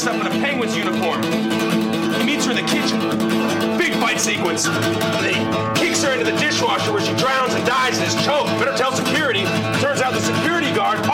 Dressed 0.00 0.18
up 0.18 0.26
in 0.26 0.32
a 0.32 0.42
Penguins 0.42 0.76
uniform. 0.76 1.22
He 1.22 2.24
meets 2.24 2.46
her 2.46 2.52
in 2.52 2.56
the 2.56 2.68
kitchen. 2.70 2.98
Big 3.76 3.92
fight 3.94 4.18
sequence. 4.18 4.64
Then 4.64 5.34
he 5.34 5.80
kicks 5.80 6.02
her 6.02 6.12
into 6.12 6.24
the 6.24 6.36
dishwasher 6.38 6.92
where 6.92 7.02
she 7.02 7.14
drowns 7.16 7.52
and 7.54 7.66
dies 7.66 7.98
and 7.98 8.06
is 8.06 8.14
choked. 8.24 8.48
Better 8.58 8.76
tell 8.76 8.92
security. 8.92 9.44
Turns 9.80 10.00
out 10.00 10.14
the 10.14 10.20
security 10.20 10.72
guard 10.72 11.04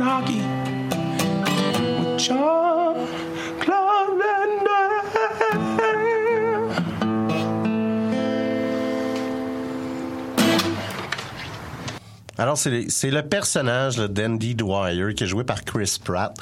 hockey 0.00 0.47
Alors, 12.38 12.56
c'est 12.56 12.86
c'est 12.88 13.10
le 13.10 13.22
personnage 13.22 13.98
là, 13.98 14.08
d'Andy 14.08 14.54
Dwyer 14.54 15.14
qui 15.14 15.24
est 15.24 15.26
joué 15.26 15.44
par 15.44 15.64
Chris 15.64 15.98
Pratt 16.02 16.32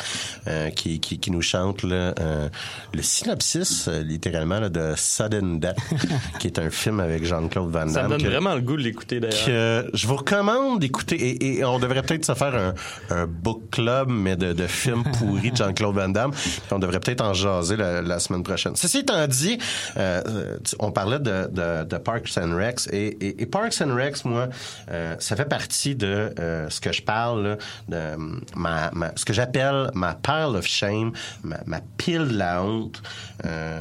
euh, 0.47 0.71
qui, 0.71 1.01
qui, 1.01 1.19
qui 1.19 1.31
nous 1.31 1.43
chante 1.43 1.83
là, 1.83 2.15
euh, 2.21 2.49
le 2.95 3.03
synopsis, 3.03 3.89
euh, 3.89 4.03
littéralement, 4.03 4.61
là, 4.61 4.69
de 4.69 4.93
Sudden 4.97 5.59
Death, 5.61 5.77
qui 6.39 6.47
est 6.49 6.59
un 6.59 6.71
film 6.71 7.01
avec 7.01 7.25
Jean-Claude 7.25 7.71
Van 7.71 7.81
Damme. 7.81 7.91
Ça 7.91 8.03
me 8.05 8.09
donne 8.11 8.23
que- 8.23 8.27
vraiment 8.29 8.55
le 8.55 8.61
goût 8.61 8.77
de 8.77 8.83
l'écouter 8.83 9.21
d'ailleurs. 9.21 9.45
que 9.47 9.91
je 9.95 10.07
vous 10.07 10.17
recommande 10.17 10.81
d'écouter 10.81 11.17
et, 11.17 11.59
et 11.59 11.65
on 11.65 11.79
devrait 11.79 12.03
peut-être 12.03 12.25
se 12.27 12.35
faire 12.35 12.55
un, 12.55 12.75
un 13.15 13.27
book 13.27 13.71
club 13.71 14.09
mais 14.11 14.37
de, 14.37 14.53
de 14.53 14.67
films 14.67 15.05
pourris 15.19 15.51
de 15.51 15.57
Jean-Claude 15.57 15.95
Van 15.95 16.09
Damme 16.09 16.33
on 16.71 16.79
devrait 16.79 17.01
peut-être 17.01 17.23
en 17.23 17.33
jaser 17.33 17.77
la, 17.77 18.03
la 18.03 18.19
semaine 18.19 18.43
prochaine 18.43 18.77
ceci 18.77 18.99
étant 18.99 19.27
dit 19.27 19.59
euh, 19.97 20.23
euh, 20.27 20.57
tu- 20.65 20.77
on 20.79 20.93
parlait 20.93 21.19
de, 21.19 21.49
de, 21.51 21.85
de 21.85 21.97
Parks 21.99 22.37
and 22.39 22.55
Recs 22.57 22.87
et, 22.93 23.07
et, 23.27 23.43
et 23.43 23.47
Parks 23.47 23.81
and 23.81 23.95
Recs 23.95 24.25
moi 24.25 24.49
euh, 24.91 25.15
ça 25.19 25.37
fait 25.37 25.45
partie 25.47 25.86
de 25.95 26.35
euh, 26.39 26.69
ce 26.71 26.81
que 26.81 26.93
je 26.93 27.03
parle 27.03 27.59
de 27.89 28.17
ma, 28.57 28.91
ce 29.17 29.25
que 29.25 29.33
j'appelle 29.33 29.91
ma 29.95 30.15
pile 30.15 30.57
of 30.57 30.67
shame 30.67 31.13
ma, 31.43 31.59
ma 31.67 31.81
pile 31.97 32.29
de 32.29 32.37
la 32.37 32.63
honte 32.63 33.03
euh, 33.45 33.81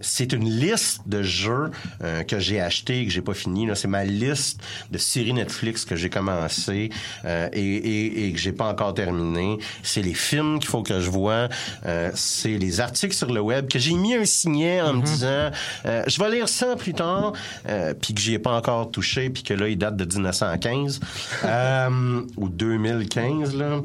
c'est 0.00 0.32
une 0.32 0.48
liste 0.48 1.02
de 1.06 1.22
jeux 1.22 1.70
euh, 2.04 2.22
que 2.22 2.38
j'ai 2.38 2.60
acheté 2.60 3.00
et 3.00 3.06
que 3.06 3.12
j'ai 3.12 3.20
pas 3.22 3.34
fini. 3.34 3.66
là. 3.66 3.74
C'est 3.74 3.88
ma 3.88 4.04
liste 4.04 4.60
de 4.90 4.98
séries 4.98 5.32
Netflix 5.32 5.84
que 5.84 5.96
j'ai 5.96 6.10
commencé 6.10 6.90
euh, 7.24 7.48
et, 7.52 7.60
et, 7.76 8.26
et 8.28 8.32
que 8.32 8.38
j'ai 8.38 8.52
pas 8.52 8.66
encore 8.66 8.94
terminé. 8.94 9.58
C'est 9.82 10.02
les 10.02 10.14
films 10.14 10.58
qu'il 10.58 10.68
faut 10.68 10.82
que 10.82 11.00
je 11.00 11.10
vois. 11.10 11.48
Euh, 11.86 12.10
c'est 12.14 12.56
les 12.58 12.80
articles 12.80 13.14
sur 13.14 13.32
le 13.32 13.40
web 13.40 13.68
que 13.68 13.78
j'ai 13.78 13.94
mis 13.94 14.14
un 14.14 14.24
signet 14.24 14.80
en 14.80 14.94
me 14.94 15.02
disant 15.02 15.50
euh, 15.86 16.02
je 16.06 16.22
vais 16.22 16.30
lire 16.30 16.48
ça 16.48 16.76
plus 16.76 16.94
tard 16.94 17.32
euh, 17.68 17.94
puis 17.94 18.14
que 18.14 18.20
j'y 18.20 18.34
ai 18.34 18.38
pas 18.38 18.52
encore 18.52 18.90
touché 18.90 19.30
puis 19.30 19.42
que 19.42 19.54
là 19.54 19.68
il 19.68 19.76
date 19.78 19.96
de 19.96 20.04
1915 20.04 21.00
euh, 21.44 22.20
ou 22.36 22.48
2015 22.48 23.54
là. 23.56 23.80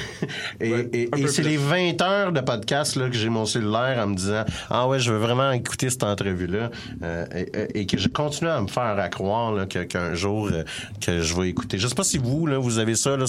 et 0.60 0.70
et- 0.92 1.10
et 1.16 1.28
c'est 1.28 1.42
les 1.42 1.56
20 1.56 2.00
heures 2.02 2.32
de 2.32 2.40
podcast 2.40 2.96
là, 2.96 3.08
que 3.08 3.16
j'ai 3.16 3.28
mon 3.28 3.46
cellulaire 3.46 3.98
en 4.02 4.08
me 4.08 4.14
disant 4.16 4.44
ah 4.70 4.86
ouais 4.88 4.98
je 4.98 5.12
veux 5.12 5.18
vraiment 5.18 5.43
vraiment 5.44 5.52
écouté 5.52 5.90
cette 5.90 6.02
entrevue-là 6.04 6.70
euh, 7.02 7.26
et, 7.34 7.80
et 7.80 7.86
que 7.86 7.98
je 7.98 8.08
continue 8.08 8.50
à 8.50 8.60
me 8.60 8.66
faire 8.68 8.98
à 8.98 9.08
croire 9.08 9.52
là, 9.52 9.66
que- 9.66 9.84
qu'un 9.84 10.14
jour 10.14 10.48
euh, 10.52 10.64
que 11.00 11.20
je 11.20 11.34
vais 11.34 11.48
écouter. 11.48 11.78
Je 11.78 11.86
sais 11.88 11.94
pas 11.94 12.04
si 12.04 12.18
vous, 12.18 12.46
là, 12.46 12.58
vous 12.58 12.78
avez 12.78 12.94
ça, 12.94 13.16
là, 13.16 13.24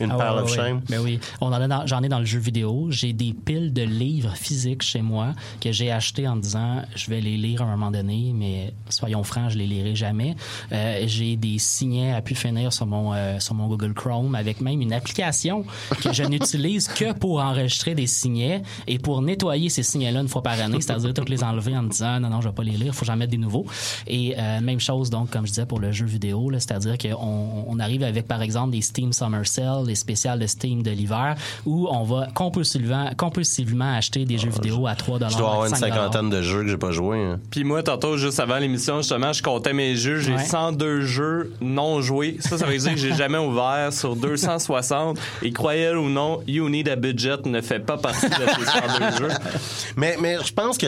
une 0.00 0.10
Ah 0.12 0.16
perle 0.16 0.36
ouais, 0.36 0.42
of 0.42 0.50
ouais. 0.50 0.56
shame. 0.56 0.80
Ben 0.88 1.00
oui, 1.00 1.18
on 1.40 1.48
en 1.48 1.52
a 1.52 1.68
dans- 1.68 1.86
j'en 1.86 2.02
ai 2.02 2.08
dans 2.08 2.18
le 2.20 2.24
jeu 2.24 2.38
vidéo. 2.38 2.86
J'ai 2.90 3.12
des 3.12 3.32
piles 3.34 3.72
de 3.72 3.82
livres 3.82 4.34
physiques 4.34 4.82
chez 4.82 5.02
moi 5.02 5.34
que 5.60 5.72
j'ai 5.72 5.90
achetés 5.90 6.26
en 6.28 6.36
disant 6.36 6.82
je 6.94 7.10
vais 7.10 7.20
les 7.20 7.36
lire 7.36 7.62
à 7.62 7.64
un 7.64 7.70
moment 7.76 7.90
donné, 7.90 8.32
mais 8.34 8.72
soyons 8.88 9.22
francs, 9.24 9.50
je 9.50 9.58
les 9.58 9.66
lirai 9.66 9.94
jamais. 9.94 10.36
Euh, 10.72 11.02
j'ai 11.06 11.36
des 11.36 11.58
signets 11.58 12.12
à 12.12 12.22
pu 12.22 12.34
finir 12.34 12.72
sur 12.72 12.86
mon 12.86 13.12
euh, 13.14 13.38
sur 13.40 13.54
mon 13.54 13.66
Google 13.68 13.94
Chrome 13.94 14.34
avec 14.34 14.60
même 14.60 14.80
une 14.80 14.92
application 14.92 15.64
que 16.02 16.12
je 16.12 16.22
n'utilise 16.32 16.88
que 16.88 17.12
pour 17.12 17.40
enregistrer 17.40 17.94
des 17.94 18.06
signets 18.06 18.62
et 18.86 18.98
pour 18.98 19.22
nettoyer 19.22 19.68
ces 19.68 19.82
signets-là 19.82 20.20
une 20.20 20.28
fois 20.28 20.42
par 20.42 20.60
année, 20.60 20.80
c'est-à-dire 20.80 21.12
toutes 21.14 21.28
les 21.28 21.42
enlever 21.42 21.57
en 21.76 21.82
me 21.82 21.88
disant 21.88 22.20
non 22.20 22.28
non, 22.30 22.40
je 22.40 22.48
vais 22.48 22.54
pas 22.54 22.62
les 22.62 22.72
lire, 22.72 22.94
faut 22.94 23.00
que 23.00 23.06
j'en 23.06 23.16
mette 23.16 23.30
des 23.30 23.38
nouveaux. 23.38 23.66
Et 24.06 24.34
euh, 24.38 24.60
même 24.60 24.80
chose 24.80 25.10
donc 25.10 25.30
comme 25.30 25.46
je 25.46 25.50
disais 25.52 25.66
pour 25.66 25.80
le 25.80 25.92
jeu 25.92 26.06
vidéo, 26.06 26.50
c'est-à-dire 26.54 26.96
qu'on 26.98 27.64
on 27.66 27.78
arrive 27.78 28.02
avec 28.02 28.26
par 28.26 28.42
exemple 28.42 28.70
des 28.72 28.80
Steam 28.82 29.12
Summer 29.12 29.46
Sale, 29.46 29.84
les 29.86 29.94
spéciales 29.94 30.38
de 30.38 30.46
Steam 30.46 30.82
de 30.82 30.90
l'hiver, 30.90 31.34
où 31.66 31.88
on 31.90 32.04
va 32.04 32.28
compulsivement, 32.34 33.10
compulsivement 33.16 33.94
acheter 33.94 34.24
des 34.24 34.38
jeux 34.38 34.50
vidéo 34.50 34.86
à 34.86 34.94
3 34.94 35.18
Je 35.28 35.36
dois 35.36 35.50
avoir 35.50 35.66
une 35.66 35.74
cinquantaine 35.74 36.30
de 36.30 36.42
jeux 36.42 36.62
que 36.62 36.68
j'ai 36.68 36.76
pas 36.78 36.90
joué. 36.92 37.18
hein. 37.22 37.40
Puis 37.50 37.64
moi, 37.64 37.82
tantôt, 37.82 38.16
juste 38.16 38.40
avant 38.40 38.58
l'émission, 38.58 38.98
justement, 38.98 39.32
je 39.32 39.42
comptais 39.42 39.72
mes 39.72 39.96
jeux. 39.96 40.20
J'ai 40.20 40.34
Ouais. 40.34 40.44
102 40.44 41.00
jeux 41.02 41.52
non 41.60 42.00
joués. 42.00 42.36
Ça, 42.40 42.58
ça 42.58 42.66
veut 42.66 42.76
dire 42.78 42.90
que 42.92 42.98
j'ai 42.98 43.14
jamais 43.16 43.38
ouvert 43.38 43.92
sur 43.92 44.14
260. 44.14 45.18
Et 45.42 45.52
croyez-le 45.52 45.98
ou 45.98 46.08
non, 46.08 46.40
You 46.46 46.68
Need 46.68 46.88
a 46.88 46.96
Budget 46.96 47.36
ne 47.46 47.60
fait 47.60 47.80
pas 47.80 47.96
partie 47.96 48.28
de 48.28 48.34
ces 48.34 48.64
102 49.10 49.16
jeux. 49.18 49.34
Mais, 49.96 50.16
mais 50.20 50.36
je 50.44 50.52
pense 50.52 50.78
que 50.78 50.86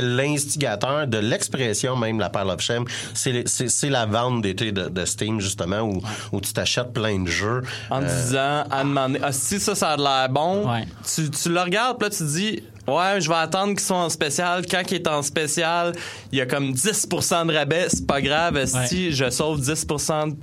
de 1.07 1.19
l'expression 1.19 1.97
même, 1.97 2.19
la 2.21 2.31
Perle 2.31 2.51
of 2.51 2.61
Shame, 2.61 2.85
c'est 3.15 3.91
la 3.91 4.07
vente 4.07 4.43
d'été 4.43 4.73
de, 4.73 4.89
de 4.89 5.05
Steam, 5.05 5.41
justement, 5.41 5.81
où, 5.81 6.01
où 6.33 6.41
tu 6.41 6.53
t'achètes 6.53 6.93
plein 6.93 7.19
de 7.23 7.29
jeux. 7.29 7.63
En 7.91 8.03
Euh, 8.03 8.23
disant, 8.23 8.65
à 8.71 8.83
demander, 8.85 9.19
ah, 9.23 9.33
si 9.33 9.59
ça, 9.61 9.75
ça 9.75 9.91
a 9.91 9.97
l'air 9.97 10.29
bon, 10.31 10.71
Ouais. 10.71 10.85
tu, 11.15 11.31
tu 11.31 11.49
le 11.49 11.61
regardes, 11.61 11.99
puis 11.99 12.09
là, 12.09 12.15
tu 12.17 12.25
dis, 12.25 12.63
ouais, 12.87 13.21
je 13.21 13.29
vais 13.29 13.37
attendre 13.37 13.71
qu'ils 13.71 13.81
soient 13.81 13.97
en 14.05 14.09
spécial. 14.09 14.65
Quand 14.71 14.83
il 14.91 14.95
est 14.95 15.09
en 15.09 15.23
spécial, 15.23 15.93
il 16.33 16.39
y 16.39 16.41
a 16.41 16.47
comme 16.47 16.73
10% 16.73 17.47
de 17.47 17.55
rabais. 17.55 17.87
C'est 17.89 18.07
pas 18.07 18.21
grave, 18.21 18.65
si 18.67 19.13
je 19.13 19.31
sauve 19.31 19.61
10 19.61 19.87
de 19.87 20.35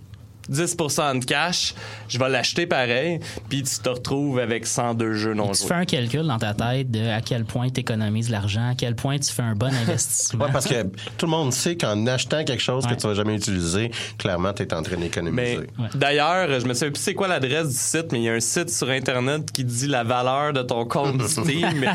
10% 0.52 1.20
de 1.20 1.26
cash, 1.26 1.74
je 2.08 2.18
vais 2.20 2.30
l'acheter 2.30 2.66
pareil, 2.66 3.20
puis 3.50 3.64
tu 3.64 3.78
te 3.80 3.90
retrouves 3.90 4.40
avec 4.40 4.66
102 4.66 5.14
jeux 5.14 5.34
non 5.34 5.52
Tu 5.52 5.60
joués. 5.60 5.68
fais 5.68 5.74
un 5.74 5.86
calcul 5.86 6.24
dans 6.28 6.38
ta 6.38 6.54
tête 6.54 6.90
de 6.92 7.08
à 7.10 7.22
quel 7.22 7.46
point 7.46 7.70
tu 7.70 7.80
économises 7.82 8.30
l'argent, 8.30 8.70
à 8.72 8.76
quel 8.76 8.96
point 8.96 9.18
tu 9.18 9.32
fais 9.32 9.42
un 9.44 9.54
bon 9.56 9.68
investissement. 9.74 10.46
Ouais, 10.46 10.52
parce 10.52 10.68
que 10.68 10.84
tout 11.18 11.26
le 11.26 11.32
monde 11.32 11.54
sait 11.54 11.76
qu'en 11.78 12.06
achetant 12.08 12.44
quelque 12.44 12.62
chose 12.64 12.86
Ouais. 12.86 12.96
que 12.96 13.02
tu 13.02 13.08
vas 13.08 13.14
jamais 13.14 13.36
utiliser, 13.36 13.92
clairement, 14.18 14.54
tu 14.54 14.64
es 14.64 14.74
en 14.74 14.82
train 14.82 14.96
Mais 14.98 15.04
d'économiser. 15.04 15.68
d'ailleurs, 15.96 16.60
je 16.60 16.66
me 16.66 16.74
souviens 16.74 16.92
plus 16.92 17.02
c'est 17.02 17.14
quoi 17.14 17.28
l'adresse 17.28 17.68
du 17.70 17.74
site, 17.78 18.12
mais 18.12 18.20
il 18.20 18.24
y 18.24 18.30
a 18.30 18.34
un 18.34 18.40
site 18.40 18.70
sur 18.70 18.90
internet 18.90 19.52
qui 19.52 19.64
dit 19.64 19.88
la 19.88 20.04
valeur 20.04 20.54
de 20.54 20.62
ton 20.62 20.86
compte 20.86 21.22
Steam. 21.28 21.68
mais 21.80 21.88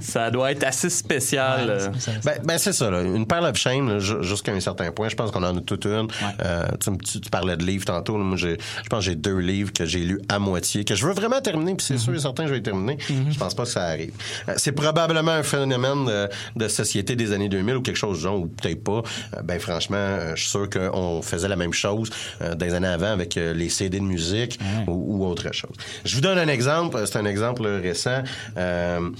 ça 0.00 0.30
doit 0.30 0.52
être 0.52 0.64
assez 0.64 0.90
spécial. 0.90 1.92
Ben, 2.24 2.38
ben, 2.44 2.58
c'est 2.58 2.72
ça, 2.72 2.90
là. 2.90 3.02
une 3.02 3.26
perle 3.26 3.46
of 3.46 3.56
shame, 3.56 3.98
jusqu'à 3.98 4.52
un 4.52 4.60
certain 4.60 4.90
point. 4.92 5.08
Je 5.08 5.16
pense 5.16 5.30
qu'on 5.30 5.42
en 5.42 5.56
a 5.56 5.60
toute 5.60 5.84
une. 5.86 6.08
Euh, 6.44 6.64
tu, 6.82 6.90
tu- 6.98 7.20
tu 7.20 7.30
parlais 7.30 7.56
de 7.56 7.64
livres 7.64 7.84
tantôt. 7.92 8.16
là. 8.18 8.24
Moi, 8.24 8.36
j'ai- 8.36 8.56
je 8.82 8.88
pense 8.88 9.00
que 9.04 9.10
j'ai 9.10 9.16
deux 9.16 9.38
livres 9.38 9.72
que 9.72 9.84
j'ai 9.84 10.00
lus 10.00 10.20
à 10.28 10.38
moitié, 10.38 10.84
que 10.84 10.94
je 10.94 11.06
veux 11.06 11.12
vraiment 11.12 11.40
terminer, 11.40 11.74
puis 11.74 11.86
c'est 11.86 11.98
sûr 11.98 12.14
et 12.14 12.18
certain 12.18 12.44
que 12.44 12.48
je 12.48 12.52
vais 12.54 12.58
les 12.58 12.62
terminer. 12.62 12.98
Je 13.08 13.38
pense 13.38 13.54
pas 13.54 13.64
que 13.64 13.68
ça 13.68 13.84
arrive. 13.84 14.12
Euh, 14.48 14.54
c'est 14.56 14.72
probablement 14.72 15.32
un 15.32 15.42
phénomène 15.42 16.04
de, 16.06 16.28
de 16.56 16.68
société 16.68 17.16
des 17.16 17.32
années 17.32 17.48
2000 17.48 17.76
ou 17.76 17.82
quelque 17.82 17.96
chose 17.96 18.18
du 18.18 18.22
genre, 18.24 18.38
ou 18.40 18.46
peut-être 18.46 18.82
pas. 18.84 19.02
Euh, 19.36 19.42
ben, 19.42 19.58
franchement, 19.58 19.96
euh, 19.98 20.32
je 20.36 20.40
suis 20.42 20.50
sûr 20.50 20.68
qu'on 20.70 21.22
faisait 21.22 21.48
la 21.48 21.56
même 21.56 21.72
chose 21.72 22.10
des 22.56 22.74
années 22.74 22.86
avant 22.88 23.12
avec 23.12 23.34
les 23.34 23.68
CD 23.68 23.98
de 24.00 24.04
musique 24.04 24.58
ou, 24.86 25.18
ou 25.18 25.26
autre 25.26 25.52
chose. 25.52 25.70
Je 26.04 26.14
vous 26.14 26.20
donne 26.20 26.38
un 26.38 26.48
exemple. 26.48 27.00
C'est 27.06 27.18
un 27.18 27.24
exemple 27.26 27.66
récent. 27.66 28.22
Euh, 28.56 29.10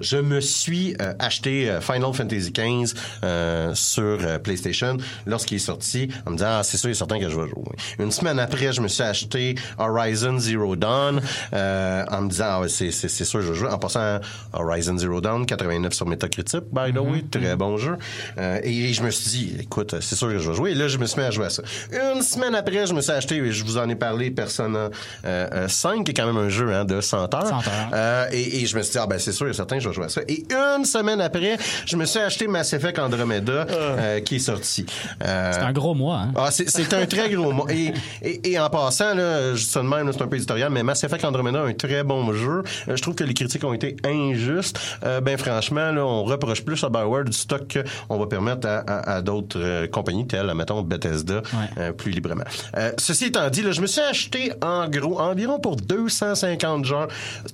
je 0.00 0.16
me 0.16 0.40
suis 0.40 0.94
acheté 1.18 1.78
Final 1.80 2.12
Fantasy 2.12 2.52
XV 2.52 2.94
euh, 3.24 3.74
sur 3.74 4.18
PlayStation 4.42 4.96
lorsqu'il 5.26 5.56
est 5.56 5.60
sorti 5.60 6.08
en 6.26 6.30
me 6.32 6.36
disant 6.36 6.48
ah 6.50 6.62
c'est 6.62 6.76
sûr 6.76 6.90
et 6.90 6.94
certain 6.94 7.18
que 7.18 7.28
je 7.28 7.36
vais 7.36 7.48
jouer. 7.48 7.62
Une 7.98 8.09
semaine 8.10 8.38
après 8.38 8.72
je 8.72 8.80
me 8.80 8.88
suis 8.88 9.02
acheté 9.02 9.54
Horizon 9.78 10.38
Zero 10.38 10.76
Dawn 10.76 11.20
euh, 11.52 12.04
en 12.10 12.22
me 12.22 12.28
disant 12.30 12.44
ah 12.48 12.60
ouais, 12.60 12.68
c'est 12.68 12.90
c'est 12.90 13.08
c'est 13.08 13.24
sûr 13.24 13.40
je 13.42 13.48
vais 13.52 13.54
jouer. 13.58 13.68
En 13.70 13.78
passant 13.78 14.20
Horizon 14.52 14.96
Zero 14.98 15.20
Dawn 15.20 15.46
89 15.46 15.92
sur 15.92 16.06
Metacritic 16.06 16.60
by 16.72 16.92
the 16.92 16.98
way 16.98 17.22
très 17.30 17.56
bon 17.56 17.76
jeu 17.76 17.96
Euh, 18.38 18.60
et 18.62 18.92
je 18.92 19.02
me 19.02 19.10
suis 19.10 19.30
dit 19.30 19.56
écoute 19.60 19.94
c'est 20.00 20.16
sûr 20.16 20.28
que 20.28 20.38
je 20.38 20.48
vais 20.50 20.56
jouer 20.56 20.70
et 20.72 20.74
là 20.74 20.88
je 20.88 20.98
me 20.98 21.06
suis 21.06 21.20
mis 21.20 21.26
à 21.26 21.30
jouer 21.30 21.46
à 21.46 21.50
ça. 21.50 21.62
Une 21.92 22.22
semaine 22.22 22.54
après 22.54 22.86
je 22.86 22.94
me 22.94 23.00
suis 23.00 23.12
acheté 23.12 23.36
et 23.36 23.52
je 23.52 23.64
vous 23.64 23.76
en 23.78 23.88
ai 23.88 23.94
parlé 23.96 24.30
Persona 24.30 24.88
euh, 25.24 25.48
euh, 25.52 25.68
5 25.68 26.04
qui 26.04 26.10
est 26.10 26.14
quand 26.14 26.26
même 26.26 26.36
un 26.36 26.48
jeu 26.48 26.72
hein, 26.74 26.84
de 26.84 27.00
100 27.00 27.34
heures. 27.34 27.46
100 27.46 27.54
heures. 27.56 27.62
Euh, 27.92 28.26
et, 28.32 28.62
et 28.62 28.66
je 28.66 28.76
me 28.76 28.82
suis 28.82 28.92
dit, 28.92 28.98
ah 28.98 29.06
ben 29.06 29.18
c'est 29.18 29.32
sûr 29.32 29.48
et 29.48 29.52
certain 29.52 29.78
je 29.78 29.88
vais 29.88 29.94
jouer 29.94 30.04
à 30.06 30.08
ça. 30.08 30.20
Et 30.28 30.44
une 30.50 30.84
semaine 30.84 31.20
après, 31.20 31.56
je 31.86 31.96
me 31.96 32.04
suis 32.04 32.18
acheté 32.20 32.46
Mass 32.46 32.72
Effect 32.72 32.98
Andromeda 32.98 33.66
euh, 33.70 34.20
qui 34.20 34.36
est 34.36 34.40
sorti. 34.40 34.86
Euh, 35.24 35.52
C'est 35.52 35.60
un 35.60 35.72
gros 35.72 35.94
mois. 35.94 36.18
Hein? 36.18 36.32
ah, 36.36 36.50
c'est, 36.50 36.68
c'est 36.68 36.92
un 36.94 37.06
très 37.06 37.30
gros. 37.30 37.68
Et, 37.68 37.92
et, 38.22 38.52
et 38.52 38.58
en 38.58 38.68
passant, 38.70 39.14
là, 39.14 39.54
je 39.54 39.58
dis 39.58 39.64
ça 39.70 39.80
de 39.82 39.86
même, 39.88 40.10
c'est 40.12 40.22
un 40.22 40.26
peu 40.26 40.36
éditorial, 40.36 40.70
mais 40.70 40.82
Mass 40.82 41.02
Effect 41.04 41.24
Andromeda, 41.24 41.62
un 41.62 41.72
très 41.72 42.02
bon 42.04 42.32
jeu. 42.32 42.62
Euh, 42.88 42.96
je 42.96 43.02
trouve 43.02 43.14
que 43.14 43.24
les 43.24 43.34
critiques 43.34 43.64
ont 43.64 43.72
été 43.72 43.96
injustes. 44.04 44.78
Euh, 45.04 45.20
ben 45.20 45.36
franchement, 45.38 45.90
là, 45.92 46.04
on 46.04 46.24
reproche 46.24 46.62
plus 46.64 46.82
à 46.84 46.88
Bioware 46.88 47.24
du 47.24 47.32
stock 47.32 47.78
qu'on 48.08 48.18
va 48.18 48.26
permettre 48.26 48.66
à, 48.68 48.78
à- 48.78 49.16
à 49.16 49.22
d'autres 49.22 49.58
euh, 49.60 49.86
compagnies 49.86 50.26
telles, 50.26 50.52
mettons, 50.54 50.82
Bethesda, 50.82 51.42
euh, 51.78 51.92
plus 51.92 52.10
librement. 52.12 52.44
Euh, 52.76 52.92
ceci 52.98 53.26
étant 53.26 53.48
dit, 53.50 53.62
là, 53.62 53.72
je 53.72 53.80
me 53.80 53.86
suis 53.86 54.00
acheté 54.00 54.52
en 54.62 54.88
gros 54.88 55.18
environ 55.20 55.58
pour 55.58 55.76
250 55.76 56.90
heures, 56.92 57.08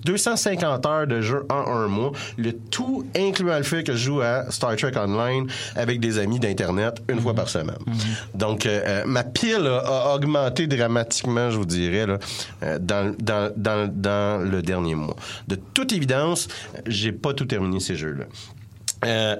250 0.04 0.86
heures 0.86 1.06
de 1.06 1.20
jeu 1.20 1.46
en 1.50 1.66
un 1.70 1.88
mois. 1.88 2.12
Le 2.36 2.52
tout 2.52 3.04
incluant 3.16 3.56
le 3.56 3.62
fait 3.62 3.82
que 3.82 3.92
je 3.92 3.98
joue 4.06 4.20
à 4.20 4.50
Star 4.50 4.76
Trek 4.76 4.92
Online 4.96 5.46
avec 5.74 6.00
des 6.00 6.18
amis 6.18 6.38
d'Internet 6.38 7.02
une 7.08 7.20
fois 7.20 7.34
par 7.34 7.48
semaine. 7.48 7.76
Donc, 8.34 8.66
euh, 8.66 9.02
ma 9.06 9.24
pile 9.24 9.66
a, 9.66 9.78
a 9.78 10.14
augmenté 10.14 10.35
dramatiquement, 10.66 11.50
je 11.50 11.56
vous 11.56 11.64
dirais, 11.66 12.06
euh, 12.62 12.78
dans 12.78 13.14
le 14.44 14.60
dernier 14.62 14.94
mois. 14.94 15.16
De 15.48 15.56
toute 15.56 15.92
évidence, 15.92 16.48
j'ai 16.86 17.12
pas 17.12 17.34
tout 17.34 17.46
terminé 17.46 17.80
ces 17.80 17.96
jeux-là. 17.96 18.24
Euh, 19.04 19.36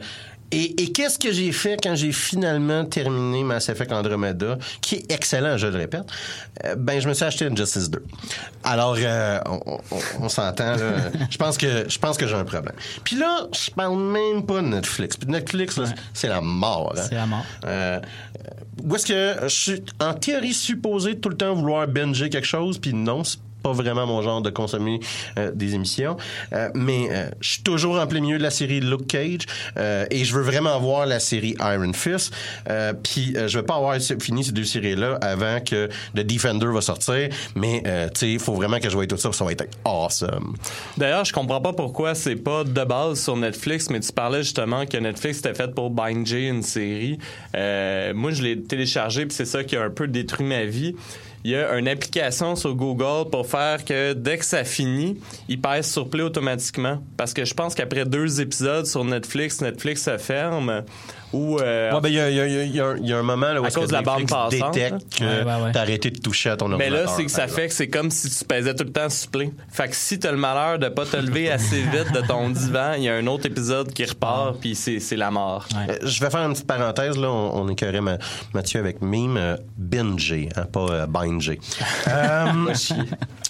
et, 0.53 0.82
et 0.82 0.92
qu'est-ce 0.92 1.18
que 1.18 1.32
j'ai 1.32 1.53
fait 1.53 1.76
quand 1.82 1.94
j'ai 1.94 2.12
finalement 2.12 2.84
terminé 2.84 3.42
Mass 3.44 3.68
Effect 3.68 3.92
Andromeda, 3.92 4.59
qui 4.80 4.97
est 4.97 5.12
excellent, 5.12 5.57
je 5.57 5.66
le 5.66 5.76
répète? 5.76 6.05
Euh, 6.64 6.74
ben, 6.76 7.01
je 7.01 7.09
me 7.09 7.14
suis 7.14 7.24
acheté 7.24 7.47
une 7.47 7.57
Justice 7.57 7.90
2. 7.90 8.03
Alors, 8.64 8.97
euh, 8.99 9.38
on, 9.47 9.61
on- 9.90 9.99
on 10.24 10.28
s'entend. 10.28 10.74
Je 11.30 11.36
pense 11.38 11.57
que, 11.59 11.88
je 11.88 11.99
pense 11.99 12.16
que 12.16 12.26
j'ai 12.26 12.34
un 12.34 12.44
problème. 12.44 12.74
Puis 13.05 13.16
là, 13.16 13.47
je 13.53 13.70
parle 13.70 13.99
même 13.99 14.44
pas 14.47 14.57
de 14.62 14.66
Netflix. 14.68 15.16
Puis 15.16 15.28
Netflix, 15.30 15.76
là, 15.76 15.86
c'est 16.14 16.28
la 16.28 16.40
mort. 16.40 16.94
hein. 16.97 17.03
C'est 17.09 17.14
la 17.14 17.26
mort. 17.26 17.44
Euh, 17.64 18.01
où 18.84 18.94
est-ce 18.94 19.07
que 19.07 19.36
je 19.42 19.49
suis 19.49 19.82
en 20.01 20.14
théorie 20.14 20.55
supposé 20.55 21.18
tout 21.18 21.28
le 21.28 21.36
temps 21.36 21.55
vouloir 21.55 21.88
binger 21.88 22.28
quelque 22.30 22.47
chose, 22.47 22.78
puis 22.78 22.92
non, 22.94 23.24
c'est 23.24 23.38
pas 23.67 23.73
vraiment 23.73 24.07
mon 24.07 24.23
genre 24.23 24.43
de 24.43 24.51
consommer 24.51 25.01
euh, 25.39 25.51
des 25.53 25.75
émissions. 25.75 26.17
Euh, 26.53 26.69
mais 26.75 27.09
euh, 27.11 27.31
je 27.41 27.51
suis 27.51 27.62
toujours 27.62 27.99
en 27.99 28.07
plein 28.07 28.21
milieu 28.21 28.39
de 28.39 28.43
la 28.45 28.51
série 28.51 28.79
Luke 28.79 29.09
Cage 29.09 29.47
et 30.11 30.25
je 30.25 30.35
veux 30.35 30.43
vraiment 30.43 30.79
voir 30.79 31.07
la 31.07 31.19
série 31.19 31.57
Iron 31.61 31.93
Fist. 31.93 32.33
Puis 33.03 33.35
je 33.35 33.59
veux 33.59 33.64
pas 33.64 33.77
avoir 33.77 33.97
fini 34.21 34.45
ces 34.45 34.53
deux 34.53 34.64
séries-là 34.64 35.19
avant 35.21 35.61
que 35.61 35.89
The 36.14 36.21
Defender 36.21 36.67
va 36.67 36.81
sortir. 36.81 37.29
Mais 37.55 37.83
tu 38.14 38.21
sais, 38.21 38.33
il 38.33 38.39
faut 38.39 38.55
vraiment 38.55 38.79
que 38.79 38.89
je 38.89 38.95
voie 38.95 39.07
tout 39.07 39.17
ça, 39.17 39.33
ça 39.33 39.45
va 39.45 39.53
être 39.53 39.67
awesome. 39.85 40.55
D'ailleurs, 40.97 41.25
je 41.25 41.33
comprends 41.33 41.61
pas 41.61 41.73
pourquoi 41.73 42.14
c'est 42.14 42.37
pas 42.37 42.64
de 42.64 42.85
base 42.85 43.21
sur 43.23 43.37
Netflix, 43.37 43.91
mais 43.91 44.01
tu 44.01 44.12
parlais 44.12 44.43
justement 44.43 44.87
que 44.87 44.97
Netflix 44.97 45.39
était 45.39 45.55
fait 45.55 45.75
pour 45.75 45.91
binger 45.91 46.49
une 46.49 46.62
série. 46.62 47.19
Moi, 47.55 48.31
je 48.31 48.43
l'ai 48.43 48.61
téléchargé, 48.62 49.27
puis 49.27 49.35
c'est 49.35 49.45
ça 49.45 49.64
qui 49.64 49.77
a 49.77 49.83
un 49.83 49.91
peu 49.91 50.07
détruit 50.07 50.47
ma 50.47 50.64
vie. 50.64 50.95
Il 51.47 51.51
y 51.51 51.55
a 51.55 51.78
une 51.78 51.86
application 51.86 52.57
sur 52.57 52.74
Google 52.74 53.30
pour 53.30 53.47
faire 53.47 53.84
que 53.84 54.14
dès 54.14 54.36
que 54.36 54.44
ça 54.44 54.64
finit, 54.64 55.16
il 55.49 55.61
pèse 55.61 55.88
sur 55.88 56.11
play 56.11 56.24
automatiquement. 56.24 57.01
Parce 57.16 57.32
que 57.32 57.44
je 57.44 57.55
pense 57.55 57.76
qu'après 57.76 58.05
deux 58.05 58.40
épisodes 58.40 58.84
sur 58.84 59.05
Netflix, 59.05 59.61
Netflix 59.61 60.03
se 60.03 60.18
ferme. 60.18 60.82
Ou 61.37 61.59
euh, 61.61 61.93
Ouais, 61.93 62.01
ben, 62.01 62.09
il 62.09 62.14
y 62.14 62.20
a, 62.20 62.30
il 62.30 62.37
y 62.37 62.41
a- 62.41 62.47
il 62.47 62.74
y 62.74 62.80
a- 62.80 62.95
il 62.97 63.07
y 63.09 63.12
a 63.12 63.18
un- 63.18 63.22
moment 63.22 63.53
là, 63.53 63.61
où 63.61 63.64
À 63.64 63.68
que 63.68 63.74
cause 63.74 63.89
de 63.89 63.93
la 63.93 64.03
bande 64.03 64.26
passante, 64.28 64.72
détecte 64.74 65.18
que 65.18 65.24
Ouais, 65.24 65.43
ouais, 65.45 65.62
ouais. 65.64 65.72
t'as 65.72 65.80
arrêté 65.82 66.11
de 66.11 66.18
toucher 66.18 66.51
à 66.51 66.57
ton 66.57 66.68
Mais 66.68 66.74
ordinateur. 66.74 67.07
là, 67.07 67.12
c'est 67.16 67.24
que 67.24 67.30
ça 67.30 67.47
fait 67.49 67.68
que 67.68 67.74
c'est 67.74 67.89
comme 67.89 68.11
si 68.11 68.30
tu 68.30 68.45
pesais 68.45 68.74
tout 68.74 68.84
le 68.84 68.93
temps 68.93 69.11
sur 69.11 69.30
play. 69.30 69.51
Fait 69.70 69.89
que 69.89 69.97
si 69.97 70.18
t'as 70.18 70.30
le 70.30 70.39
malheur 70.39 70.78
de 70.78 70.89
pas 70.89 71.05
te 71.05 71.16
lever 71.16 71.51
assez 71.51 71.82
vite 71.82 72.12
de 72.14 72.20
ton 72.26 72.49
divan, 72.51 72.95
il 72.97 73.03
y 73.05 73.09
a 73.09 73.14
un 73.14 73.26
autre 73.26 73.47
épisode 73.47 73.93
qui 73.93 74.05
repart, 74.05 74.59
puis 74.61 74.74
c'est 74.74 74.99
c'est 75.01 75.16
la 75.16 75.30
mort. 75.30 75.66
Euh, 75.89 75.97
Je 76.03 76.20
vais 76.20 76.30
faire 76.30 76.41
une 76.47 76.53
petite 76.53 76.66
parenthèse, 76.66 77.16
là. 77.18 77.28
On, 77.30 77.62
on 77.62 77.68
écœurait 77.68 78.01
ma- 78.01 78.18
Mathieu 78.55 78.80
avec 78.80 79.03
mime 79.03 79.37
euh, 79.37 79.57
binger, 79.76 80.49
hein, 80.57 80.64
pas 80.72 80.87
euh, 80.91 81.07
binger. 81.07 81.59
Euh, 82.09 82.72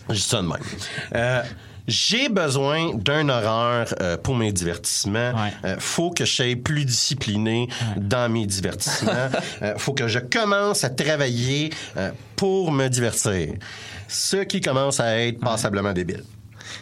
je 0.08 0.14
dis 0.14 0.20
ça 0.20 0.42
de 0.42 0.46
même. 0.48 1.42
J'ai 1.86 2.28
besoin 2.28 2.94
d'un 2.94 3.28
horaire 3.28 3.94
euh, 4.00 4.16
pour 4.16 4.34
mes 4.34 4.52
divertissements. 4.52 5.32
Euh, 5.64 5.76
faut 5.78 6.10
que 6.10 6.24
je 6.24 6.32
sois 6.32 6.56
plus 6.56 6.84
discipliné 6.84 7.68
dans 7.96 8.30
mes 8.30 8.46
divertissements. 8.46 9.12
Euh, 9.62 9.74
faut 9.76 9.92
que 9.92 10.08
je 10.08 10.18
commence 10.18 10.84
à 10.84 10.90
travailler 10.90 11.70
euh, 11.96 12.10
pour 12.34 12.72
me 12.72 12.88
divertir. 12.88 13.54
Ce 14.08 14.38
qui 14.38 14.60
commence 14.60 15.00
à 15.00 15.18
être 15.18 15.40
passablement 15.40 15.92
débile. 15.92 16.24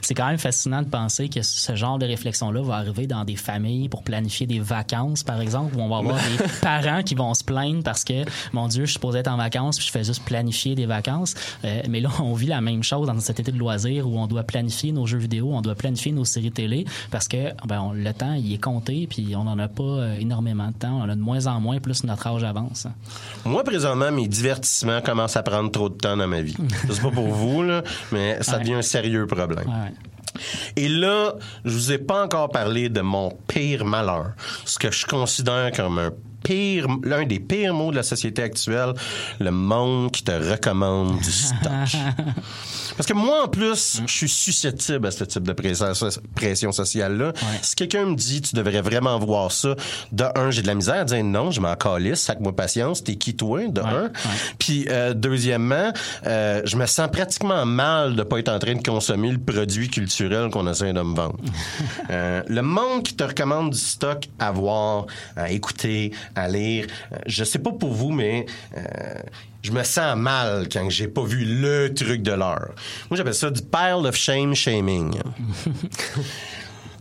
C'est 0.05 0.15
quand 0.15 0.27
même 0.29 0.39
fascinant 0.39 0.83
de 0.83 0.89
penser 0.89 1.29
que 1.31 1.41
ce 1.43 1.75
genre 1.75 1.99
de 1.99 2.05
réflexion-là 2.07 2.63
va 2.63 2.75
arriver 2.75 3.07
dans 3.07 3.25
des 3.25 3.37
familles 3.37 3.89
pour 3.89 4.03
planifier 4.03 4.47
des 4.47 4.61
vacances, 4.61 5.23
par 5.23 5.41
exemple, 5.41 5.75
où 5.77 5.81
on 5.81 5.89
va 5.89 5.97
avoir 5.97 6.17
des 6.17 6.45
parents 6.61 7.03
qui 7.03 7.15
vont 7.15 7.33
se 7.33 7.43
plaindre 7.43 7.83
parce 7.83 8.05
que, 8.05 8.25
mon 8.53 8.69
Dieu, 8.69 8.83
je 8.83 8.91
suis 8.91 8.95
supposé 8.95 9.21
être 9.21 9.29
en 9.29 9.37
vacances 9.39 9.79
puis 9.79 9.87
je 9.87 9.91
fais 9.93 10.05
juste 10.05 10.23
planifier 10.25 10.75
des 10.75 10.85
vacances. 10.87 11.35
Euh, 11.65 11.81
mais 11.89 12.01
là, 12.01 12.11
on 12.21 12.35
vit 12.35 12.47
la 12.49 12.61
même 12.61 12.83
chose 12.83 13.07
dans 13.07 13.19
cet 13.21 13.41
été 13.41 13.51
de 13.51 13.59
loisirs 13.59 14.07
où 14.07 14.19
on 14.19 14.27
doit 14.27 14.43
planifier 14.43 14.93
nos 14.93 15.07
jeux 15.07 15.17
vidéo, 15.19 15.51
on 15.55 15.63
doit 15.63 15.75
planifier 15.75 16.13
nos 16.13 16.25
séries 16.27 16.53
télé 16.53 16.85
parce 17.11 17.27
que 17.27 17.53
ben, 17.67 17.81
on- 17.81 17.93
le 17.95 18.13
temps, 18.13 18.35
il 18.35 18.53
est 18.53 18.63
compté 18.63 19.07
puis 19.09 19.35
on 19.37 19.45
n'en 19.45 19.59
a 19.59 19.69
pas 19.69 19.83
euh, 19.83 20.19
énormément 20.19 20.69
de 20.69 20.75
temps. 20.75 20.99
On 20.99 21.03
en 21.05 21.09
a 21.09 21.15
de 21.17 21.21
moins 21.21 21.47
en 21.47 21.61
moins 21.61 21.79
plus 21.81 22.05
notre 22.05 22.27
âge 22.27 22.45
avance. 22.45 22.87
Moi, 23.47 23.65
présentement, 23.65 24.11
mes 24.13 24.29
divertissements 24.29 25.01
commencent 25.01 25.37
à 25.37 25.43
prendre 25.43 25.71
trop 25.71 25.89
de 25.89 25.95
temps 25.95 26.17
dans 26.17 26.29
ma 26.29 26.43
vie. 26.43 26.57
Je 26.89 26.93
sais 26.93 27.01
pas 27.01 27.11
pour 27.11 27.29
vous, 27.29 27.63
là, 27.63 27.83
mais 28.13 28.43
ça 28.43 28.59
devient 28.59 28.75
un 28.75 28.83
sérieux 28.83 29.27
problème. 29.27 29.65
Et 30.77 30.89
là, 30.89 31.35
je 31.65 31.71
vous 31.71 31.93
ai 31.93 31.99
pas 31.99 32.25
encore 32.25 32.51
parlé 32.51 32.89
de 32.89 33.01
mon 33.01 33.31
pire 33.49 33.85
malheur, 33.85 34.33
ce 34.65 34.79
que 34.79 34.91
je 34.91 35.07
considère 35.07 35.73
comme 35.73 35.99
un 35.99 36.11
pire, 36.43 36.87
l'un 37.03 37.25
des 37.25 37.41
pires 37.41 37.75
mots 37.75 37.91
de 37.91 37.97
la 37.97 38.03
société 38.03 38.43
actuelle, 38.43 38.95
le 39.41 39.51
monde 39.51 40.11
qui 40.11 40.23
te 40.23 40.33
recommande 40.33 41.19
du 41.19 41.31
stock. 41.31 41.63
Parce 42.97 43.07
que 43.07 43.13
moi, 43.13 43.45
en 43.45 43.49
plus, 43.49 44.03
je 44.07 44.13
suis 44.13 44.29
susceptible 44.29 45.07
à 45.07 45.11
ce 45.11 45.25
type 45.25 45.43
de 45.43 45.53
pression, 45.53 46.73
sociale-là. 46.73 47.33
Si 47.63 47.75
quelqu'un 47.75 48.07
me 48.07 48.15
dit, 48.15 48.41
tu 48.41 48.55
devrais 48.55 48.81
vraiment 48.81 49.19
voir 49.19 49.51
ça, 49.53 49.75
de 50.13 50.25
un, 50.35 50.51
j'ai 50.51 50.63
de 50.63 50.67
la 50.67 50.75
misère 50.75 51.01
à 51.01 51.05
dire 51.05 51.25
non, 51.25 51.51
je 51.51 51.61
m'en 51.61 51.75
calisse, 51.75 52.21
sac-moi 52.21 52.55
patience, 52.55 53.03
t'es 53.03 53.17
qui 53.17 53.35
toi, 53.35 53.67
de 53.67 53.81
un. 53.81 54.11
Puis, 54.59 54.87
euh, 54.89 55.15
deuxièmement, 55.15 55.93
euh, 56.27 56.63
je 56.65 56.77
me 56.77 56.87
sens 56.87 57.09
pratiquement 57.11 57.67
mal 57.67 58.17
de 58.17 58.23
pas 58.23 58.39
être 58.39 58.49
en 58.49 58.59
train 58.59 58.75
de 58.75 58.83
consommer 58.83 59.31
le 59.31 59.39
produit 59.39 59.89
culturel 59.89 60.51
qu'on 60.51 60.71
essaie 60.71 60.93
de 60.93 61.01
me 61.01 61.15
vendre. 61.15 61.37
Euh, 62.11 62.43
le 62.49 62.63
monde 62.63 63.03
qui 63.03 63.15
te 63.15 63.25
recommande 63.25 63.71
du 63.71 63.79
stock 63.79 64.29
à 64.39 64.53
voir, 64.53 65.07
à 65.37 65.51
écouter, 65.51 66.13
à 66.35 66.49
lire, 66.49 66.87
euh, 67.13 67.17
je 67.27 67.45
sais 67.45 67.59
pas 67.59 67.73
pour 67.73 67.93
vous, 67.93 68.11
mais 68.11 68.47
euh, 68.77 68.81
je 69.65 69.73
me 69.73 69.83
sens 69.83 70.17
mal 70.17 70.69
quand 70.71 70.89
j'ai 70.91 71.09
pas 71.09 71.25
vu 71.25 71.45
le 71.45 71.93
truc 71.95 72.23
de 72.23 72.33
l'heure. 72.33 72.73
Moi, 73.11 73.17
j'appelle 73.17 73.35
ça 73.35 73.51
du 73.51 73.63
pile 73.63 74.07
of 74.07 74.15
shame 74.15 74.55
shaming. 74.55 75.15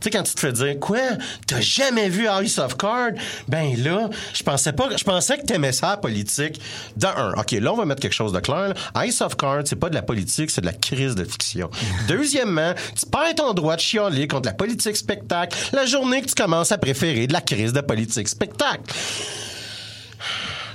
Tu 0.02 0.10
sais, 0.12 0.18
quand 0.18 0.24
tu 0.24 0.34
te 0.36 0.40
fais 0.42 0.52
dire, 0.52 0.78
quoi, 0.82 1.00
t'as 1.48 1.62
jamais 1.62 2.10
vu 2.10 2.28
House 2.28 2.58
of 2.58 2.76
Cards? 2.76 3.14
Ben 3.48 3.74
là, 3.82 4.10
je 4.34 4.44
pensais 4.44 4.74
pas, 4.74 4.90
je 4.98 5.04
pensais 5.06 5.38
que 5.38 5.46
t'aimais 5.46 5.72
ça, 5.72 5.92
la 5.92 5.98
politique. 5.98 6.60
De 6.98 7.06
un, 7.08 7.32
OK, 7.40 7.52
là, 7.52 7.72
on 7.72 7.78
va 7.78 7.86
mettre 7.86 8.02
quelque 8.02 8.12
chose 8.12 8.34
de 8.34 8.42
clair. 8.42 8.74
là. 8.74 9.06
Ice 9.06 9.22
of 9.22 9.38
Cards, 9.38 9.62
c'est 9.64 9.78
pas 9.78 9.90
de 9.90 9.96
la 9.96 10.02
politique, 10.02 10.52
c'est 10.52 10.60
de 10.60 10.66
la 10.66 10.74
crise 10.74 11.16
de 11.16 11.24
fiction. 11.24 11.70
Deuxièmement, 12.10 12.74
tu 13.00 13.06
perds 13.06 13.36
ton 13.36 13.54
droit 13.54 13.78
de 13.78 13.82
chialer 13.82 14.28
contre 14.28 14.48
la 14.48 14.54
politique 14.54 14.98
spectacle 14.98 15.58
la 15.72 15.86
journée 15.86 16.22
que 16.22 16.28
tu 16.28 16.36
commences 16.36 16.74
à 16.74 16.78
préférer 16.78 17.28
de 17.28 17.32
la 17.32 17.40
crise 17.40 17.72
de 17.72 17.80
politique 17.80 18.28
spectacle. 18.28 18.84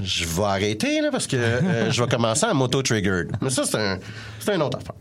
Je 0.03 0.25
vais 0.25 0.45
arrêter, 0.45 1.01
là, 1.01 1.11
parce 1.11 1.27
que 1.27 1.37
euh, 1.37 1.91
je 1.91 2.03
vais 2.03 2.09
commencer 2.09 2.47
à 2.47 2.55
m'auto-triggered. 2.55 3.33
Mais 3.41 3.51
ça, 3.51 3.65
c'est 3.65 3.79
un, 3.79 3.99
c'est 4.39 4.55
une 4.55 4.63
autre 4.63 4.79
affaire. 4.79 4.95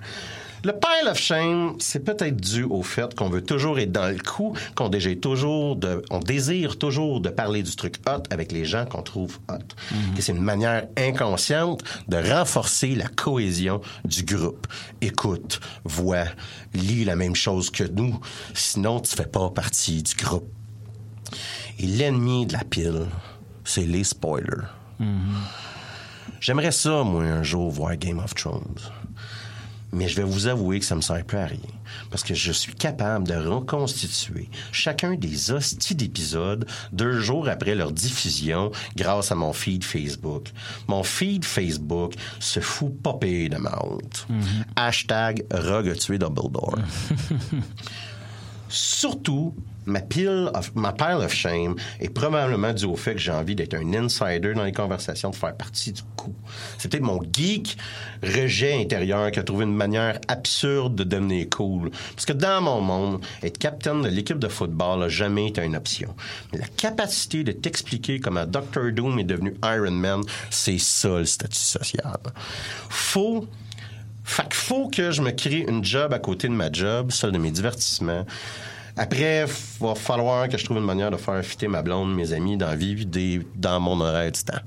Le 0.64 0.74
pile 0.74 1.08
of 1.08 1.20
shame, 1.20 1.76
c'est 1.80 2.04
peut-être 2.04 2.36
dû 2.36 2.64
au 2.64 2.82
fait 2.82 3.14
qu'on 3.14 3.30
veut 3.30 3.44
toujours 3.44 3.80
être 3.80 3.92
dans 3.92 4.08
le 4.08 4.18
coup, 4.18 4.54
qu'on 4.76 4.90
désire 4.90 5.20
toujours 5.20 5.76
de, 5.76 6.02
on 6.10 6.20
désire 6.20 6.80
toujours 6.80 7.22
de 7.22 7.30
parler 7.30 7.62
du 7.62 7.76
truc 7.76 7.96
hot 8.08 8.24
avec 8.32 8.52
les 8.52 8.66
gens 8.66 8.86
qu'on 8.86 9.04
trouve 9.04 9.38
hot. 9.50 9.56
Et 10.18 10.22
c'est 10.22 10.32
une 10.32 10.42
manière 10.42 10.88
inconsciente 10.98 11.84
de 12.08 12.18
renforcer 12.18 12.96
la 12.96 13.08
cohésion 13.08 13.82
du 14.04 14.24
groupe. 14.24 14.66
Écoute, 15.00 15.60
vois, 15.86 16.26
lis 16.74 17.06
la 17.06 17.16
même 17.16 17.36
chose 17.36 17.70
que 17.70 17.84
nous, 17.84 18.20
sinon 18.56 19.00
tu 19.00 19.16
fais 19.16 19.28
pas 19.28 19.50
partie 19.52 20.02
du 20.02 20.16
groupe. 20.16 20.52
Et 21.80 21.86
l'ennemi 21.86 22.48
de 22.48 22.54
la 22.54 22.64
pile, 22.64 23.06
c'est 23.64 23.86
les 23.86 24.04
spoilers. 24.04 24.66
J'aimerais 26.40 26.72
ça, 26.72 27.04
moi, 27.04 27.24
un 27.24 27.44
jour, 27.44 27.72
voir 27.72 27.96
Game 27.96 28.20
of 28.20 28.36
Thrones. 28.36 28.80
Mais 29.94 30.08
je 30.10 30.18
vais 30.18 30.24
vous 30.24 30.48
avouer 30.48 30.80
que 30.80 30.86
ça 30.86 30.96
me 30.96 31.02
sert 31.02 31.24
plus 31.24 31.38
à 31.38 31.46
rien. 31.46 31.60
Parce 32.12 32.24
que 32.24 32.34
je 32.34 32.52
suis 32.52 32.74
capable 32.74 33.26
de 33.28 33.36
reconstituer 33.36 34.50
chacun 34.72 35.16
des 35.16 35.52
hosties 35.52 35.96
d'épisodes 35.96 36.68
deux 36.92 37.20
jours 37.22 37.48
après 37.48 37.74
leur 37.74 37.92
diffusion 37.92 38.72
grâce 38.96 39.32
à 39.32 39.36
mon 39.36 39.54
feed 39.54 39.86
Facebook. 39.86 40.50
Mon 40.88 41.04
feed 41.04 41.46
Facebook 41.46 42.16
se 42.40 42.60
fout 42.60 43.02
pas 43.02 43.14
pire 43.14 43.50
de 43.50 43.58
ma 43.58 43.80
honte. 43.84 44.28
A 44.76 44.92
tué 45.96 46.18
Dumbledore. 46.18 46.78
Surtout, 48.70 49.54
ma 49.86 50.02
pile 50.02 50.52
of, 50.54 50.76
ma 50.76 50.92
pile 50.92 51.28
shame 51.30 51.76
est 52.00 52.10
probablement 52.10 52.74
due 52.74 52.86
au 52.86 52.96
fait 52.96 53.14
que 53.14 53.20
j'ai 53.20 53.32
envie 53.32 53.56
d'être 53.56 53.74
un 53.74 53.94
insider 53.94 54.54
dans 54.54 54.64
les 54.64 54.72
conversations, 54.72 55.30
de 55.30 55.36
faire 55.36 55.56
partie 55.56 55.94
du 55.94 56.02
coup. 56.16 56.36
Peut-être 56.82 57.02
mon 57.02 57.22
geek 57.24 57.78
rejet 58.22 58.80
intérieur 58.80 59.32
qui 59.32 59.40
a 59.40 59.44
trouvé 59.44 59.64
une 59.66 59.76
manière 59.76 60.20
absurde 60.28 60.96
de 60.96 61.04
devenir 61.04 61.48
cool. 61.50 61.92
Parce 62.14 62.26
que 62.26 62.34
dans 62.34 62.62
mon 62.62 62.82
monde, 62.82 63.26
être 63.42 63.58
capitaine 63.58 64.02
de 64.02 64.10
l'équipe 64.10 64.40
de 64.40 64.48
football 64.48 65.00
n'a 65.00 65.10
jamais 65.10 65.48
été 65.48 65.64
une 65.64 65.76
option. 65.76 66.14
Mais 66.52 66.60
la 66.60 66.68
capacité 66.68 67.44
de 67.44 67.54
t'expliquer 67.54 68.20
comment 68.20 68.46
Dr. 68.46 68.92
Doom 68.92 69.20
est 69.20 69.24
devenu 69.24 69.56
Iron 69.64 69.92
Man, 69.92 70.22
c'est 70.50 70.78
ça 70.78 71.20
le 71.20 71.26
statut 71.26 71.58
social. 71.58 72.18
Faut 72.90 73.48
fait 74.28 74.44
qu'il 74.44 74.54
faut 74.56 74.90
que 74.90 75.12
je 75.12 75.22
me 75.22 75.32
crée 75.32 75.66
une 75.68 75.84
job 75.84 76.14
à 76.14 76.20
côté 76.20 76.48
de 76.48 76.54
ma 76.54 76.72
job, 76.72 77.12
celle 77.12 77.32
de 77.32 77.38
mes 77.38 77.52
divertissements. 77.52 78.26
Après, 78.96 79.46
il 79.46 79.86
va 79.86 79.96
falloir 79.96 80.50
que 80.50 80.58
je 80.58 80.66
trouve 80.66 80.78
une 80.78 80.84
manière 80.84 81.12
de 81.12 81.18
faire 81.18 81.44
fitter 81.46 81.68
ma 81.68 81.82
blonde, 81.84 82.14
mes 82.16 82.34
amis, 82.34 82.58
dans 82.58 82.68
la 82.68 82.76
vie, 82.76 83.06
des, 83.06 83.42
dans 83.56 83.80
mon 83.80 84.02
horaire 84.02 84.32
du 84.32 84.44
temps. 84.44 84.58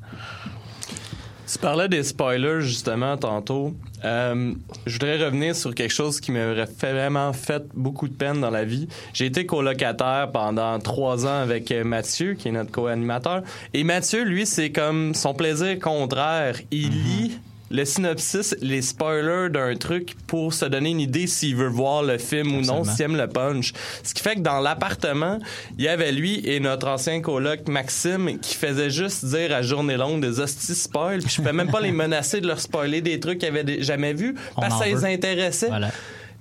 Tu 1.52 1.58
parlais 1.58 1.88
des 1.88 2.04
spoilers 2.04 2.60
justement 2.60 3.16
tantôt. 3.16 3.74
Euh, 4.04 4.54
je 4.86 4.92
voudrais 4.92 5.24
revenir 5.24 5.56
sur 5.56 5.74
quelque 5.74 5.92
chose 5.92 6.20
qui 6.20 6.30
m'aurait 6.30 6.68
fait- 6.68 6.92
vraiment 6.92 7.32
fait 7.32 7.64
beaucoup 7.74 8.06
de 8.06 8.14
peine 8.14 8.40
dans 8.40 8.50
la 8.50 8.64
vie. 8.64 8.86
J'ai 9.12 9.26
été 9.26 9.46
colocataire 9.46 10.30
pendant 10.32 10.78
trois 10.78 11.26
ans 11.26 11.40
avec 11.42 11.72
euh, 11.72 11.82
Mathieu, 11.82 12.34
qui 12.34 12.48
est 12.48 12.52
notre 12.52 12.70
co-animateur. 12.70 13.42
Et 13.74 13.82
Mathieu, 13.82 14.22
lui, 14.22 14.46
c'est 14.46 14.70
comme 14.70 15.12
son 15.12 15.34
plaisir 15.34 15.76
contraire. 15.80 16.54
Il 16.70 16.90
lit 16.90 17.40
le 17.70 17.84
synopsis, 17.84 18.56
les 18.60 18.82
spoilers 18.82 19.48
d'un 19.50 19.76
truc 19.76 20.16
pour 20.26 20.52
se 20.52 20.64
donner 20.64 20.90
une 20.90 21.00
idée 21.00 21.26
s'il 21.26 21.56
veut 21.56 21.68
voir 21.68 22.02
le 22.02 22.18
film 22.18 22.56
ou 22.56 22.60
non, 22.62 22.84
s'il 22.84 23.02
aime 23.02 23.16
le 23.16 23.28
punch. 23.28 23.72
Ce 24.02 24.12
qui 24.12 24.22
fait 24.22 24.34
que 24.34 24.40
dans 24.40 24.60
l'appartement, 24.60 25.38
il 25.78 25.84
y 25.84 25.88
avait 25.88 26.12
lui 26.12 26.40
et 26.44 26.58
notre 26.58 26.88
ancien 26.88 27.20
coloc 27.20 27.68
Maxime 27.68 28.38
qui 28.40 28.56
faisait 28.56 28.90
juste 28.90 29.24
dire 29.24 29.54
à 29.54 29.62
journée 29.62 29.96
longue 29.96 30.20
des 30.20 30.40
hosties 30.40 30.74
spoil. 30.74 31.20
Puis 31.20 31.30
je 31.30 31.36
pouvais 31.36 31.52
même 31.52 31.70
pas 31.70 31.80
les 31.80 31.92
menacer 31.92 32.40
de 32.40 32.46
leur 32.48 32.60
spoiler 32.60 33.00
des 33.00 33.20
trucs 33.20 33.38
qu'ils 33.38 33.48
avaient 33.48 33.82
jamais 33.82 34.14
vus 34.14 34.34
parce 34.56 34.74
que 34.74 34.80
ça 34.80 34.86
les 34.86 35.04
intéressait. 35.04 35.68
Voilà. 35.68 35.90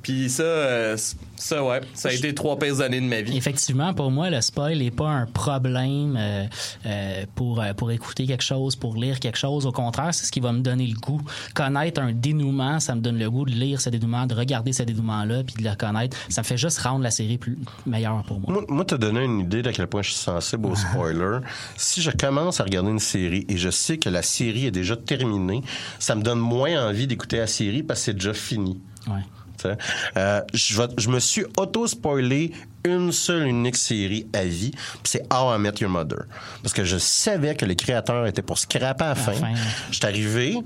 Puis 0.01 0.29
ça, 0.29 0.43
euh, 0.43 0.97
ça 1.39 1.63
ouais, 1.63 1.81
ça 1.93 2.09
a 2.09 2.13
été 2.13 2.33
trois 2.33 2.57
pires 2.59 2.81
années 2.81 3.01
de 3.01 3.05
ma 3.05 3.21
vie. 3.21 3.35
Effectivement, 3.35 3.93
pour 3.93 4.11
moi, 4.11 4.29
le 4.29 4.41
spoil 4.41 4.77
n'est 4.77 4.91
pas 4.91 5.09
un 5.09 5.25
problème 5.25 6.15
euh, 6.17 6.45
euh, 6.85 7.25
pour, 7.35 7.61
euh, 7.61 7.73
pour 7.73 7.91
écouter 7.91 8.25
quelque 8.25 8.43
chose, 8.43 8.75
pour 8.75 8.95
lire 8.95 9.19
quelque 9.19 9.37
chose. 9.37 9.65
Au 9.65 9.71
contraire, 9.71 10.13
c'est 10.13 10.25
ce 10.25 10.31
qui 10.31 10.39
va 10.41 10.51
me 10.51 10.59
donner 10.61 10.85
le 10.85 10.95
goût. 10.95 11.21
Connaître 11.53 12.01
un 12.01 12.11
dénouement, 12.11 12.79
ça 12.79 12.93
me 12.95 13.01
donne 13.01 13.17
le 13.17 13.29
goût 13.29 13.45
de 13.45 13.51
lire 13.51 13.79
ce 13.81 13.89
dénouement, 13.89 14.25
de 14.25 14.35
regarder 14.35 14.73
ce 14.73 14.83
dénouement-là, 14.83 15.43
puis 15.43 15.63
de 15.63 15.67
le 15.67 15.75
connaître. 15.75 16.17
Ça 16.29 16.41
me 16.41 16.45
fait 16.45 16.57
juste 16.57 16.79
rendre 16.79 17.03
la 17.03 17.11
série 17.11 17.37
plus 17.37 17.57
meilleure 17.85 18.23
pour 18.23 18.39
moi. 18.39 18.51
Moi, 18.51 18.65
moi 18.67 18.85
t'as 18.85 18.97
donné 18.97 19.23
une 19.23 19.39
idée 19.39 19.61
d'à 19.61 19.71
quel 19.71 19.87
point 19.87 20.01
je 20.01 20.11
suis 20.11 20.19
sensible 20.19 20.65
aux 20.65 20.75
spoilers. 20.75 21.39
si 21.77 22.01
je 22.01 22.11
commence 22.11 22.59
à 22.59 22.63
regarder 22.63 22.89
une 22.89 22.99
série 22.99 23.45
et 23.47 23.57
je 23.57 23.69
sais 23.69 23.97
que 23.97 24.09
la 24.09 24.21
série 24.21 24.65
est 24.65 24.71
déjà 24.71 24.95
terminée, 24.95 25.61
ça 25.99 26.15
me 26.15 26.21
donne 26.21 26.39
moins 26.39 26.87
envie 26.87 27.07
d'écouter 27.07 27.37
la 27.37 27.47
série 27.47 27.83
parce 27.83 28.01
que 28.01 28.05
c'est 28.05 28.13
déjà 28.13 28.33
fini. 28.33 28.79
Ouais. 29.07 29.21
Euh, 29.65 30.41
je, 30.53 30.81
je 30.97 31.09
me 31.09 31.19
suis 31.19 31.45
auto-spoilé 31.57 32.51
une 32.85 33.11
seule 33.11 33.47
unique 33.47 33.75
série 33.75 34.27
à 34.33 34.43
vie, 34.43 34.71
c'est 35.03 35.21
How 35.33 35.55
I 35.55 35.59
Met 35.59 35.73
Your 35.81 35.89
Mother. 35.89 36.25
Parce 36.63 36.73
que 36.73 36.83
je 36.83 36.97
savais 36.97 37.55
que 37.55 37.65
les 37.65 37.75
créateurs 37.75 38.25
étaient 38.27 38.41
pour 38.41 38.57
scraper 38.57 39.03
à 39.03 39.09
la 39.09 39.15
fin. 39.15 39.33
fin. 39.33 39.53
J'étais 39.91 40.07
arrivé, 40.07 40.57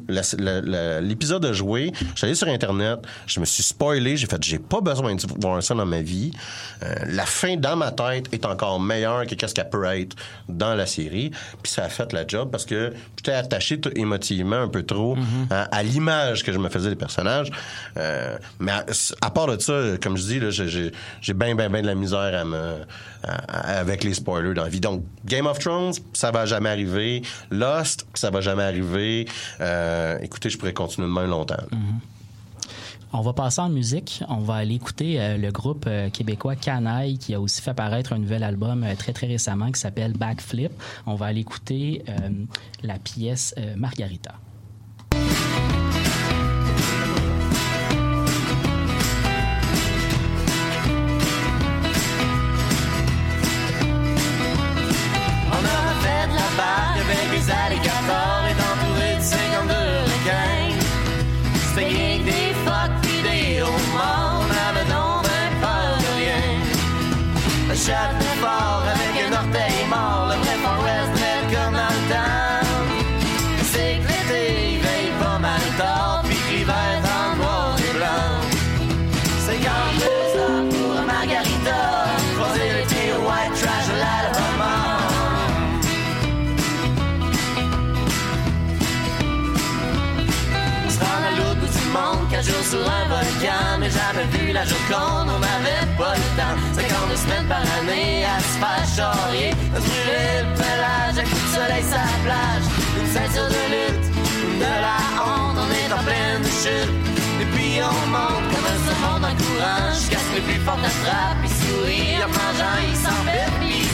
l'épisode 1.02 1.46
a 1.46 1.54
joué, 1.54 1.92
j'étais 2.16 2.26
allé 2.26 2.36
sur 2.36 2.48
Internet, 2.48 3.00
je 3.28 3.40
me 3.40 3.46
suis 3.46 3.64
spoilé, 3.64 4.18
j'ai 4.18 4.28
fait, 4.28 4.42
j'ai 4.44 4.60
pas 4.60 4.82
besoin 4.82 5.16
de 5.16 5.22
voir 5.40 5.62
ça 5.64 5.74
dans 5.74 5.86
ma 5.86 6.02
vie. 6.02 6.32
Euh, 6.84 6.94
la 7.08 7.26
fin 7.26 7.56
dans 7.56 7.76
ma 7.76 7.92
tête 7.92 8.28
est 8.32 8.46
encore 8.46 8.80
meilleure 8.80 9.26
que 9.26 9.36
qu'est-ce 9.36 9.54
qu'elle 9.54 9.70
peut 9.70 9.84
être 9.86 10.16
dans 10.50 10.76
la 10.76 10.86
série. 10.86 11.32
Puis 11.62 11.72
ça 11.72 11.86
a 11.86 11.90
fait 11.90 12.12
la 12.14 12.26
job 12.28 12.50
parce 12.52 12.66
que 12.66 12.94
j'étais 13.18 13.34
attaché 13.34 13.80
émotivement 13.96 14.62
un 14.62 14.68
peu 14.68 14.84
trop 14.84 15.18
à, 15.50 15.64
à 15.64 15.84
l'image 15.84 16.44
que 16.44 16.52
je 16.52 16.58
me 16.58 16.70
faisais 16.70 16.90
des 16.90 16.96
personnages. 16.96 17.50
Euh, 17.98 18.38
mais 18.60 18.72
à, 18.72 18.86
à 19.22 19.30
part 19.32 19.48
de 19.48 19.60
ça, 19.60 19.98
comme 20.02 20.18
je 20.18 20.24
dis, 20.24 20.92
j'ai 21.22 21.34
bien, 21.34 21.56
bien, 21.56 21.70
bien 21.70 21.82
de 21.82 21.88
la 21.88 21.96
misère 22.04 22.46
avec 23.24 24.04
les 24.04 24.14
spoilers 24.14 24.54
dans 24.54 24.64
la 24.64 24.70
vie. 24.70 24.80
Donc, 24.80 25.04
Game 25.26 25.48
of 25.48 25.60
Thrones, 25.60 25.94
ça 26.14 26.32
va 26.32 26.46
jamais 26.46 26.70
arriver. 26.70 27.22
Lost, 27.50 28.06
ça 28.14 28.30
va 28.30 28.42
jamais 28.42 28.64
arriver. 28.64 29.28
Euh, 29.62 30.18
écoutez, 30.22 30.50
je 30.50 30.58
pourrais 30.58 30.74
continuer 30.74 31.08
de 31.08 31.14
même 31.14 31.30
longtemps. 31.30 31.64
On 33.16 33.22
va 33.22 33.34
passer 33.34 33.62
en 33.62 33.70
musique. 33.70 34.24
On 34.28 34.40
va 34.40 34.56
aller 34.56 34.76
écouter 34.76 35.22
euh, 35.22 35.38
le 35.38 35.52
groupe 35.52 35.86
euh, 35.88 36.10
québécois 36.10 36.56
Canaille 36.56 37.20
qui 37.20 37.36
a 37.36 37.40
aussi 37.40 37.62
fait 37.62 37.76
paraître 37.76 38.12
un 38.14 38.18
nouvel 38.18 38.44
album 38.44 38.84
très 38.98 39.14
très 39.14 39.28
récemment 39.28 39.72
qui 39.72 39.80
s'appelle 39.80 40.14
Backflip. 40.14 40.72
On 41.06 41.16
va 41.16 41.28
aller 41.28 41.42
écouter 41.42 42.04
la 42.82 42.98
pièce 42.98 43.54
Margarita. 43.78 44.34
Le 67.86 68.23
charrier, 98.96 99.52
brûler 99.72 100.44
le 100.44 100.54
pelage, 100.56 101.16
de 101.16 101.26
soleil 101.54 101.84
sa 101.84 102.06
plage, 102.24 102.66
une 103.00 103.10
ceinture 103.12 103.50
de 103.50 103.64
lutte, 103.74 104.08
de 104.60 104.72
la 104.86 105.00
honte, 105.22 105.58
on 105.58 105.70
est 105.72 105.92
en 105.92 106.04
pleine 106.04 106.44
chute. 106.44 106.94
Et 107.42 107.46
puis 107.54 107.80
on 107.82 108.08
monte 108.14 108.46
comme 108.52 108.68
un 108.70 108.78
monde 109.04 109.26
en 109.26 109.36
courant, 109.42 109.90
jusqu'à 109.94 110.20
ce 110.20 110.30
que 110.30 110.36
le 110.36 110.42
plus 110.44 110.62
fort 110.66 110.78
attrape, 110.78 111.42
il 111.44 111.50
sourit 111.50 112.18
en 112.24 112.30
mangeant, 112.30 112.78
il 112.88 112.96
s'en 112.96 113.22
fait, 113.26 113.50
puis 113.60 113.78
il. 113.80 113.94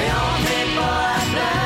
Et 0.00 0.10
on 0.24 0.34
n'est 0.46 0.70
pas 0.76 1.08
à 1.10 1.24
plaindre, 1.32 1.57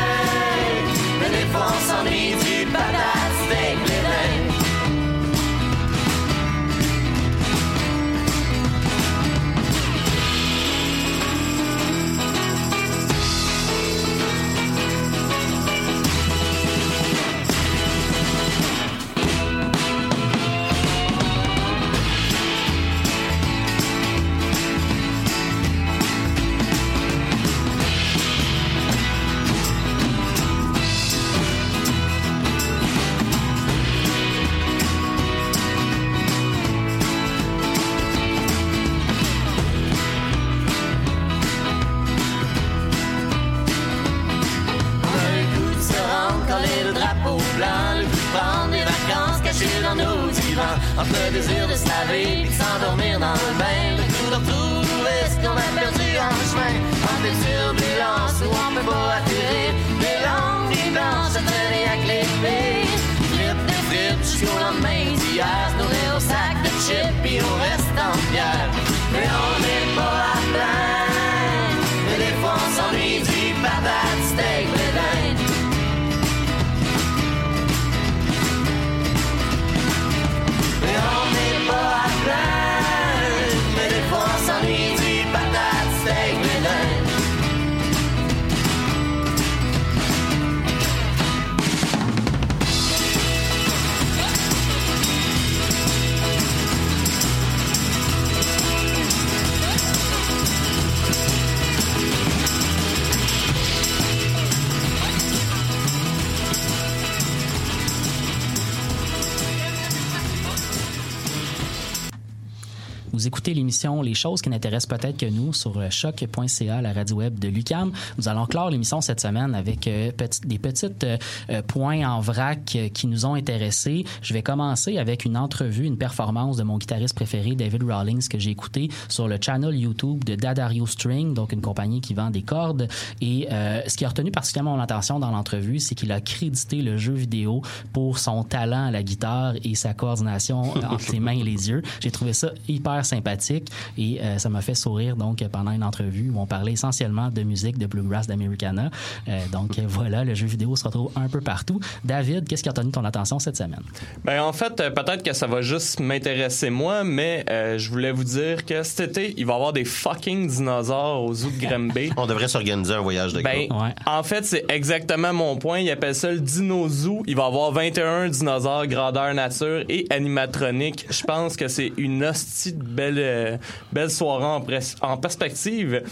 Vous 113.12 113.26
écoutez 113.26 113.52
l'émission 113.52 114.00
Les 114.00 114.14
choses 114.14 114.40
qui 114.40 114.48
n'intéressent 114.48 114.98
peut-être 114.98 115.18
que 115.18 115.26
nous 115.26 115.52
sur 115.52 115.76
euh, 115.76 115.90
choc.ca, 115.90 116.80
la 116.80 116.92
radio 116.94 117.16
web 117.16 117.38
de 117.38 117.48
Lucam. 117.48 117.92
Nous 118.16 118.26
allons 118.26 118.46
clore 118.46 118.70
l'émission 118.70 119.02
cette 119.02 119.20
semaine 119.20 119.54
avec 119.54 119.86
euh, 119.86 120.10
des 120.46 120.58
petites 120.58 121.04
euh, 121.04 121.62
points 121.66 122.08
en 122.08 122.20
vrac 122.20 122.64
qui 122.94 123.06
nous 123.06 123.26
ont 123.26 123.34
intéressés. 123.34 124.04
Je 124.22 124.32
vais 124.32 124.42
commencer 124.42 124.96
avec 124.96 125.26
une 125.26 125.36
entrevue, 125.36 125.84
une 125.84 125.98
performance 125.98 126.56
de 126.56 126.62
mon 126.62 126.78
guitariste 126.78 127.14
préféré, 127.14 127.54
David 127.54 127.82
Rawlings, 127.82 128.28
que 128.28 128.38
j'ai 128.38 128.50
écouté 128.50 128.88
sur 129.10 129.28
le 129.28 129.36
channel 129.38 129.74
YouTube 129.76 130.24
de 130.24 130.34
Dadario 130.34 130.86
String, 130.86 131.34
donc 131.34 131.52
une 131.52 131.60
compagnie 131.60 132.00
qui 132.00 132.14
vend 132.14 132.30
des 132.30 132.42
cordes. 132.42 132.88
Et 133.20 133.46
euh, 133.52 133.82
ce 133.86 133.96
qui 133.96 134.06
a 134.06 134.08
retenu 134.08 134.30
particulièrement 134.30 134.76
mon 134.76 134.82
attention 134.82 135.18
dans 135.18 135.30
l'entrevue, 135.30 135.80
c'est 135.80 135.94
qu'il 135.94 136.12
a 136.12 136.22
crédité 136.22 136.80
le 136.80 136.96
jeu 136.96 137.12
vidéo 137.12 137.60
pour 137.92 138.18
son 138.18 138.42
talent 138.42 138.86
à 138.86 138.90
la 138.90 139.02
guitare 139.02 139.54
et 139.64 139.74
sa 139.74 139.92
coordination 139.92 140.62
entre 140.90 141.12
les 141.12 141.20
mains 141.20 141.38
et 141.38 141.42
les 141.42 141.68
yeux. 141.68 141.82
J'ai 142.00 142.10
trouvé 142.10 142.32
ça 142.32 142.52
hyper 142.68 143.01
sympathique 143.05 143.68
et 143.98 144.20
euh, 144.20 144.38
ça 144.38 144.48
m'a 144.48 144.62
fait 144.62 144.74
sourire 144.74 145.16
donc 145.16 145.42
pendant 145.48 145.72
une 145.72 145.84
entrevue 145.84 146.30
où 146.30 146.40
on 146.40 146.46
parlait 146.46 146.72
essentiellement 146.72 147.28
de 147.28 147.42
musique, 147.42 147.78
de 147.78 147.86
bluegrass, 147.86 148.26
d'Americana. 148.26 148.90
Euh, 149.28 149.38
donc 149.50 149.78
voilà, 149.86 150.24
le 150.24 150.34
jeu 150.34 150.46
vidéo 150.46 150.76
se 150.76 150.84
retrouve 150.84 151.11
un 151.16 151.28
peu 151.28 151.40
partout. 151.40 151.80
David, 152.05 152.48
qu'est-ce 152.48 152.62
qui 152.62 152.68
a 152.68 152.72
retenu 152.72 152.90
ton 152.90 153.05
attention 153.05 153.38
cette 153.38 153.57
semaine? 153.57 153.82
Ben 154.24 154.42
en 154.42 154.53
fait, 154.53 154.80
euh, 154.80 154.90
peut-être 154.90 155.22
que 155.22 155.32
ça 155.32 155.46
va 155.46 155.62
juste 155.62 156.00
m'intéresser 156.00 156.70
moi, 156.70 157.05
mais 157.05 157.44
euh, 157.50 157.78
je 157.78 157.90
voulais 157.90 158.12
vous 158.12 158.24
dire 158.24 158.64
que 158.64 158.82
cet 158.82 159.11
été, 159.11 159.34
il 159.36 159.46
va 159.46 159.53
y 159.53 159.57
avoir 159.57 159.72
des 159.72 159.84
fucking 159.84 160.48
dinosaures 160.48 161.22
au 161.22 161.34
zoo 161.34 161.50
de 161.50 161.66
Granby. 161.66 162.11
On 162.16 162.26
devrait 162.26 162.48
s'organiser 162.48 162.94
un 162.94 163.00
voyage 163.00 163.32
de 163.32 163.42
Ben, 163.42 163.68
en 164.07 164.22
fait, 164.22 164.44
c'est 164.44 164.64
exactement 164.68 165.32
mon 165.32 165.57
point. 165.57 165.80
Il 165.80 165.90
appelle 165.90 166.14
ça 166.14 166.30
le 166.30 166.40
Dino 166.40 166.88
Zoo. 166.88 167.22
Il 167.26 167.36
va 167.36 167.44
y 167.44 167.46
avoir 167.46 167.72
21 167.72 168.28
dinosaures 168.28 168.86
grandeur 168.86 169.34
nature 169.34 169.84
et 169.88 170.07
animatronique. 170.11 171.07
Je 171.11 171.22
pense 171.22 171.57
que 171.57 171.68
c'est 171.68 171.92
une 171.96 172.24
hostie 172.24 172.72
de 172.72 172.82
belle, 172.93 173.16
euh, 173.18 173.57
belle 173.93 174.11
soirée 174.11 174.62
en, 175.01 175.16
perspective. 175.16 176.03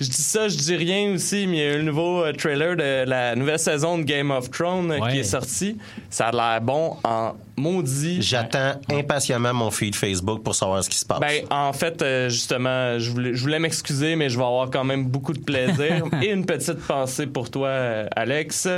Je 0.00 0.06
dis 0.06 0.22
ça, 0.22 0.48
je 0.48 0.56
dis 0.56 0.74
rien 0.74 1.12
aussi, 1.12 1.46
mais 1.46 1.56
il 1.58 1.60
y 1.60 1.62
a 1.62 1.72
eu 1.74 1.76
le 1.76 1.82
nouveau 1.84 2.24
euh, 2.24 2.32
trailer 2.32 2.76
de 2.76 3.08
la 3.08 3.36
nouvelle 3.36 3.58
saison 3.58 3.98
de 3.98 4.02
Game 4.02 4.30
of 4.32 4.50
Thrones 4.50 4.90
euh, 4.90 4.98
Ouais. 4.98 5.12
qui 5.12 5.18
est 5.20 5.24
sorti. 5.24 5.78
Ça 6.10 6.28
a 6.28 6.32
l'air 6.32 6.60
bon 6.60 6.96
en 7.04 7.32
maudit. 7.56 8.22
J'attends 8.22 8.80
impatiemment 8.90 9.52
mon 9.52 9.70
feed 9.70 9.94
Facebook 9.94 10.42
pour 10.42 10.54
savoir 10.54 10.82
ce 10.82 10.90
qui 10.90 10.98
se 10.98 11.04
passe. 11.04 11.20
Ben, 11.20 11.44
en 11.50 11.72
fait, 11.72 12.00
euh, 12.02 12.28
justement, 12.28 12.98
je 12.98 13.10
voulais, 13.10 13.34
je 13.34 13.40
voulais 13.42 13.58
m'excuser, 13.58 14.16
mais 14.16 14.28
je 14.28 14.38
vais 14.38 14.44
avoir 14.44 14.70
quand 14.70 14.84
même 14.84 15.06
beaucoup 15.06 15.32
de 15.32 15.40
plaisir 15.40 16.04
et 16.22 16.30
une 16.30 16.46
petite 16.46 16.80
pensée 16.80 17.26
pour 17.26 17.50
toi, 17.50 17.68
euh, 17.68 18.06
Alex. 18.16 18.68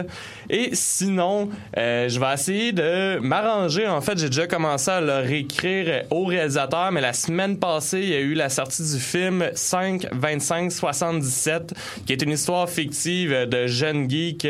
Et 0.51 0.71
sinon, 0.73 1.49
euh, 1.77 2.09
je 2.09 2.19
vais 2.19 2.33
essayer 2.33 2.73
de 2.73 3.19
m'arranger. 3.19 3.87
En 3.87 4.01
fait, 4.01 4.19
j'ai 4.19 4.29
déjà 4.29 4.47
commencé 4.47 4.91
à 4.91 5.01
le 5.01 5.15
réécrire 5.15 6.05
au 6.11 6.25
réalisateur, 6.25 6.93
mais 6.93 7.01
la 7.01 7.13
semaine 7.13 7.59
passée, 7.59 8.01
il 8.01 8.09
y 8.09 8.15
a 8.15 8.21
eu 8.21 8.35
la 8.35 8.49
sortie 8.49 8.83
du 8.83 8.99
film 8.99 9.45
5 9.55 10.07
25 10.13 10.73
77, 10.73 11.75
qui 12.07 12.13
est 12.13 12.23
une 12.23 12.33
histoire 12.33 12.69
fictive 12.69 13.49
de 13.49 13.67
jeunes 13.67 14.09
geeks 14.11 14.47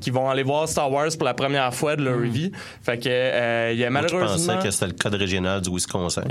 qui 0.00 0.10
vont 0.10 0.28
aller 0.28 0.42
voir 0.42 0.68
Star 0.68 0.90
Wars 0.90 1.10
pour 1.16 1.24
la 1.24 1.34
première 1.34 1.72
fois 1.74 1.96
de 1.96 2.04
leur 2.04 2.18
vie. 2.18 2.52
Fait 2.82 2.98
que 2.98 3.08
euh, 3.08 3.67
il 3.72 3.78
y 3.78 3.84
a 3.84 3.90
Moi 3.90 4.02
malheureusement 4.02 4.54
pensais 4.54 4.66
que 4.66 4.70
c'était 4.70 4.86
le 4.86 4.92
code 4.92 5.14
régional 5.14 5.60
du 5.60 5.70
Wisconsin. 5.70 6.22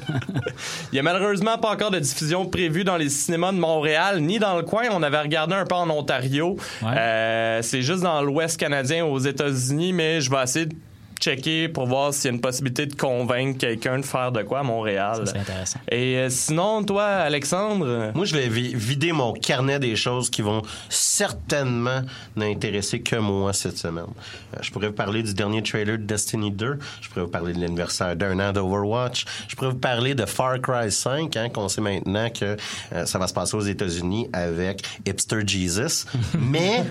il 0.92 0.96
y 0.96 0.98
a 0.98 1.02
malheureusement 1.02 1.58
pas 1.58 1.70
encore 1.70 1.90
de 1.90 1.98
diffusion 1.98 2.46
prévue 2.46 2.84
dans 2.84 2.96
les 2.96 3.08
cinémas 3.08 3.52
de 3.52 3.58
Montréal 3.58 4.20
ni 4.20 4.38
dans 4.38 4.56
le 4.56 4.62
coin. 4.62 4.84
On 4.90 5.02
avait 5.02 5.20
regardé 5.20 5.54
un 5.54 5.64
peu 5.64 5.74
en 5.74 5.88
Ontario. 5.90 6.56
Euh, 6.82 7.60
c'est 7.62 7.82
juste 7.82 8.02
dans 8.02 8.22
l'Ouest 8.22 8.58
canadien 8.58 9.04
aux 9.04 9.18
États-Unis, 9.18 9.92
mais 9.92 10.20
je 10.20 10.30
vais 10.30 10.42
essayer 10.42 10.66
de 10.66 10.74
checker 11.20 11.68
pour 11.68 11.86
voir 11.86 12.12
s'il 12.14 12.30
y 12.30 12.32
a 12.32 12.34
une 12.34 12.40
possibilité 12.40 12.86
de 12.86 12.94
convaincre 12.94 13.58
quelqu'un 13.58 13.98
de 13.98 14.04
faire 14.04 14.32
de 14.32 14.42
quoi 14.42 14.60
à 14.60 14.62
Montréal. 14.62 15.16
Ça, 15.26 15.32
c'est 15.32 15.38
intéressant. 15.38 15.80
Et 15.90 16.16
euh, 16.16 16.28
sinon, 16.30 16.82
toi, 16.84 17.04
Alexandre, 17.04 18.12
Moi, 18.14 18.24
je 18.24 18.34
vais 18.36 18.48
vi- 18.48 18.74
vider 18.74 19.12
mon 19.12 19.32
carnet 19.32 19.78
des 19.78 19.96
choses 19.96 20.30
qui 20.30 20.42
vont 20.42 20.62
certainement 20.88 22.02
n'intéresser 22.36 23.00
que 23.00 23.16
moi 23.16 23.52
cette 23.52 23.78
semaine. 23.78 24.04
Euh, 24.54 24.58
je 24.60 24.70
pourrais 24.70 24.88
vous 24.88 24.92
parler 24.92 25.22
du 25.22 25.34
dernier 25.34 25.62
trailer 25.62 25.98
de 25.98 26.02
Destiny 26.04 26.50
2. 26.50 26.78
Je 27.00 27.08
pourrais 27.08 27.22
vous 27.24 27.30
parler 27.30 27.52
de 27.52 27.60
l'anniversaire 27.60 28.14
d'un 28.16 28.38
an 28.40 28.52
d'Overwatch. 28.52 29.24
Je 29.48 29.56
pourrais 29.56 29.70
vous 29.70 29.78
parler 29.78 30.14
de 30.14 30.26
Far 30.26 30.60
Cry 30.60 30.90
5, 30.90 31.36
hein, 31.36 31.48
qu'on 31.48 31.68
sait 31.68 31.80
maintenant 31.80 32.28
que 32.30 32.56
euh, 32.92 33.06
ça 33.06 33.18
va 33.18 33.26
se 33.28 33.34
passer 33.34 33.56
aux 33.56 33.60
États-Unis 33.60 34.28
avec 34.32 34.82
Hipster 35.06 35.40
Jesus. 35.46 36.04
Mais 36.38 36.84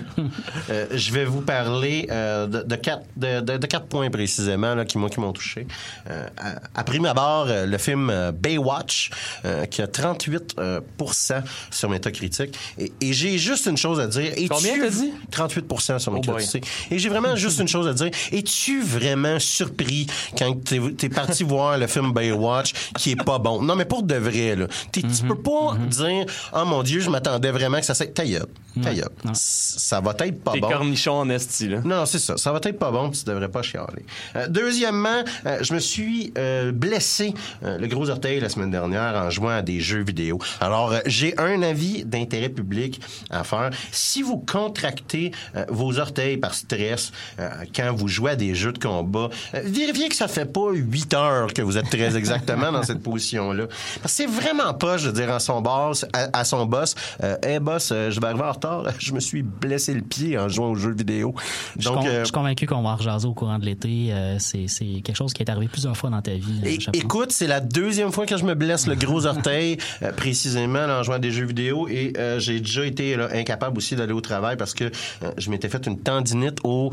euh, 0.70 0.86
je 0.92 1.12
vais 1.12 1.24
vous 1.24 1.42
parler 1.42 2.06
euh, 2.10 2.46
de, 2.46 2.62
de 2.62 2.76
quatre, 2.76 3.02
de, 3.16 3.40
de- 3.40 3.56
de 3.58 3.66
quatre 3.66 3.86
points 3.86 4.10
précisément 4.16 4.74
là, 4.74 4.84
qui, 4.84 4.96
moi, 4.98 5.10
qui 5.10 5.20
m'ont 5.20 5.32
touché. 5.32 5.66
Euh, 6.10 6.26
à, 6.38 6.80
à 6.80 6.84
prime 6.84 7.04
abord, 7.04 7.46
euh, 7.48 7.66
le 7.66 7.78
film 7.78 8.08
euh, 8.10 8.32
Baywatch, 8.32 9.10
euh, 9.44 9.66
qui 9.66 9.82
a 9.82 9.86
38 9.86 10.54
euh, 10.58 10.80
pourcent 10.96 11.42
sur 11.70 11.90
Metacritic. 11.90 12.56
Et, 12.78 12.92
et 13.00 13.12
j'ai 13.12 13.36
juste 13.38 13.66
une 13.66 13.76
chose 13.76 14.00
à 14.00 14.06
dire. 14.06 14.32
Combien 14.48 14.78
t'as 14.78 14.90
dit? 14.90 15.12
38 15.30 15.64
sur 15.98 16.12
Oh. 16.12 16.16
Metacritic. 16.16 16.66
et 16.90 16.98
j'ai 16.98 17.08
vraiment 17.08 17.36
juste 17.36 17.60
une 17.60 17.68
chose 17.68 17.86
à 17.86 17.92
dire. 17.92 18.10
Es-tu 18.32 18.82
vraiment 18.82 19.38
surpris 19.38 20.06
quand 20.38 20.64
t'es 20.64 20.80
es 21.02 21.08
parti 21.08 21.42
voir 21.52 21.76
le 21.78 21.86
film 21.86 22.12
Baywatch 22.12 22.72
qui 22.98 23.10
est 23.12 23.22
pas 23.22 23.38
bon? 23.38 23.60
Non, 23.62 23.76
mais 23.76 23.84
pour 23.84 24.02
de 24.02 24.14
vrai, 24.14 24.56
là. 24.56 24.66
Tu 24.92 25.00
Mm-hmm. 25.00 25.28
peux 25.28 25.38
pas 25.38 25.76
dire, 25.88 26.26
oh 26.54 26.64
mon 26.64 26.82
Dieu, 26.82 27.00
je 27.00 27.10
m'attendais 27.10 27.50
vraiment 27.50 27.78
que 27.78 27.84
ça 27.86 27.94
soit... 27.94 28.06
Ta 28.14 28.24
gueule. 28.24 28.46
Ta 28.82 28.92
gueule. 28.94 29.08
Ça 29.34 30.00
va 30.00 30.14
être 30.18 30.42
pas 30.42 30.52
t'es 30.52 30.60
bon. 30.60 30.68
cornichon 30.68 31.12
en 31.12 31.28
esti, 31.30 31.68
là. 31.68 31.80
Non, 31.84 32.06
c'est 32.06 32.18
ça. 32.18 32.36
Ça 32.36 32.50
va 32.52 32.58
être 32.62 32.78
pas 32.78 32.90
bon, 32.90 33.10
puis 33.10 33.20
tu 33.20 33.24
devrais 33.26 33.48
pas 33.48 33.62
chialer. 33.62 34.04
Euh, 34.36 34.46
deuxièmement, 34.48 35.22
euh, 35.46 35.58
je 35.62 35.74
me 35.74 35.78
suis 35.78 36.32
euh, 36.38 36.72
blessé 36.72 37.34
euh, 37.62 37.78
le 37.78 37.86
gros 37.86 38.10
orteil 38.10 38.40
la 38.40 38.48
semaine 38.48 38.70
dernière 38.70 39.14
en 39.16 39.30
jouant 39.30 39.50
à 39.50 39.62
des 39.62 39.80
jeux 39.80 40.02
vidéo. 40.02 40.38
Alors, 40.60 40.92
j'ai 41.06 41.38
un 41.38 41.62
avis 41.62 42.04
d'intérêt 42.04 42.48
public 42.48 43.00
à 43.30 43.44
faire. 43.44 43.70
Si 43.92 44.22
vous 44.22 44.38
contractez 44.38 45.32
euh, 45.56 45.64
vos 45.68 45.98
orteils 45.98 46.36
par 46.36 46.54
stress 46.54 47.12
euh, 47.38 47.48
quand 47.74 47.92
vous 47.94 48.08
jouez 48.08 48.32
à 48.32 48.36
des 48.36 48.54
jeux 48.54 48.72
de 48.72 48.78
combat, 48.78 49.28
vérifiez 49.52 50.08
que 50.08 50.14
ça 50.16 50.28
fait 50.28 50.50
pas 50.50 50.70
huit 50.72 51.12
heures 51.14 51.52
que 51.52 51.62
vous 51.62 51.78
êtes 51.78 51.90
très 51.90 52.16
exactement 52.16 52.72
dans 52.72 52.82
cette 52.82 53.02
position-là. 53.02 53.66
Parce 53.66 54.02
que 54.02 54.08
c'est 54.22 54.26
vraiment 54.26 54.74
pas, 54.74 54.96
je 54.96 55.08
veux 55.08 55.12
dire, 55.12 55.30
à 55.32 55.40
son 55.40 55.60
boss, 55.60 56.04
à, 56.12 56.38
à 56.40 56.44
son 56.44 56.66
boss, 56.66 56.94
euh, 57.22 57.36
hey 57.42 57.58
boss, 57.58 57.88
je 57.90 58.20
vais 58.20 58.26
arriver 58.26 58.44
en 58.44 58.52
retard, 58.52 58.84
je 58.98 59.12
me 59.12 59.20
suis 59.20 59.42
blessé 59.42 59.94
le 59.94 60.02
pied 60.02 60.38
en 60.38 60.48
jouant 60.48 60.70
aux 60.70 60.74
jeux 60.76 60.94
vidéo. 60.94 61.34
Donc, 61.76 62.06
euh, 62.06 62.20
je 62.20 62.24
suis 62.24 62.32
convaincu 62.32 62.66
qu'on 62.66 62.82
va 62.82 62.94
rejaser 62.94 63.26
au 63.26 63.34
courant 63.34 63.58
de 63.58 63.64
l'été. 63.64 63.88
Euh, 64.12 64.36
c'est 64.38 64.66
quelque 65.02 65.16
chose 65.16 65.32
qui 65.32 65.42
est 65.42 65.50
arrivé 65.50 65.68
plusieurs 65.68 65.96
fois 65.96 66.10
dans 66.10 66.20
ta 66.22 66.32
vie. 66.32 66.60
euh, 66.64 66.90
écoute, 66.92 67.32
c'est 67.32 67.46
la 67.46 67.60
deuxième 67.60 68.12
fois 68.12 68.26
que 68.26 68.36
je 68.36 68.44
me 68.44 68.54
blesse 68.54 68.86
le 68.86 68.94
gros 68.94 69.26
orteil, 69.26 69.78
euh, 70.02 70.12
précisément 70.12 70.86
là, 70.86 71.00
en 71.00 71.02
jouant 71.02 71.16
à 71.16 71.18
des 71.18 71.30
jeux 71.32 71.46
vidéo, 71.46 71.88
et 71.88 72.12
euh, 72.18 72.38
j'ai 72.38 72.60
déjà 72.60 72.84
été 72.84 73.16
là, 73.16 73.28
incapable 73.32 73.78
aussi 73.78 73.96
d'aller 73.96 74.12
au 74.12 74.20
travail 74.20 74.56
parce 74.56 74.74
que 74.74 74.90
je 75.36 75.50
m'étais 75.50 75.68
fait 75.68 75.86
une 75.86 75.98
tendinite 75.98 76.58
aux 76.64 76.90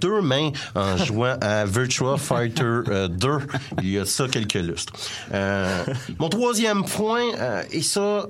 deux 0.00 0.20
mains 0.22 0.50
en 0.74 0.96
jouant 1.04 1.36
à 1.40 1.64
Virtua 1.64 2.16
Fighter 2.16 2.62
euh, 2.64 3.08
2 3.08 3.28
il 3.82 3.90
y 3.90 3.98
a 3.98 4.04
ça 4.04 4.26
quelques 4.28 4.54
lustres. 4.54 4.92
Mon 6.18 6.28
troisième 6.28 6.84
point, 6.84 7.22
et 7.70 7.82
ça, 7.82 8.26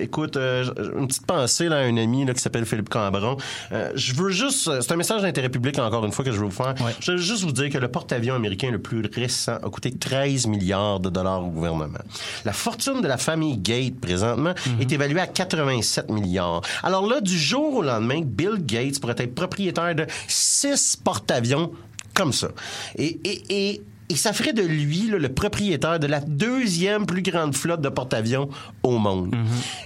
écoute, 0.00 0.36
une 0.36 1.06
petite 1.06 1.26
pensée 1.26 1.68
là, 1.68 1.76
à 1.76 1.80
un 1.80 1.96
ami 1.96 2.24
là, 2.24 2.34
qui 2.34 2.40
s'appelle 2.40 2.66
Philippe 2.66 2.88
Cambron. 2.88 3.36
Je 3.94 4.14
veux 4.14 4.30
juste, 4.30 4.80
c'est 4.80 4.92
un 4.92 4.96
message 4.96 5.22
d'intérêt 5.22 5.48
public 5.48 5.78
encore 5.78 6.04
une 6.04 6.12
fois 6.12 6.24
que 6.24 6.32
je 6.32 6.38
veux 6.38 6.46
vous 6.46 6.50
faire. 6.50 6.74
Je 7.00 7.12
veux 7.12 7.18
juste 7.18 7.35
vous 7.44 7.52
dire 7.52 7.70
que 7.70 7.78
le 7.78 7.88
porte-avions 7.88 8.34
américain 8.34 8.70
le 8.70 8.78
plus 8.80 9.02
récent 9.12 9.56
a 9.56 9.70
coûté 9.70 9.92
13 9.92 10.46
milliards 10.46 11.00
de 11.00 11.10
dollars 11.10 11.44
au 11.44 11.48
gouvernement. 11.48 11.98
La 12.44 12.52
fortune 12.52 13.00
de 13.00 13.08
la 13.08 13.16
famille 13.16 13.58
Gates 13.58 14.00
présentement 14.00 14.54
est 14.80 14.90
évaluée 14.90 15.20
à 15.20 15.26
87 15.26 16.10
milliards. 16.10 16.62
Alors 16.82 17.06
là, 17.06 17.20
du 17.20 17.38
jour 17.38 17.76
au 17.76 17.82
lendemain, 17.82 18.20
Bill 18.24 18.58
Gates 18.58 19.00
pourrait 19.00 19.16
être 19.18 19.34
propriétaire 19.34 19.94
de 19.94 20.06
six 20.28 20.96
porte-avions 20.96 21.72
comme 22.14 22.32
ça. 22.32 22.48
Et, 22.96 23.20
et, 23.24 23.42
et, 23.50 23.82
et 24.08 24.16
ça 24.16 24.32
ferait 24.32 24.52
de 24.52 24.62
lui 24.62 25.08
là, 25.10 25.18
le 25.18 25.28
propriétaire 25.28 25.98
de 25.98 26.06
la 26.06 26.20
deuxième 26.20 27.06
plus 27.06 27.22
grande 27.22 27.54
flotte 27.54 27.80
de 27.80 27.88
porte-avions 27.88 28.48
au 28.82 28.98
monde. 28.98 29.34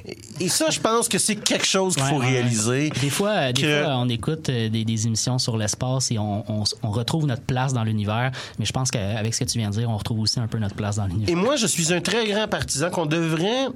et, 0.07 0.17
et 0.41 0.49
ça, 0.49 0.71
je 0.71 0.81
pense 0.81 1.09
que 1.09 1.19
c'est 1.19 1.37
quelque 1.37 1.67
chose 1.67 1.95
qu'il 1.95 2.05
Ouais, 2.05 2.11
faut 2.11 2.17
ouais, 2.17 2.27
ouais. 2.27 2.33
réaliser. 2.33 2.91
Des 3.01 3.11
fois, 3.11 3.31
euh, 3.31 3.53
des 3.53 3.63
que- 3.63 3.83
fois, 3.85 3.97
on 3.97 4.09
écoute 4.09 4.49
euh, 4.49 4.69
des, 4.69 4.85
des 4.85 5.07
émissions 5.07 5.39
sur 5.39 5.57
l'espace 5.57 6.11
et 6.11 6.19
on, 6.19 6.45
on, 6.51 6.65
on 6.83 6.91
retrouve 6.91 7.27
notre 7.27 7.43
place 7.43 7.73
dans 7.73 7.85
l'univers. 7.85 8.31
Mais 8.59 8.65
je 8.65 8.73
pense 8.73 8.91
qu'avec 8.91 9.35
ce 9.35 9.41
que 9.45 9.51
tu 9.51 9.59
viens 9.59 9.71
de 9.71 9.75
dire, 9.77 9.89
on 9.91 9.97
retrouve 9.97 10.21
aussi 10.21 10.41
un 10.41 10.47
peu 10.47 10.59
notre 10.59 10.75
place 10.75 10.97
dans 10.97 11.07
l'univers. 11.07 11.31
Et 11.31 11.35
moi, 11.35 11.57
je 11.57 11.67
suis 11.67 11.93
un 11.93 12.01
très 12.01 12.27
grand 12.27 12.49
partisan 12.49 12.91
qu'on 12.91 13.07
devrait 13.07 13.67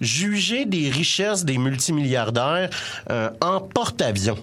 juger 0.00 0.64
des 0.64 0.90
richesses 0.90 1.44
des 1.44 1.58
multimilliardaires 1.58 2.70
euh, 3.10 3.30
en 3.40 3.60
porte-avions. 3.60 4.38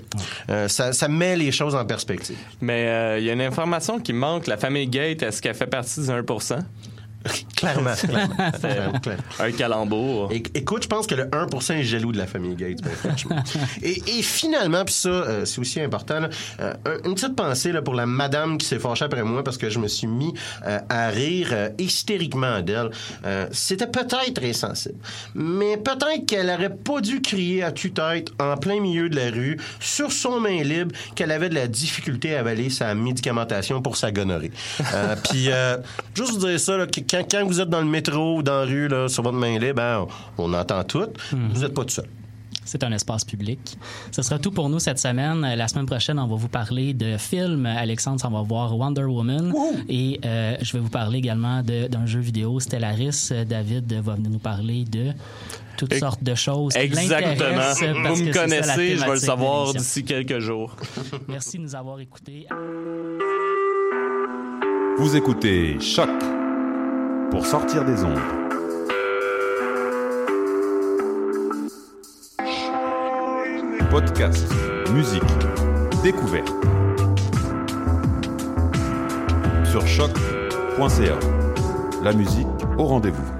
Euh, 0.50 0.68
ça, 0.68 0.94
ça 0.94 1.08
met 1.08 1.36
les 1.36 1.52
choses 1.52 1.76
en 1.76 1.86
perspective. 1.86 2.38
Mais 2.62 2.88
euh, 2.88 3.20
il 3.20 3.26
y 3.26 3.30
a 3.30 3.34
une 3.34 3.42
information 3.42 4.00
qui 4.00 4.14
manque. 4.14 4.48
La 4.48 4.58
famille 4.58 4.88
Gate, 4.88 5.24
est-ce 5.24 5.42
qu'elle 5.50 5.58
fait 5.58 5.68
partie 5.68 6.02
du 6.02 6.08
1%? 6.08 6.60
Clairement. 7.56 7.94
clairement. 7.94 8.36
Clairement, 8.62 9.00
clairement. 9.00 9.24
Un 9.40 9.52
calembour. 9.52 10.32
É- 10.32 10.44
écoute, 10.56 10.84
je 10.84 10.88
pense 10.88 11.06
que 11.08 11.16
le 11.16 11.26
1% 11.26 11.74
est 11.74 11.84
jaloux 11.84 12.14
de 12.14 12.18
la 12.18 12.26
famille 12.26 12.56
Gates, 12.56 12.82
ben, 12.82 12.92
franchement. 12.92 13.44
et, 13.82 14.02
et 14.18 14.22
finalement, 14.22 14.86
puis 14.86 14.94
ça, 14.94 15.10
euh, 15.10 15.44
c'est 15.46 15.60
aussi 15.60 15.82
important, 15.82 16.22
là, 16.22 16.30
euh, 16.62 16.74
un- 16.86 17.10
une 17.10 17.16
petite 17.16 17.36
pensée 17.36 17.74
là, 17.74 17.82
pour 17.82 17.96
la 17.96 18.06
madame 18.06 18.58
qui 18.58 18.66
s'est 18.66 18.80
fâchée 18.80 19.04
après 19.04 19.24
moi 19.24 19.44
parce 19.44 19.58
que 19.58 19.70
je 19.70 19.78
me 19.80 19.90
suis 19.90 20.08
mis 20.08 20.34
euh, 20.66 20.80
à 20.88 21.10
rire 21.10 21.50
euh, 21.52 21.70
hystériquement 21.78 22.62
d'elle. 22.62 22.92
Euh, 23.26 23.48
C'était 23.52 23.88
peut-être 23.88 24.42
insensible, 24.42 24.96
mais 25.36 25.76
peut-être 25.76 26.26
qu'elle 26.26 26.50
aurait 26.50 26.74
pas 26.74 27.02
dû 27.02 27.22
crier 27.22 27.64
à 27.64 27.74
tue-tête 27.74 28.30
en 28.40 28.56
plein 28.56 28.80
milieu 28.80 29.10
de 29.10 29.18
la 29.18 29.30
rue, 29.32 29.58
sur 29.82 30.14
son 30.14 30.40
main 30.40 30.64
libre, 30.64 30.96
qu'elle 31.16 31.32
avait 31.32 31.50
de 31.50 31.56
la 31.56 31.68
difficulté 31.68 32.36
à 32.36 32.40
avaler 32.40 32.70
sa 32.70 32.96
médicamentation 32.96 33.82
pour 33.82 33.98
sa 33.98 34.12
gonorrhée. 34.12 34.52
Euh, 34.94 35.16
Puis, 35.30 35.52
euh, 35.52 35.76
juste 36.16 36.32
vous 36.32 36.48
dire 36.48 36.60
ça, 36.60 36.78
là, 36.78 36.88
que 36.88 37.02
quand, 37.10 37.24
quand 37.30 37.46
vous 37.46 37.60
êtes 37.62 37.70
dans 37.70 37.82
le 37.82 37.88
métro 37.88 38.38
ou 38.38 38.44
dans 38.44 38.60
la 38.60 38.66
rue, 38.66 38.88
là, 38.88 39.08
sur 39.08 39.24
votre 39.24 39.38
main 39.38 39.58
libre, 39.58 39.82
hein, 39.82 40.08
on, 40.38 40.52
on 40.52 40.54
entend 40.54 40.84
tout. 40.84 41.08
Vous 41.32 41.62
n'êtes 41.62 41.74
pas 41.74 41.84
tout 41.84 41.90
seul. 41.96 42.06
C'est 42.66 42.84
un 42.84 42.92
espace 42.92 43.26
public. 43.26 43.60
Ce 44.12 44.22
sera 44.22 44.38
tout 44.38 44.52
pour 44.52 44.70
nous 44.70 44.78
cette 44.78 45.00
semaine. 45.00 45.42
La 45.42 45.68
semaine 45.68 45.88
prochaine, 45.88 46.20
on 46.20 46.28
va 46.28 46.36
vous 46.36 46.50
parler 46.50 46.94
de 46.94 47.18
films. 47.18 47.66
Alexandre 47.66 48.22
s'en 48.22 48.30
va 48.30 48.44
voir 48.44 48.78
Wonder 48.78 49.06
Woman. 49.06 49.52
Et 49.88 50.20
euh, 50.24 50.56
je 50.62 50.74
vais 50.74 50.80
vous 50.80 50.90
parler 50.90 51.18
également 51.18 51.64
de- 51.64 51.88
d'un 51.88 52.06
jeu 52.06 52.20
vidéo, 52.20 52.60
Stellaris. 52.60 53.32
David 53.48 53.92
va 54.04 54.14
venir 54.14 54.30
nous 54.30 54.38
parler 54.38 54.84
de 54.84 55.14
toutes 55.78 55.96
sortes 55.96 56.24
de 56.24 56.36
choses. 56.36 56.76
Exactement. 56.76 57.34
Vous 58.14 58.24
que 58.24 58.28
me 58.28 58.34
c'est 58.34 58.34
ça, 58.34 58.36
la 58.36 58.42
connaissez, 58.44 58.98
je 58.98 59.04
vais 59.06 59.10
le 59.14 59.16
savoir 59.16 59.74
d'ici 59.74 60.04
quelques 60.04 60.38
jours. 60.40 60.76
Merci 61.28 61.58
de 61.58 61.64
nous 61.64 61.76
avoir 61.76 62.00
écoutés. 62.00 62.46
Vous 65.00 65.16
écoutez 65.16 65.80
Choc 65.80 66.10
pour 67.32 67.46
sortir 67.46 67.86
des 67.86 68.04
ondes. 68.04 68.20
Podcast, 73.90 74.48
musique, 74.94 75.24
découverte. 76.04 76.50
Sur 79.66 79.86
choc.ca. 79.88 81.20
La 82.04 82.14
musique 82.14 82.48
au 82.78 82.86
rendez-vous. 82.86 83.39